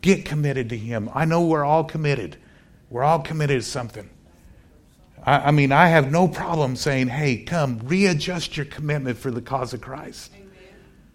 Get 0.00 0.24
committed 0.24 0.70
to 0.70 0.78
Him. 0.78 1.10
I 1.14 1.24
know 1.26 1.44
we're 1.44 1.64
all 1.64 1.84
committed 1.84 2.36
We're 2.90 3.04
all 3.04 3.20
committed 3.20 3.60
to 3.60 3.66
something. 3.66 4.08
I, 5.24 5.48
I 5.48 5.50
mean, 5.50 5.72
I 5.72 5.88
have 5.88 6.10
no 6.10 6.26
problem 6.26 6.76
saying, 6.76 7.08
hey, 7.08 7.36
come, 7.36 7.80
readjust 7.84 8.56
your 8.56 8.66
commitment 8.66 9.18
for 9.18 9.30
the 9.30 9.42
cause 9.42 9.74
of 9.74 9.80
Christ. 9.80 10.32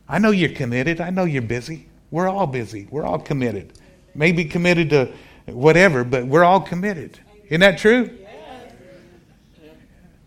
I 0.08 0.20
know 0.20 0.32
you're 0.32 0.50
committed. 0.50 1.02
I 1.02 1.10
know 1.10 1.24
you're 1.24 1.42
busy. 1.42 1.88
We're 2.12 2.28
all 2.28 2.46
busy. 2.46 2.88
We're 2.92 3.06
all 3.06 3.20
committed. 3.20 3.74
Maybe 4.14 4.46
committed 4.46 4.92
to 4.92 5.12
whatever, 5.46 6.04
but 6.04 6.26
we're 6.26 6.44
all 6.44 6.62
committed. 6.62 7.20
Isn't 7.46 7.62
that 7.62 7.78
true? 7.78 8.10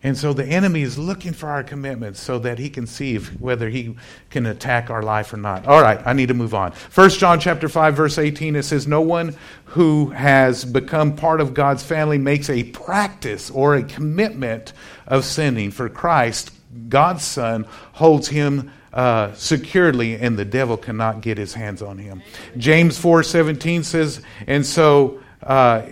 And 0.06 0.16
so 0.16 0.32
the 0.32 0.44
enemy 0.44 0.82
is 0.82 0.96
looking 0.96 1.32
for 1.32 1.48
our 1.48 1.64
commitments 1.64 2.20
so 2.20 2.38
that 2.38 2.60
he 2.60 2.70
can 2.70 2.86
see 2.86 3.16
if, 3.16 3.28
whether 3.40 3.68
he 3.68 3.96
can 4.30 4.46
attack 4.46 4.88
our 4.88 5.02
life 5.02 5.32
or 5.32 5.36
not. 5.36 5.66
All 5.66 5.82
right, 5.82 6.00
I 6.06 6.12
need 6.12 6.28
to 6.28 6.34
move 6.34 6.54
on. 6.54 6.70
1 6.94 7.10
John 7.10 7.40
chapter 7.40 7.68
5 7.68 7.96
verse 7.96 8.16
18 8.16 8.54
it 8.54 8.62
says 8.62 8.86
no 8.86 9.00
one 9.00 9.34
who 9.64 10.10
has 10.10 10.64
become 10.64 11.16
part 11.16 11.40
of 11.40 11.54
God's 11.54 11.82
family 11.82 12.18
makes 12.18 12.48
a 12.48 12.62
practice 12.62 13.50
or 13.50 13.74
a 13.74 13.82
commitment 13.82 14.72
of 15.08 15.24
sinning 15.24 15.72
for 15.72 15.88
Christ, 15.88 16.52
God's 16.88 17.24
son 17.24 17.66
holds 17.94 18.28
him 18.28 18.70
uh, 18.96 19.32
securely, 19.34 20.14
and 20.14 20.36
the 20.36 20.44
devil 20.44 20.76
cannot 20.76 21.20
get 21.20 21.38
his 21.38 21.54
hands 21.54 21.82
on 21.82 21.98
him. 21.98 22.22
James 22.56 22.98
four 22.98 23.22
seventeen 23.22 23.84
says, 23.84 24.22
and 24.46 24.64
so 24.64 25.20
uh, 25.42 25.82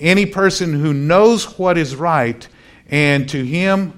any 0.00 0.26
person 0.26 0.72
who 0.72 0.92
knows 0.92 1.58
what 1.58 1.78
is 1.78 1.94
right 1.94 2.48
and 2.88 3.28
to 3.28 3.44
him, 3.44 3.92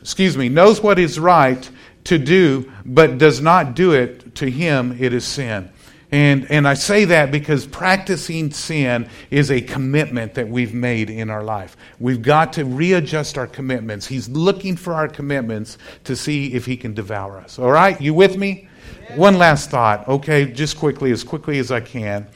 excuse 0.00 0.36
me, 0.36 0.48
knows 0.48 0.82
what 0.82 0.98
is 0.98 1.18
right 1.18 1.70
to 2.04 2.18
do, 2.18 2.70
but 2.84 3.18
does 3.18 3.40
not 3.40 3.74
do 3.74 3.92
it, 3.92 4.34
to 4.36 4.48
him 4.48 4.96
it 5.00 5.12
is 5.12 5.24
sin. 5.24 5.70
And, 6.12 6.48
and 6.50 6.68
I 6.68 6.74
say 6.74 7.04
that 7.06 7.32
because 7.32 7.66
practicing 7.66 8.52
sin 8.52 9.08
is 9.30 9.50
a 9.50 9.60
commitment 9.60 10.34
that 10.34 10.48
we've 10.48 10.72
made 10.72 11.10
in 11.10 11.30
our 11.30 11.42
life. 11.42 11.76
We've 11.98 12.22
got 12.22 12.52
to 12.54 12.64
readjust 12.64 13.36
our 13.36 13.48
commitments. 13.48 14.06
He's 14.06 14.28
looking 14.28 14.76
for 14.76 14.94
our 14.94 15.08
commitments 15.08 15.78
to 16.04 16.14
see 16.14 16.54
if 16.54 16.64
he 16.64 16.76
can 16.76 16.94
devour 16.94 17.38
us. 17.38 17.58
All 17.58 17.72
right? 17.72 18.00
You 18.00 18.14
with 18.14 18.36
me? 18.36 18.68
One 19.16 19.38
last 19.38 19.70
thought, 19.70 20.06
okay, 20.08 20.46
just 20.46 20.78
quickly, 20.78 21.10
as 21.10 21.24
quickly 21.24 21.58
as 21.58 21.72
I 21.72 21.80
can. 21.80 22.26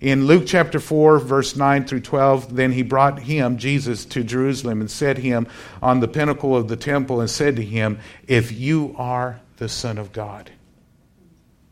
In 0.00 0.26
Luke 0.26 0.44
chapter 0.46 0.78
4, 0.78 1.18
verse 1.18 1.56
9 1.56 1.84
through 1.84 2.00
12, 2.00 2.54
then 2.54 2.72
he 2.72 2.82
brought 2.82 3.18
him, 3.18 3.58
Jesus, 3.58 4.04
to 4.06 4.22
Jerusalem 4.22 4.80
and 4.80 4.90
set 4.90 5.18
him 5.18 5.48
on 5.82 6.00
the 6.00 6.08
pinnacle 6.08 6.56
of 6.56 6.68
the 6.68 6.76
temple 6.76 7.20
and 7.20 7.28
said 7.28 7.56
to 7.56 7.64
him, 7.64 7.98
If 8.26 8.52
you 8.52 8.94
are 8.96 9.40
the 9.56 9.68
Son 9.68 9.98
of 9.98 10.12
God. 10.12 10.50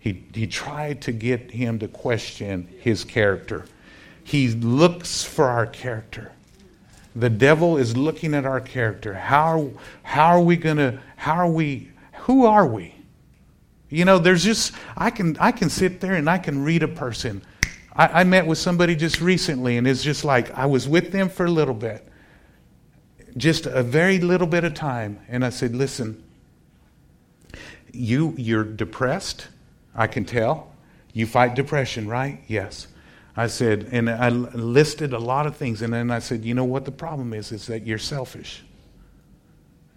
He, 0.06 0.24
he 0.32 0.46
tried 0.46 1.02
to 1.02 1.12
get 1.12 1.50
him 1.50 1.78
to 1.80 1.88
question 1.88 2.68
his 2.80 3.04
character. 3.04 3.66
He 4.22 4.48
looks 4.48 5.22
for 5.22 5.46
our 5.46 5.66
character. 5.66 6.32
The 7.14 7.30
devil 7.30 7.76
is 7.76 7.96
looking 7.96 8.34
at 8.34 8.44
our 8.44 8.60
character. 8.60 9.14
How, 9.14 9.70
how 10.02 10.26
are 10.26 10.40
we 10.40 10.56
going 10.56 10.76
to, 10.76 11.00
how 11.16 11.34
are 11.34 11.50
we, 11.50 11.90
who 12.20 12.46
are 12.46 12.66
we? 12.66 12.94
You 13.88 14.04
know, 14.04 14.18
there's 14.18 14.44
just, 14.44 14.72
I 14.96 15.10
can, 15.10 15.36
I 15.38 15.52
can 15.52 15.70
sit 15.70 16.00
there 16.00 16.14
and 16.14 16.28
I 16.28 16.38
can 16.38 16.62
read 16.62 16.82
a 16.82 16.88
person 16.88 17.42
I, 17.96 18.20
I 18.20 18.24
met 18.24 18.46
with 18.46 18.58
somebody 18.58 18.94
just 18.94 19.20
recently, 19.20 19.76
and 19.78 19.86
it's 19.86 20.02
just 20.02 20.24
like 20.24 20.50
I 20.52 20.66
was 20.66 20.88
with 20.88 21.12
them 21.12 21.28
for 21.28 21.46
a 21.46 21.50
little 21.50 21.74
bit, 21.74 22.06
just 23.36 23.66
a 23.66 23.82
very 23.82 24.18
little 24.20 24.46
bit 24.46 24.64
of 24.64 24.74
time, 24.74 25.20
and 25.28 25.44
I 25.44 25.48
said, 25.48 25.74
"Listen, 25.74 26.22
you 27.92 28.34
you're 28.36 28.64
depressed. 28.64 29.48
I 29.96 30.06
can 30.06 30.24
tell. 30.24 30.72
You 31.12 31.26
fight 31.26 31.54
depression, 31.54 32.06
right? 32.08 32.40
Yes." 32.46 32.86
I 33.38 33.48
said, 33.48 33.88
and 33.92 34.08
I 34.08 34.30
listed 34.30 35.12
a 35.12 35.18
lot 35.18 35.46
of 35.46 35.56
things, 35.56 35.82
and 35.82 35.92
then 35.92 36.10
I 36.10 36.20
said, 36.20 36.44
"You 36.44 36.54
know 36.54 36.64
what 36.64 36.84
the 36.84 36.92
problem 36.92 37.34
is? 37.34 37.52
Is 37.52 37.66
that 37.66 37.86
you're 37.86 37.98
selfish." 37.98 38.64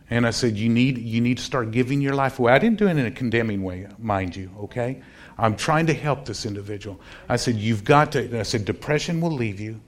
And 0.09 0.25
I 0.25 0.31
said, 0.31 0.57
you 0.57 0.69
need, 0.69 0.97
you 0.97 1.21
need 1.21 1.37
to 1.37 1.43
start 1.43 1.71
giving 1.71 2.01
your 2.01 2.15
life 2.15 2.39
away. 2.39 2.51
I 2.51 2.57
didn't 2.57 2.79
do 2.79 2.87
it 2.87 2.97
in 2.97 3.05
a 3.05 3.11
condemning 3.11 3.61
way, 3.61 3.87
mind 3.99 4.35
you, 4.35 4.49
okay? 4.61 5.01
I'm 5.37 5.55
trying 5.55 5.85
to 5.85 5.93
help 5.93 6.25
this 6.25 6.45
individual. 6.45 6.99
I 7.29 7.35
said, 7.35 7.55
You've 7.55 7.83
got 7.83 8.11
to. 8.13 8.39
I 8.39 8.43
said, 8.43 8.65
Depression 8.65 9.21
will 9.21 9.31
leave 9.31 9.59
you. 9.59 9.79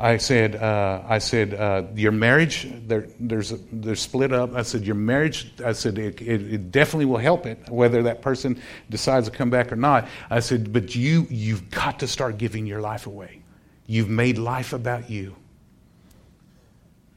I 0.00 0.16
said, 0.16 0.56
uh, 0.56 1.02
I 1.06 1.18
said, 1.18 1.52
uh, 1.52 1.82
your 1.94 2.12
marriage, 2.12 2.66
they're, 2.86 3.06
there's 3.20 3.52
they're 3.70 3.94
split 3.94 4.32
up. 4.32 4.54
I 4.54 4.62
said, 4.62 4.82
your 4.82 4.94
marriage, 4.94 5.52
I 5.62 5.72
said, 5.72 5.98
it, 5.98 6.22
it, 6.22 6.54
it, 6.54 6.72
definitely 6.72 7.04
will 7.04 7.18
help 7.18 7.44
it, 7.44 7.68
whether 7.68 8.02
that 8.04 8.22
person 8.22 8.60
decides 8.88 9.28
to 9.28 9.36
come 9.36 9.50
back 9.50 9.70
or 9.70 9.76
not. 9.76 10.08
I 10.30 10.40
said, 10.40 10.72
but 10.72 10.94
you, 10.94 11.26
you've 11.28 11.70
got 11.70 11.98
to 11.98 12.06
start 12.06 12.38
giving 12.38 12.66
your 12.66 12.80
life 12.80 13.06
away. 13.06 13.42
You've 13.86 14.08
made 14.08 14.38
life 14.38 14.72
about 14.72 15.10
you. 15.10 15.36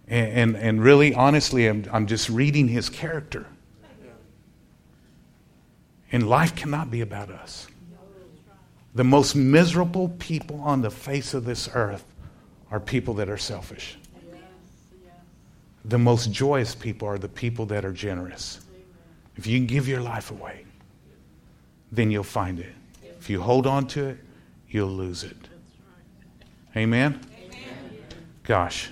And, 0.10 0.56
and, 0.56 0.58
and 0.58 0.84
really, 0.84 1.14
honestly, 1.14 1.68
I'm, 1.68 1.86
I'm 1.90 2.06
just 2.06 2.28
reading 2.30 2.68
his 2.68 2.90
character. 2.90 3.48
And 6.12 6.28
life 6.28 6.54
cannot 6.54 6.92
be 6.92 7.00
about 7.00 7.32
us. 7.32 7.68
The 8.94 9.06
most 9.06 9.36
miserable 9.36 10.10
people 10.20 10.60
on 10.60 10.82
the 10.82 10.92
face 10.92 11.34
of 11.34 11.46
this 11.46 11.70
earth 11.74 12.04
are 12.74 12.80
people 12.80 13.14
that 13.14 13.30
are 13.30 13.38
selfish. 13.38 13.96
The 15.86 16.00
most 16.00 16.32
joyous 16.32 16.74
people 16.74 17.08
are 17.08 17.20
the 17.20 17.30
people 17.30 17.68
that 17.68 17.86
are 17.86 17.92
generous. 17.92 18.60
If 19.36 19.46
you 19.46 19.60
give 19.60 19.88
your 19.88 20.02
life 20.02 20.32
away, 20.32 20.66
then 21.92 22.10
you'll 22.10 22.24
find 22.24 22.60
it. 22.60 22.74
If 23.20 23.30
you 23.30 23.42
hold 23.42 23.68
on 23.68 23.86
to 23.90 24.06
it, 24.08 24.18
you'll 24.68 24.90
lose 24.90 25.24
it. 25.24 25.38
Amen? 26.76 27.20
Gosh. 28.42 28.90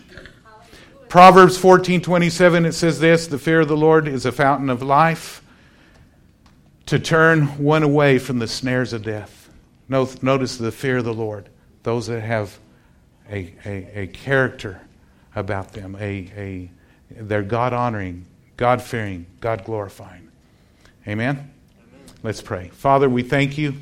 Proverbs 1.09 1.57
14:27 1.57 2.67
it 2.67 2.73
says 2.73 2.99
this, 2.99 3.25
the 3.25 3.39
fear 3.39 3.61
of 3.61 3.67
the 3.67 3.75
Lord 3.75 4.07
is 4.07 4.27
a 4.27 4.31
fountain 4.31 4.69
of 4.69 4.83
life 4.83 5.41
to 6.85 6.99
turn 6.99 7.47
one 7.57 7.81
away 7.81 8.19
from 8.19 8.37
the 8.37 8.47
snares 8.47 8.93
of 8.93 9.01
death. 9.01 9.49
Notice 9.89 10.57
the 10.57 10.71
fear 10.71 10.97
of 10.97 11.05
the 11.05 11.15
Lord. 11.15 11.49
Those 11.81 12.05
that 12.07 12.21
have 12.21 12.59
a, 13.31 13.53
a, 13.65 14.01
a 14.01 14.07
character 14.07 14.81
about 15.35 15.73
them, 15.73 15.95
a, 15.99 16.31
a, 16.35 16.71
they're 17.09 17.41
God 17.43 17.73
honoring, 17.73 18.25
God 18.57 18.81
fearing, 18.81 19.25
God 19.39 19.63
glorifying. 19.63 20.29
Amen? 21.07 21.37
Amen? 21.37 21.51
Let's 22.21 22.41
pray. 22.41 22.69
Father, 22.69 23.09
we 23.09 23.23
thank 23.23 23.57
you. 23.57 23.75